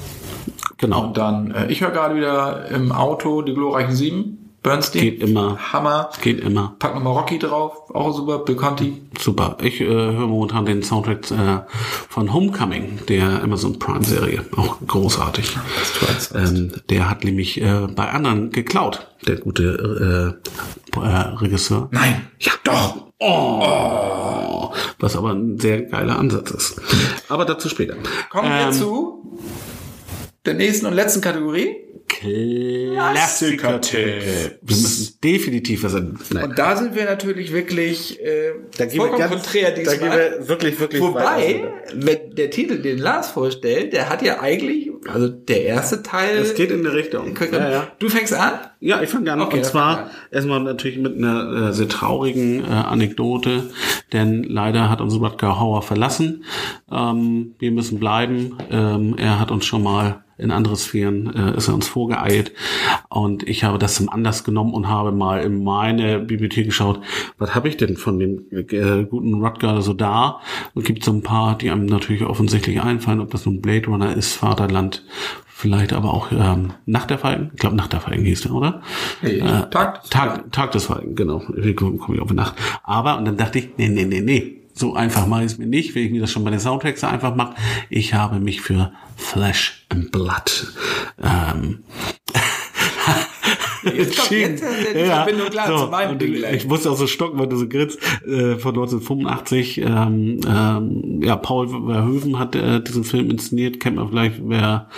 Genau. 0.78 1.08
Und 1.08 1.18
dann, 1.18 1.50
äh, 1.50 1.66
ich 1.70 1.82
höre 1.82 1.90
gerade 1.90 2.14
wieder 2.16 2.66
im 2.70 2.92
Auto 2.92 3.42
die 3.42 3.52
glorreichen 3.52 3.94
Sieben. 3.94 4.39
Bernstein. 4.62 5.02
Geht 5.02 5.22
immer. 5.22 5.72
Hammer. 5.72 6.10
Geht 6.20 6.40
immer. 6.40 6.74
Pack 6.78 6.94
nochmal 6.94 7.14
Rocky 7.14 7.38
drauf. 7.38 7.90
Auch 7.94 8.14
super. 8.14 8.40
Bill 8.40 8.56
Conti. 8.56 9.00
Super. 9.18 9.56
Ich 9.62 9.80
äh, 9.80 9.86
höre 9.86 10.26
momentan 10.26 10.66
den 10.66 10.82
Soundtrack 10.82 11.30
äh, 11.30 11.60
von 12.08 12.32
Homecoming, 12.32 13.00
der 13.08 13.42
Amazon 13.42 13.78
Prime 13.78 14.04
Serie. 14.04 14.44
Auch 14.56 14.76
großartig. 14.86 15.56
Ähm, 16.34 16.72
der 16.90 17.08
hat 17.08 17.24
nämlich 17.24 17.60
äh, 17.60 17.86
bei 17.94 18.10
anderen 18.10 18.50
geklaut, 18.50 19.06
der 19.26 19.36
gute 19.36 20.38
äh, 20.94 20.98
äh, 20.98 21.06
Regisseur. 21.06 21.88
Nein. 21.92 22.26
Ja, 22.38 22.52
doch. 22.64 23.10
Oh, 23.22 24.72
was 24.98 25.14
aber 25.14 25.32
ein 25.32 25.58
sehr 25.58 25.82
geiler 25.82 26.18
Ansatz 26.18 26.50
ist. 26.50 26.80
Aber 27.28 27.44
dazu 27.44 27.68
später. 27.68 27.94
Kommen 28.30 28.48
wir 28.48 28.66
Ähm, 28.68 28.72
zu 28.72 29.38
der 30.46 30.54
nächsten 30.54 30.86
und 30.86 30.94
letzten 30.94 31.20
Kategorie. 31.20 31.76
Klassiker-Tipp. 32.10 34.58
Wir 34.62 34.76
müssen 34.76 35.14
definitiv 35.22 35.84
was. 35.84 35.94
Nein. 35.94 36.44
Und 36.44 36.58
da 36.58 36.76
sind 36.76 36.94
wir 36.94 37.04
natürlich 37.04 37.52
wirklich 37.52 38.20
äh, 38.20 38.52
Da 38.76 38.84
gehen 38.86 38.94
wir 38.94 39.00
vollkommen 39.00 39.20
ganz- 39.20 39.32
konträr 39.42 39.70
da 39.70 39.76
diesmal. 39.76 39.98
gehen 39.98 40.12
wir 40.12 40.48
wirklich, 40.48 40.80
wirklich 40.80 41.02
Wobei, 41.02 41.64
wenn 41.94 42.34
der 42.34 42.50
Titel, 42.50 42.80
den 42.82 42.98
Lars 42.98 43.30
vorstellt, 43.30 43.92
der 43.92 44.08
hat 44.08 44.22
ja 44.22 44.40
eigentlich, 44.40 44.90
also 45.08 45.28
der 45.28 45.64
erste 45.64 46.02
Teil. 46.02 46.36
Es 46.38 46.54
geht 46.54 46.70
in 46.70 46.82
die 46.82 46.88
Richtung. 46.88 47.36
Ja, 47.52 47.70
ja. 47.70 47.86
Du 47.98 48.08
fängst 48.08 48.34
an? 48.34 48.52
Ja, 48.80 49.02
ich 49.02 49.10
fange 49.10 49.32
an. 49.32 49.40
Okay, 49.40 49.58
und 49.58 49.64
zwar 49.64 50.10
erstmal 50.30 50.60
natürlich 50.60 50.98
mit 50.98 51.16
einer 51.16 51.68
äh, 51.68 51.72
sehr 51.72 51.88
traurigen 51.88 52.64
äh, 52.64 52.68
Anekdote, 52.68 53.64
denn 54.12 54.42
leider 54.44 54.88
hat 54.90 55.00
uns 55.00 55.14
Rutger 55.14 55.58
Hauer 55.60 55.82
verlassen. 55.82 56.44
Ähm, 56.90 57.54
wir 57.58 57.70
müssen 57.72 57.98
bleiben. 57.98 58.56
Ähm, 58.70 59.16
er 59.18 59.38
hat 59.38 59.50
uns 59.50 59.66
schon 59.66 59.82
mal 59.82 60.24
in 60.38 60.50
andere 60.50 60.76
Sphären, 60.76 61.34
äh, 61.34 61.56
ist 61.58 61.68
er 61.68 61.74
uns 61.74 61.86
vorgeeilt 62.00 62.52
und 63.10 63.46
ich 63.48 63.62
habe 63.64 63.78
das 63.78 63.94
zum 63.96 64.08
Anlass 64.08 64.44
genommen 64.44 64.72
und 64.72 64.88
habe 64.88 65.12
mal 65.12 65.42
in 65.42 65.62
meine 65.62 66.18
Bibliothek 66.18 66.66
geschaut, 66.66 67.00
was 67.38 67.54
habe 67.54 67.68
ich 67.68 67.76
denn 67.76 67.96
von 67.96 68.18
dem 68.18 68.46
äh, 68.50 69.04
guten 69.04 69.34
Rutger 69.34 69.82
so 69.82 69.92
da? 69.92 70.40
Und 70.74 70.84
gibt 70.86 71.04
so 71.04 71.12
ein 71.12 71.22
paar, 71.22 71.58
die 71.58 71.70
einem 71.70 71.86
natürlich 71.86 72.22
offensichtlich 72.24 72.80
einfallen, 72.80 73.20
ob 73.20 73.30
das 73.30 73.44
nun 73.44 73.60
Blade 73.60 73.86
Runner 73.86 74.14
ist, 74.16 74.34
Vaterland, 74.34 75.04
vielleicht 75.46 75.92
aber 75.92 76.14
auch 76.14 76.32
ähm, 76.32 76.72
Nach 76.86 77.04
der 77.04 77.18
Falken. 77.18 77.50
Ich 77.52 77.60
glaube, 77.60 77.76
Nach 77.76 77.88
der 77.88 78.00
Falken 78.00 78.24
hieß 78.24 78.42
der, 78.42 78.52
oder? 78.54 78.82
Nee, 79.22 79.38
äh, 79.40 79.68
Tag- 79.70 80.08
Tag, 80.10 80.50
Tag 80.52 80.72
des 80.72 80.86
Falken, 80.86 81.14
genau. 81.14 81.42
Wie 81.54 81.74
komme 81.74 81.98
komm 81.98 82.14
ich 82.14 82.20
auf 82.22 82.32
Nacht? 82.32 82.54
Aber, 82.82 83.18
und 83.18 83.26
dann 83.26 83.36
dachte 83.36 83.58
ich, 83.58 83.68
nee, 83.76 83.88
nee, 83.88 84.04
nee, 84.06 84.22
nee. 84.22 84.59
So 84.80 84.94
einfach 84.94 85.26
mache 85.26 85.44
ich 85.44 85.52
es 85.52 85.58
mir 85.58 85.66
nicht, 85.66 85.94
wenn 85.94 86.06
ich 86.06 86.10
mir 86.10 86.22
das 86.22 86.32
schon 86.32 86.42
bei 86.42 86.50
den 86.50 86.58
Soundtracks 86.58 87.02
so 87.02 87.06
einfach 87.06 87.34
mache. 87.34 87.54
Ich 87.90 88.14
habe 88.14 88.40
mich 88.40 88.62
für 88.62 88.92
Flesh 89.14 89.84
and 89.90 90.10
Blood 90.10 90.72
ähm, 91.22 91.80
Jetzt 93.94 94.16
kommt 94.18 94.30
jetzt 94.30 94.64
die 94.94 95.04
Verbindung 95.04 95.48
klar 95.50 95.66
zu 95.78 95.86
meinem 95.90 96.12
und 96.12 96.22
Ding 96.22 96.32
ich, 96.32 96.38
gleich. 96.38 96.56
ich 96.56 96.66
musste 96.66 96.90
auch 96.90 96.96
so 96.96 97.06
stocken, 97.06 97.38
weil 97.38 97.46
du 97.48 97.56
so 97.56 97.68
grinst, 97.68 97.98
äh, 98.26 98.56
von 98.56 98.74
1985. 98.74 99.78
Ähm, 99.78 100.40
ähm, 100.46 101.20
ja, 101.22 101.36
Paul 101.36 101.68
Verhoeven 101.68 102.38
hat 102.38 102.54
äh, 102.54 102.82
diesen 102.82 103.04
Film 103.04 103.30
inszeniert. 103.30 103.80
Kennt 103.80 103.96
man 103.96 104.08
vielleicht, 104.08 104.36
wer, 104.42 104.88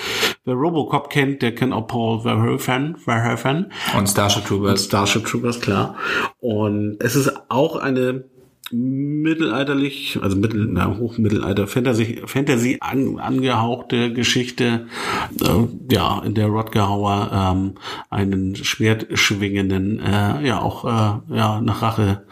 wer 0.45 0.55
Robocop 0.55 1.11
kennt, 1.11 1.43
der 1.43 1.55
kennt 1.55 1.73
auch 1.73 1.87
Paul 1.87 2.23
Verhoeven. 2.23 2.97
Verhoeven. 2.97 3.73
Und 3.97 4.09
Starship 4.09 4.47
Troopers. 4.47 4.85
Starship 4.85 5.27
Troopers, 5.27 5.61
klar. 5.61 5.97
Und 6.39 6.97
es 7.01 7.17
ist 7.17 7.33
auch 7.51 7.77
eine 7.77 8.25
mittelalterlich, 8.73 10.19
also 10.23 10.37
mittel, 10.37 10.67
na, 10.71 10.97
hochmittelalter 10.99 11.67
Fantasy, 11.67 12.23
Fantasy 12.27 12.79
an, 12.81 13.19
angehauchte 13.19 14.13
Geschichte, 14.13 14.87
äh, 15.41 15.95
ja, 15.95 16.23
in 16.25 16.35
der 16.35 16.47
Rodger 16.49 16.89
Hauer 16.89 17.31
ähm, 17.55 17.73
einen 18.11 18.57
Schwert 18.57 19.07
schwingenden, 19.19 20.01
äh, 20.01 20.47
ja 20.47 20.61
auch 20.61 20.85
äh, 20.85 21.37
ja 21.37 21.61
nach 21.61 21.83
Rache 21.83 22.23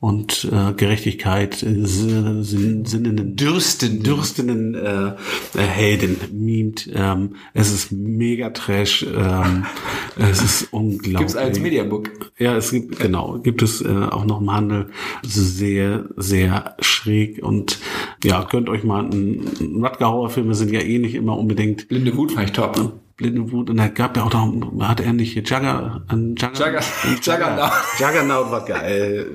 und 0.00 0.48
äh, 0.50 0.72
Gerechtigkeit 0.74 1.62
äh, 1.62 1.84
sin- 1.86 2.42
sin- 2.44 2.84
sinnenden 2.84 3.36
Dürsten. 3.36 4.02
dürstenden 4.02 4.74
äh, 4.74 5.12
Helden 5.56 6.16
mimt. 6.32 6.88
Ähm, 6.94 7.36
es 7.54 7.72
ist 7.72 7.92
mega 7.92 8.50
Trash. 8.50 9.04
Ähm, 9.04 9.64
es 10.16 10.42
ist 10.42 10.68
unglaublich. 10.72 11.16
Gibt's 11.18 11.36
als 11.36 11.60
Mediabook. 11.60 12.08
Ja, 12.38 12.56
es 12.56 12.70
gibt, 12.70 12.98
genau, 12.98 13.38
gibt 13.42 13.62
es 13.62 13.82
äh, 13.82 13.88
auch 13.88 14.24
noch 14.24 14.40
im 14.40 14.50
Handel 14.52 14.86
sehr, 15.22 15.89
sehr 16.16 16.76
schräg 16.80 17.42
und 17.42 17.78
ja, 18.24 18.44
gönnt 18.44 18.68
euch 18.68 18.84
mal 18.84 19.04
einen 19.04 19.84
Rutger 19.84 20.28
Filme 20.30 20.54
sind 20.54 20.72
ja 20.72 20.80
eh 20.80 20.98
nicht 20.98 21.14
immer 21.14 21.36
unbedingt 21.36 21.88
Blinde 21.88 22.16
Wut 22.16 22.32
fand 22.32 22.46
ich 22.46 22.52
top. 22.52 22.92
Blinde 23.20 23.52
Wut 23.52 23.68
und 23.70 23.76
da 23.76 23.88
gab 23.88 24.16
ja 24.16 24.24
auch 24.24 24.32
noch, 24.32 24.88
hat 24.88 25.00
er 25.00 25.12
nicht 25.12 25.32
hier 25.34 25.42
Jugger, 25.42 26.02
ein 26.08 26.34
Jugger, 26.36 26.52
Jugger- 26.54 26.78
ein 27.04 27.18
Juggernaut. 27.22 27.70
Juggernaut 27.98 28.50
war 28.50 28.64
geil. 28.64 29.26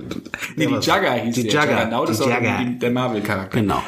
Nee, 0.55 0.65
die 0.65 0.73
Jugger 0.73 1.13
hieß 1.13 1.35
die 1.35 1.43
der. 1.43 1.51
Jugger, 1.53 1.71
Juggernaut 1.71 2.09
ist 2.09 2.19
die 2.19 2.31
auch 2.31 2.35
Jugger. 2.35 2.57
die- 2.63 2.79
der 2.79 2.91
Marvel-Charakter. 2.91 3.59
Genau. 3.61 3.81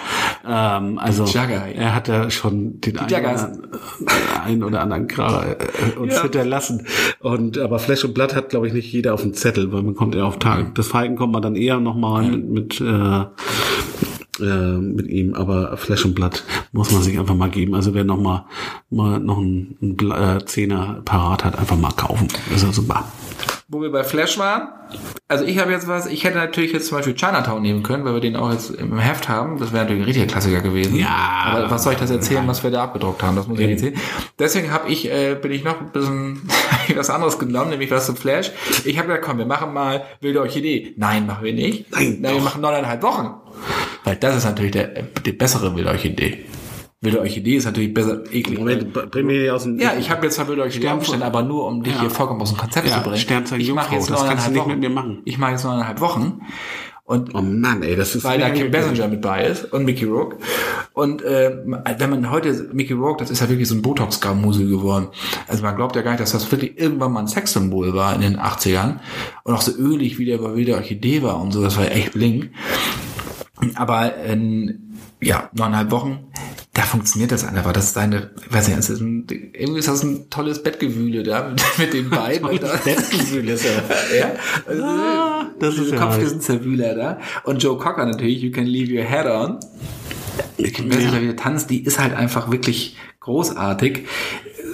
Ähm, 0.47 0.99
also 0.99 1.25
Jugger, 1.25 1.67
ja. 1.67 1.73
er 1.75 1.95
hat 1.95 2.07
ja 2.07 2.29
schon 2.29 2.79
den 2.81 2.97
einen 2.99 3.25
oder, 3.25 4.43
einen 4.45 4.63
oder 4.63 4.81
anderen 4.81 5.07
Kracher 5.07 5.57
äh, 5.59 5.97
uns 5.99 6.15
Ja. 6.15 6.21
hinterlassen. 6.21 6.85
Und 7.19 7.57
aber 7.57 7.79
Fleisch 7.79 8.05
und 8.05 8.13
Blatt 8.13 8.35
hat, 8.35 8.49
glaube 8.49 8.67
ich, 8.67 8.73
nicht 8.73 8.91
jeder 8.93 9.13
auf 9.15 9.23
dem 9.23 9.33
Zettel, 9.33 9.71
weil 9.73 9.81
man 9.81 9.95
kommt 9.95 10.13
ja 10.15 10.23
auf 10.23 10.37
Tag 10.39 10.75
des 10.75 10.87
Falken 10.87 11.15
kommt 11.17 11.33
man 11.33 11.41
dann 11.41 11.55
eher 11.55 11.79
nochmal 11.79 12.23
mit, 12.23 12.47
mit 12.49 12.81
äh, 12.81 13.25
äh, 14.39 14.77
mit 14.77 15.07
ihm, 15.07 15.33
aber 15.33 15.77
Fleisch 15.77 16.05
und 16.05 16.15
Blatt 16.15 16.43
muss 16.71 16.91
man 16.91 17.01
sich 17.01 17.17
einfach 17.19 17.35
mal 17.35 17.49
geben. 17.49 17.75
Also 17.75 17.93
wer 17.93 18.03
noch 18.03 18.19
mal, 18.19 18.45
mal 18.89 19.19
noch 19.19 19.37
einen, 19.37 19.77
einen 19.81 20.37
äh, 20.37 20.45
Zehner 20.45 21.01
parat 21.05 21.43
hat, 21.43 21.57
einfach 21.57 21.77
mal 21.77 21.91
kaufen. 21.91 22.27
Das 22.51 22.63
ist 22.63 22.75
super. 22.75 23.05
Wo 23.69 23.81
wir 23.81 23.91
bei 23.91 24.03
Flash 24.03 24.37
waren, 24.37 24.69
also 25.27 25.43
ich 25.43 25.59
habe 25.59 25.71
jetzt 25.71 25.87
was, 25.87 26.05
ich 26.05 26.23
hätte 26.23 26.37
natürlich 26.37 26.71
jetzt 26.71 26.87
zum 26.87 26.97
Beispiel 26.97 27.13
Chinatown 27.13 27.61
nehmen 27.61 27.83
können, 27.83 28.05
weil 28.05 28.13
wir 28.13 28.21
den 28.21 28.37
auch 28.37 28.51
jetzt 28.51 28.71
im 28.71 28.97
Heft 28.97 29.27
haben. 29.27 29.59
Das 29.59 29.73
wäre 29.73 29.83
natürlich 29.83 30.03
ein 30.03 30.05
richtiger 30.05 30.27
Klassiker 30.27 30.61
gewesen. 30.61 30.95
Ja. 30.95 31.43
Aber 31.45 31.69
was 31.69 31.83
soll 31.83 31.93
ich 31.93 31.99
das 31.99 32.09
erzählen, 32.09 32.47
was 32.47 32.63
wir 32.63 32.71
da 32.71 32.83
abgedruckt 32.83 33.21
haben? 33.23 33.35
Das 33.35 33.47
muss 33.47 33.59
ich 33.59 33.67
nicht 33.67 33.83
erzählen. 33.83 34.01
Deswegen 34.39 34.71
habe 34.71 34.89
ich, 34.89 35.11
äh, 35.11 35.35
bin 35.35 35.51
ich 35.51 35.65
noch 35.65 35.81
ein 35.81 35.91
bisschen 35.91 36.49
was 36.95 37.09
anderes 37.09 37.39
genommen, 37.39 37.71
nämlich 37.71 37.91
was 37.91 38.05
zum 38.05 38.15
Flash. 38.15 38.51
Ich 38.85 38.97
habe 38.97 39.09
gesagt, 39.09 39.25
komm, 39.25 39.37
wir 39.37 39.45
machen 39.45 39.73
mal 39.73 40.03
wilde 40.21 40.39
Orchidee. 40.39 40.93
Nein, 40.95 41.25
machen 41.25 41.43
wir 41.43 41.53
nicht. 41.53 41.91
Nein, 41.91 42.19
Nein 42.21 42.35
wir 42.35 42.41
machen 42.41 42.61
neuneinhalb 42.61 43.03
Wochen. 43.03 43.31
Weil 44.07 44.15
das 44.15 44.37
ist 44.37 44.45
natürlich 44.45 44.71
der, 44.71 45.03
die 45.25 45.33
bessere 45.33 45.75
wilde 45.75 45.89
Orchidee. 45.89 46.45
Wilde 47.01 47.19
Orchidee 47.19 47.57
ist 47.57 47.65
natürlich 47.65 47.93
besser, 47.93 48.23
eklig. 48.31 48.57
Moment, 48.57 48.93
bring 49.11 49.25
mir 49.27 49.43
die 49.43 49.49
aus 49.51 49.63
dem 49.63 49.77
Ja, 49.79 49.95
ich 49.99 50.09
habe 50.09 50.25
jetzt 50.25 50.35
zwar 50.35 50.47
wilde 50.47 50.61
Orchidee 50.61 50.83
Stern- 50.85 50.93
aufgestellt, 50.93 51.23
aber 51.23 51.43
nur 51.43 51.65
um 51.67 51.83
dich 51.83 51.93
Ja. 51.93 51.99
hier 51.99 52.09
vollkommen 52.09 52.41
aus 52.41 52.49
dem 52.53 52.57
Konzept 52.57 52.87
Ja, 52.87 52.95
zu 52.95 53.01
bringen. 53.01 53.17
Sternzeichen 53.17 53.61
ich 53.65 53.73
mache 53.73 53.95
jetzt 53.95 54.09
das 54.09 54.25
kannst 54.25 54.47
du 54.47 54.51
nicht 54.51 54.59
Wochen. 54.61 54.69
mit 54.69 54.79
mir 54.79 54.89
machen. 54.89 55.21
Ich 55.25 55.37
mache 55.37 55.51
jetzt 55.51 55.65
neuneinhalb 55.65 55.99
Wochen. 55.99 56.39
Und 57.03 57.35
Oh 57.35 57.41
Mann, 57.41 57.83
ey, 57.83 57.95
das 57.97 58.15
ist 58.15 58.23
weil 58.23 58.39
da 58.39 58.49
Kim. 58.49 58.71
Basinger 58.71 59.07
mit 59.09 59.21
bei 59.21 59.45
ist 59.45 59.71
und 59.73 59.83
Mickey 59.85 60.05
Rourke. 60.05 60.37
Und 60.93 61.21
äh, 61.21 61.57
wenn 61.99 62.09
man 62.09 62.31
heute, 62.31 62.69
Mickey 62.73 62.93
Rourke, 62.93 63.19
das 63.23 63.29
ist 63.29 63.39
ja 63.41 63.47
wirklich 63.49 63.67
so 63.67 63.75
ein 63.75 63.81
Botox-Musel 63.81 64.67
geworden. 64.69 65.07
Also 65.47 65.63
man 65.63 65.75
glaubt 65.75 65.95
ja 65.97 66.01
gar 66.01 66.11
nicht, 66.11 66.21
dass 66.21 66.31
das 66.31 66.49
wirklich 66.51 66.77
irgendwann 66.79 67.11
mal 67.13 67.19
ein 67.21 67.27
Sexsymbol 67.27 67.93
war 67.93 68.15
in 68.15 68.21
den 68.21 68.37
80ern. 68.39 68.99
Und 69.43 69.53
auch 69.53 69.61
so 69.61 69.71
ölig, 69.73 70.17
wie 70.17 70.25
der 70.25 70.37
bei 70.39 70.53
Wilde 70.55 70.75
Orchidee 70.75 71.21
war 71.23 71.39
und 71.41 71.51
so, 71.51 71.61
das 71.61 71.77
war 71.77 71.83
ja 71.85 71.91
echt 71.91 72.13
blink. 72.13 72.49
Aber 73.75 74.15
in, 74.17 74.93
ja, 75.19 75.49
neuneinhalb 75.53 75.91
Wochen, 75.91 76.27
da 76.73 76.83
funktioniert 76.83 77.31
das 77.31 77.43
einfach. 77.43 77.73
Das 77.73 77.85
ist 77.85 77.93
seine, 77.95 78.29
ich 78.45 78.53
weiß 78.53 78.67
nicht, 78.67 78.77
das 78.77 78.89
ist 78.89 79.01
ein, 79.01 79.25
irgendwie 79.29 79.79
ist 79.79 79.87
das 79.87 80.03
ein 80.03 80.29
tolles 80.29 80.61
Bettgewühle 80.61 81.23
da 81.23 81.49
mit, 81.49 81.61
mit 81.77 81.93
den 81.93 82.09
beiden. 82.09 82.47
Bettgefühl 82.83 83.49
ist 83.49 83.65
ja. 83.65 84.17
ja, 84.17 84.31
also, 84.67 85.49
das 85.59 85.77
ist 85.77 85.91
ja 85.91 85.97
Kopfkissen-Zerwühler 85.97 86.95
da. 86.95 87.19
Und 87.43 87.63
Joe 87.63 87.77
Cocker 87.77 88.05
natürlich, 88.05 88.41
You 88.41 88.51
Can 88.51 88.67
Leave 88.67 88.93
Your 88.93 89.05
Head 89.05 89.25
On. 89.25 89.59
Wer 90.57 91.01
sich 91.01 91.11
da 91.11 91.21
wieder 91.21 91.35
tanzt, 91.35 91.69
die 91.69 91.83
ist 91.83 91.99
halt 91.99 92.13
einfach 92.13 92.51
wirklich 92.51 92.95
großartig. 93.21 94.05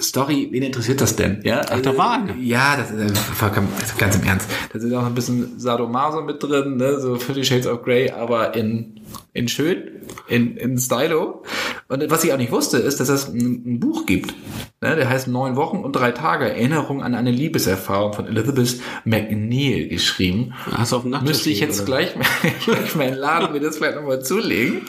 Story, 0.00 0.48
wen 0.50 0.62
interessiert 0.62 1.00
das 1.00 1.16
denn? 1.16 1.40
Ja, 1.44 1.62
Ach, 1.68 1.80
da 1.80 1.96
war 1.96 2.12
eine. 2.12 2.36
Ja, 2.40 2.76
das 2.76 2.90
ist 2.90 3.10
äh, 3.10 3.14
vollkommen, 3.14 3.68
ganz 3.98 4.16
im 4.16 4.22
Ernst. 4.22 4.48
Da 4.72 4.78
ist 4.78 4.92
auch 4.92 5.06
ein 5.06 5.14
bisschen 5.14 5.58
Sadomaso 5.58 6.22
mit 6.22 6.42
drin, 6.42 6.76
ne? 6.76 7.00
so 7.00 7.16
Fifty 7.16 7.44
Shades 7.44 7.66
of 7.66 7.82
Grey, 7.82 8.10
aber 8.10 8.54
in, 8.54 9.00
in 9.32 9.48
schön, 9.48 9.93
in, 10.28 10.56
in 10.56 10.78
Stylo. 10.78 11.42
Und 11.88 12.10
was 12.10 12.24
ich 12.24 12.32
auch 12.32 12.38
nicht 12.38 12.52
wusste, 12.52 12.78
ist, 12.78 13.00
dass 13.00 13.08
es 13.08 13.28
ein, 13.28 13.62
ein 13.66 13.80
Buch 13.80 14.06
gibt. 14.06 14.34
Ne? 14.80 14.96
Der 14.96 15.08
heißt 15.08 15.28
Neun 15.28 15.56
Wochen 15.56 15.78
und 15.78 15.92
drei 15.92 16.10
Tage. 16.12 16.48
Erinnerung 16.50 17.02
an 17.02 17.14
eine 17.14 17.30
Liebeserfahrung 17.30 18.12
von 18.12 18.26
Elizabeth 18.26 18.80
McNeil 19.04 19.88
geschrieben. 19.88 20.52
Hast 20.72 20.92
du 20.92 20.96
auf 20.96 21.02
dem 21.02 21.10
Nachttisch 21.12 21.28
Müsste 21.30 21.50
ich 21.50 21.60
jetzt 21.60 21.80
oder? 21.80 21.86
gleich, 21.86 22.14
den 22.98 23.14
Laden 23.14 23.52
mir 23.52 23.60
das 23.60 23.76
vielleicht 23.78 23.96
nochmal 23.96 24.22
zulegen. 24.22 24.82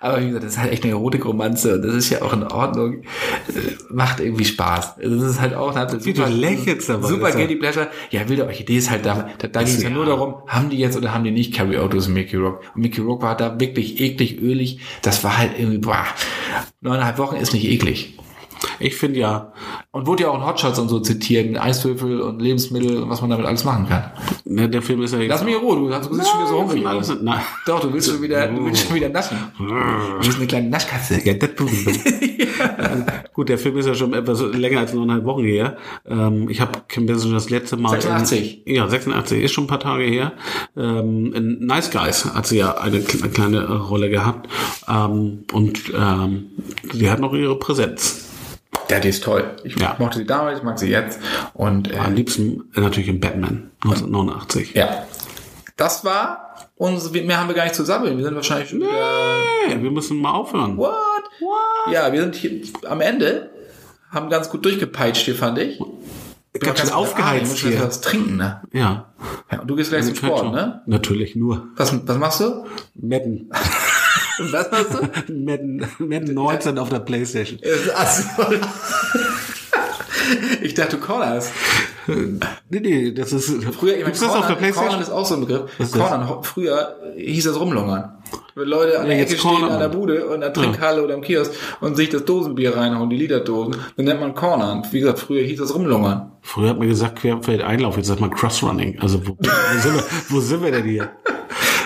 Aber 0.00 0.20
wie 0.20 0.26
gesagt, 0.26 0.44
das 0.44 0.52
ist 0.52 0.58
halt 0.58 0.72
echt 0.72 0.84
eine 0.84 0.92
Erotikromanze 0.92 1.74
und 1.76 1.82
das 1.82 1.94
ist 1.94 2.10
ja 2.10 2.22
auch 2.22 2.32
in 2.32 2.42
Ordnung. 2.44 3.02
Äh, 3.02 3.04
Macht 3.90 4.20
irgendwie 4.20 4.44
Spaß. 4.44 4.98
Also 4.98 5.16
Das 5.20 5.30
ist 5.30 5.40
halt 5.40 5.54
auch 5.54 5.74
Wie 6.04 6.12
du 6.12 6.24
lächelst 6.26 6.90
aber, 6.90 7.08
super 7.08 7.30
Guilty 7.32 7.56
Pleasure. 7.56 7.88
Ja, 8.10 8.28
wilde 8.28 8.44
Orchidee 8.44 8.76
ist 8.76 8.90
halt 8.90 9.06
da, 9.06 9.28
da, 9.38 9.48
da 9.48 9.62
ging 9.62 9.74
es 9.74 9.82
ja 9.82 9.88
ja- 9.88 9.94
nur 9.94 10.04
darum, 10.06 10.34
haben 10.46 10.70
die 10.70 10.78
jetzt 10.78 10.96
oder 10.96 11.14
haben 11.14 11.24
die 11.24 11.30
nicht 11.30 11.54
Carrie 11.54 11.78
Autos 11.78 12.06
und 12.08 12.14
Mickey 12.14 12.36
Rock. 12.36 12.60
Und 12.74 12.82
Mickey 12.82 13.00
Rock 13.00 13.22
war 13.22 13.36
da 13.36 13.58
wirklich 13.60 14.00
eklig, 14.00 14.40
ölig. 14.54 14.78
Das 15.02 15.24
war 15.24 15.36
halt 15.36 15.58
irgendwie, 15.58 15.78
boah, 15.78 16.06
neuneinhalb 16.80 17.18
Wochen 17.18 17.36
ist 17.36 17.52
nicht 17.52 17.64
eklig. 17.64 18.18
Ich 18.80 18.96
finde 18.96 19.20
ja, 19.20 19.52
Und 19.92 20.06
wurde 20.06 20.24
ja 20.24 20.30
auch 20.30 20.36
in 20.36 20.44
Hotshots 20.46 20.78
und 20.78 20.88
so 20.88 21.00
zitiert, 21.00 21.46
mit 21.50 21.60
Eiswürfel 21.60 22.20
und 22.20 22.40
Lebensmittel 22.40 23.02
und 23.02 23.10
was 23.10 23.20
man 23.20 23.30
damit 23.30 23.46
alles 23.46 23.64
machen 23.64 23.88
kann. 23.88 24.10
ne, 24.44 24.68
der 24.68 24.82
Film 24.82 25.02
ist 25.02 25.12
ja 25.12 25.20
jetzt. 25.20 25.30
Lass 25.30 25.44
mich 25.44 25.54
in 25.54 25.60
Ruhe, 25.60 25.76
du, 25.76 25.88
du 25.88 26.14
siehst 26.14 26.28
schon 26.30 26.40
wieder 26.40 26.48
so 26.48 26.60
hungrig 26.60 26.86
alles, 26.86 27.10
aus. 27.10 27.16
nein. 27.22 27.40
Doch, 27.66 27.80
du 27.80 27.92
willst 27.92 28.10
schon 28.10 28.20
wieder, 28.22 28.46
du 28.48 28.64
willst 28.64 28.86
schon 28.86 28.94
wieder 28.96 29.08
naschen. 29.08 29.36
Du 29.58 30.18
bist 30.26 30.36
eine 30.38 30.46
kleine 30.46 30.68
Naschkatze. 30.68 31.20
Ja, 31.24 31.34
das 31.34 31.50
Also, 31.58 33.04
Gut, 33.34 33.48
der 33.48 33.58
Film 33.58 33.76
ist 33.78 33.86
ja 33.86 33.94
schon 33.94 34.14
etwas 34.14 34.40
länger 34.52 34.80
als 34.80 34.92
neuneinhalb 34.94 35.24
Wochen 35.24 35.44
her. 35.44 35.76
Ähm, 36.08 36.48
ich 36.48 36.60
habe 36.60 36.72
Kim 36.88 37.06
Basinger 37.06 37.34
das 37.34 37.50
letzte 37.50 37.76
Mal. 37.76 37.90
86. 37.90 38.66
In, 38.66 38.76
ja, 38.76 38.88
86 38.88 39.42
ist 39.42 39.52
schon 39.52 39.64
ein 39.64 39.68
paar 39.68 39.80
Tage 39.80 40.04
her. 40.04 40.32
Ähm, 40.76 41.32
in 41.34 41.66
Nice 41.66 41.90
Guys 41.90 42.24
hat 42.34 42.46
sie 42.46 42.58
ja 42.58 42.76
eine 42.78 42.98
kle- 43.00 43.28
kleine 43.28 43.66
Rolle 43.78 44.08
gehabt. 44.10 44.48
Ähm, 44.88 45.44
und 45.52 45.92
ähm, 45.98 46.46
sie 46.92 47.10
hat 47.10 47.20
noch 47.20 47.32
ihre 47.34 47.58
Präsenz. 47.58 48.23
Ja, 48.90 49.00
die 49.00 49.08
ist 49.08 49.24
toll. 49.24 49.44
Ich 49.64 49.78
Ja. 49.78 49.96
mochte 49.98 50.18
sie 50.18 50.26
damals, 50.26 50.58
ich 50.58 50.64
mag 50.64 50.78
sie 50.78 50.88
jetzt. 50.90 51.18
Und 51.54 51.92
äh, 51.92 51.96
Am 51.98 52.14
liebsten 52.14 52.64
natürlich 52.74 53.08
in 53.08 53.20
Batman 53.20 53.70
1989. 53.82 54.74
ja. 54.74 55.04
Das 55.76 56.04
war 56.04 56.54
uns, 56.76 57.10
mehr 57.10 57.40
haben 57.40 57.48
wir 57.48 57.54
gar 57.56 57.64
nicht 57.64 57.74
zu 57.74 57.84
sammeln. 57.84 58.16
Wir 58.16 58.24
sind 58.24 58.36
wahrscheinlich 58.36 58.68
schon. 58.70 58.82
Hey, 58.82 59.82
wir 59.82 59.90
müssen 59.90 60.18
mal 60.20 60.30
aufhören. 60.30 60.76
What? 60.76 60.92
What? 61.40 61.92
Ja, 61.92 62.12
wir 62.12 62.20
sind 62.20 62.36
hier 62.36 62.60
am 62.88 63.00
Ende. 63.00 63.50
Haben 64.10 64.30
ganz 64.30 64.50
gut 64.50 64.64
durchgepeitscht 64.64 65.24
hier, 65.24 65.34
fand 65.34 65.58
ich. 65.58 65.80
Ganz 66.60 66.78
schön 66.78 66.90
aufgeheizt 66.92 67.58
hier. 67.58 67.80
was 67.82 68.00
trinken, 68.00 68.36
ne? 68.36 68.62
Ja. 68.72 69.06
Ja, 69.50 69.60
und 69.62 69.66
du 69.66 69.74
gehst 69.74 69.90
gleich 69.90 70.04
zum 70.04 70.14
Sport, 70.14 70.52
ne? 70.52 70.82
Natürlich 70.86 71.34
nur. 71.34 71.66
Was, 71.74 71.92
was 72.06 72.18
machst 72.18 72.38
du? 72.40 72.66
Madden. 72.94 73.50
Was 74.38 74.70
machst 74.70 74.94
du? 74.94 75.32
Madden, 75.32 75.86
Madden 75.98 76.34
19 76.34 76.78
auf 76.78 76.88
der 76.88 77.00
Playstation. 77.00 77.60
Achso. 77.94 78.24
Ich 80.62 80.74
dachte, 80.74 80.96
du 80.96 81.02
cornerst. 81.02 81.52
Nee, 82.06 82.80
nee, 82.80 83.12
das 83.12 83.32
ist. 83.32 83.64
Früher, 83.74 83.96
ich 83.96 84.02
meine, 84.04 84.12
das 84.12 84.22
auf 84.22 84.32
der 84.32 84.40
Cornern, 84.40 84.58
Playstation? 84.58 84.88
Cornern 84.88 85.02
ist 85.02 85.10
auch 85.10 85.24
so 85.26 85.34
ein 85.34 85.40
Begriff. 85.46 85.92
Cornern, 85.92 86.42
früher 86.42 86.96
hieß 87.16 87.44
das 87.44 87.58
rumlungern. 87.60 88.12
Wenn 88.54 88.68
Leute 88.68 89.00
an 89.00 89.06
der 89.06 89.14
Ja, 89.14 89.20
jetzt 89.20 89.32
Ecke 89.32 89.40
stehen, 89.40 89.50
cornern 89.50 89.70
an 89.72 89.78
der. 89.80 89.88
Bude 89.88 90.26
und 90.26 90.34
in 90.36 90.40
der 90.40 90.52
Trinkhalle 90.52 91.02
oder 91.02 91.14
im 91.14 91.22
Kiosk 91.22 91.52
und 91.80 91.96
sich 91.96 92.08
das 92.08 92.24
Dosenbier 92.24 92.76
reinhauen, 92.76 93.10
die 93.10 93.16
Literdosen, 93.16 93.76
dann 93.96 94.04
nennt 94.06 94.20
man 94.20 94.34
Cornern. 94.34 94.84
Wie 94.90 95.00
gesagt, 95.00 95.18
früher 95.18 95.42
hieß 95.42 95.58
das 95.60 95.74
rumlungern. 95.74 96.32
Früher 96.42 96.70
hat 96.70 96.78
man 96.78 96.88
gesagt, 96.88 97.20
Querfeld 97.20 97.62
Einlauf, 97.62 97.96
jetzt 97.96 98.06
sagt 98.08 98.20
man 98.20 98.30
Crossrunning. 98.30 98.98
Also 99.00 99.26
wo, 99.26 99.36
wo, 99.38 99.80
sind, 99.80 99.94
wir, 99.94 100.04
wo 100.28 100.40
sind 100.40 100.62
wir 100.62 100.72
denn 100.72 100.84
hier? 100.84 101.10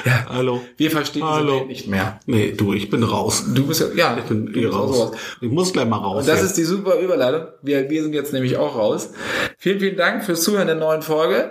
Ja. 0.09 0.27
Hallo. 0.31 0.61
Wir 0.77 0.91
verstehen 0.91 1.23
diese 1.23 1.35
Hallo. 1.35 1.57
Welt 1.61 1.69
nicht 1.69 1.87
mehr. 1.89 2.21
Nee, 2.27 2.53
du, 2.57 2.73
ich 2.73 2.89
bin 2.91 3.03
raus. 3.03 3.45
Du 3.55 3.67
bist 3.67 3.81
ja, 3.81 3.87
ja, 3.95 4.17
Ich 4.19 4.25
bin 4.25 4.55
eh 4.55 4.67
raus. 4.67 4.97
sowas. 4.97 5.13
Ich 5.41 5.51
muss 5.51 5.73
gleich 5.73 5.87
mal 5.89 5.97
raus. 5.99 6.21
Und 6.23 6.29
das 6.29 6.39
jetzt. 6.41 6.51
ist 6.51 6.59
die 6.59 6.65
super 6.65 6.99
Überleitung. 6.99 7.49
Wir, 7.63 7.89
wir 7.91 8.03
sind 8.03 8.15
jetzt 8.15 8.33
nämlich 8.33 8.57
auch 8.57 8.77
raus. 8.77 9.11
Vielen, 9.59 9.81
vielen 9.81 9.97
Dank 9.97 10.25
fürs 10.25 10.43
Zuhören 10.43 10.67
der 10.67 10.77
neuen 10.77 11.03
Folge. 11.03 11.51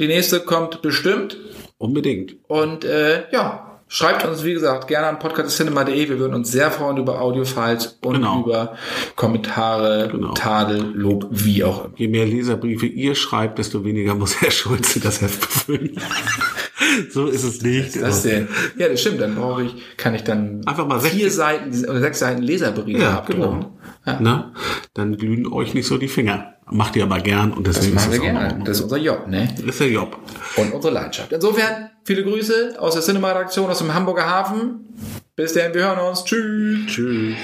Die 0.00 0.06
nächste 0.06 0.40
kommt 0.40 0.80
bestimmt. 0.82 1.36
Unbedingt. 1.78 2.36
Und 2.48 2.84
äh, 2.86 3.24
ja, 3.32 3.80
schreibt 3.88 4.24
uns, 4.24 4.42
wie 4.44 4.54
gesagt, 4.54 4.88
gerne 4.88 5.08
an 5.08 5.18
podcastcinema.de. 5.18 6.08
Wir 6.08 6.18
würden 6.18 6.34
uns 6.34 6.50
sehr 6.50 6.70
freuen 6.70 6.96
über 6.96 7.20
Audiofiles 7.20 7.98
und 8.02 8.14
Genau. 8.14 8.42
über 8.42 8.76
Kommentare, 9.16 10.08
Genau. 10.10 10.32
Tadel, 10.32 10.92
Lob, 10.94 11.26
wie 11.30 11.62
auch 11.64 11.84
immer. 11.84 11.94
Je 11.96 12.08
mehr 12.08 12.24
Leserbriefe 12.26 12.86
ihr 12.86 13.14
schreibt, 13.14 13.58
desto 13.58 13.84
weniger 13.84 14.14
muss 14.14 14.40
Herr 14.40 14.50
Schulze 14.50 15.00
das 15.00 15.20
Heft 15.20 15.40
befüllen. 15.40 16.00
so 17.10 17.26
ist 17.26 17.42
es 17.44 17.62
nicht. 17.62 18.00
Das 18.00 18.22
denn? 18.22 18.48
Ja, 18.76 18.88
das 18.88 19.00
stimmt. 19.00 19.20
Dann 19.20 19.34
brauche 19.34 19.64
ich, 19.64 19.74
kann 19.96 20.14
ich 20.14 20.24
dann 20.24 20.60
Einfach 20.66 20.86
mal 20.86 21.00
vier 21.00 21.30
60 21.30 21.32
Seiten 21.32 21.84
oder 21.90 22.00
sechs 22.00 22.18
Seiten 22.18 22.42
Leserbriefe 22.42 23.00
Ja, 23.02 23.14
abdrucken. 23.18 23.42
genau. 23.60 23.78
Ja. 24.06 24.18
Na, 24.20 24.52
dann 24.94 25.16
glühen 25.16 25.46
euch 25.52 25.74
nicht 25.74 25.86
so 25.86 25.98
die 25.98 26.08
Finger. 26.08 26.52
Macht 26.68 26.96
ihr 26.96 27.04
aber 27.04 27.20
gern 27.20 27.52
und 27.52 27.66
Das 27.66 27.76
deswegen 27.76 27.94
machen 27.94 28.10
wir 28.10 28.16
ist 28.16 28.22
gerne. 28.22 28.62
Das 28.64 28.78
ist 28.78 28.82
unser 28.84 28.96
Job, 28.98 29.28
ne? 29.28 29.48
Das 29.56 29.64
ist 29.66 29.80
der 29.80 29.88
Job. 29.90 30.18
Und 30.56 30.72
unsere 30.72 30.92
Leidenschaft. 30.94 31.32
Insofern, 31.32 31.90
viele 32.04 32.24
Grüße 32.24 32.74
aus 32.78 32.94
der 32.94 33.02
Cinema-Redaktion 33.02 33.70
aus 33.70 33.78
dem 33.78 33.94
Hamburger 33.94 34.28
Hafen. 34.28 34.80
Bis 35.36 35.52
dann, 35.52 35.72
wir 35.74 35.82
hören 35.84 35.98
uns. 36.08 36.24
Tschüss. 36.24 36.86
Tschüss. 36.86 37.34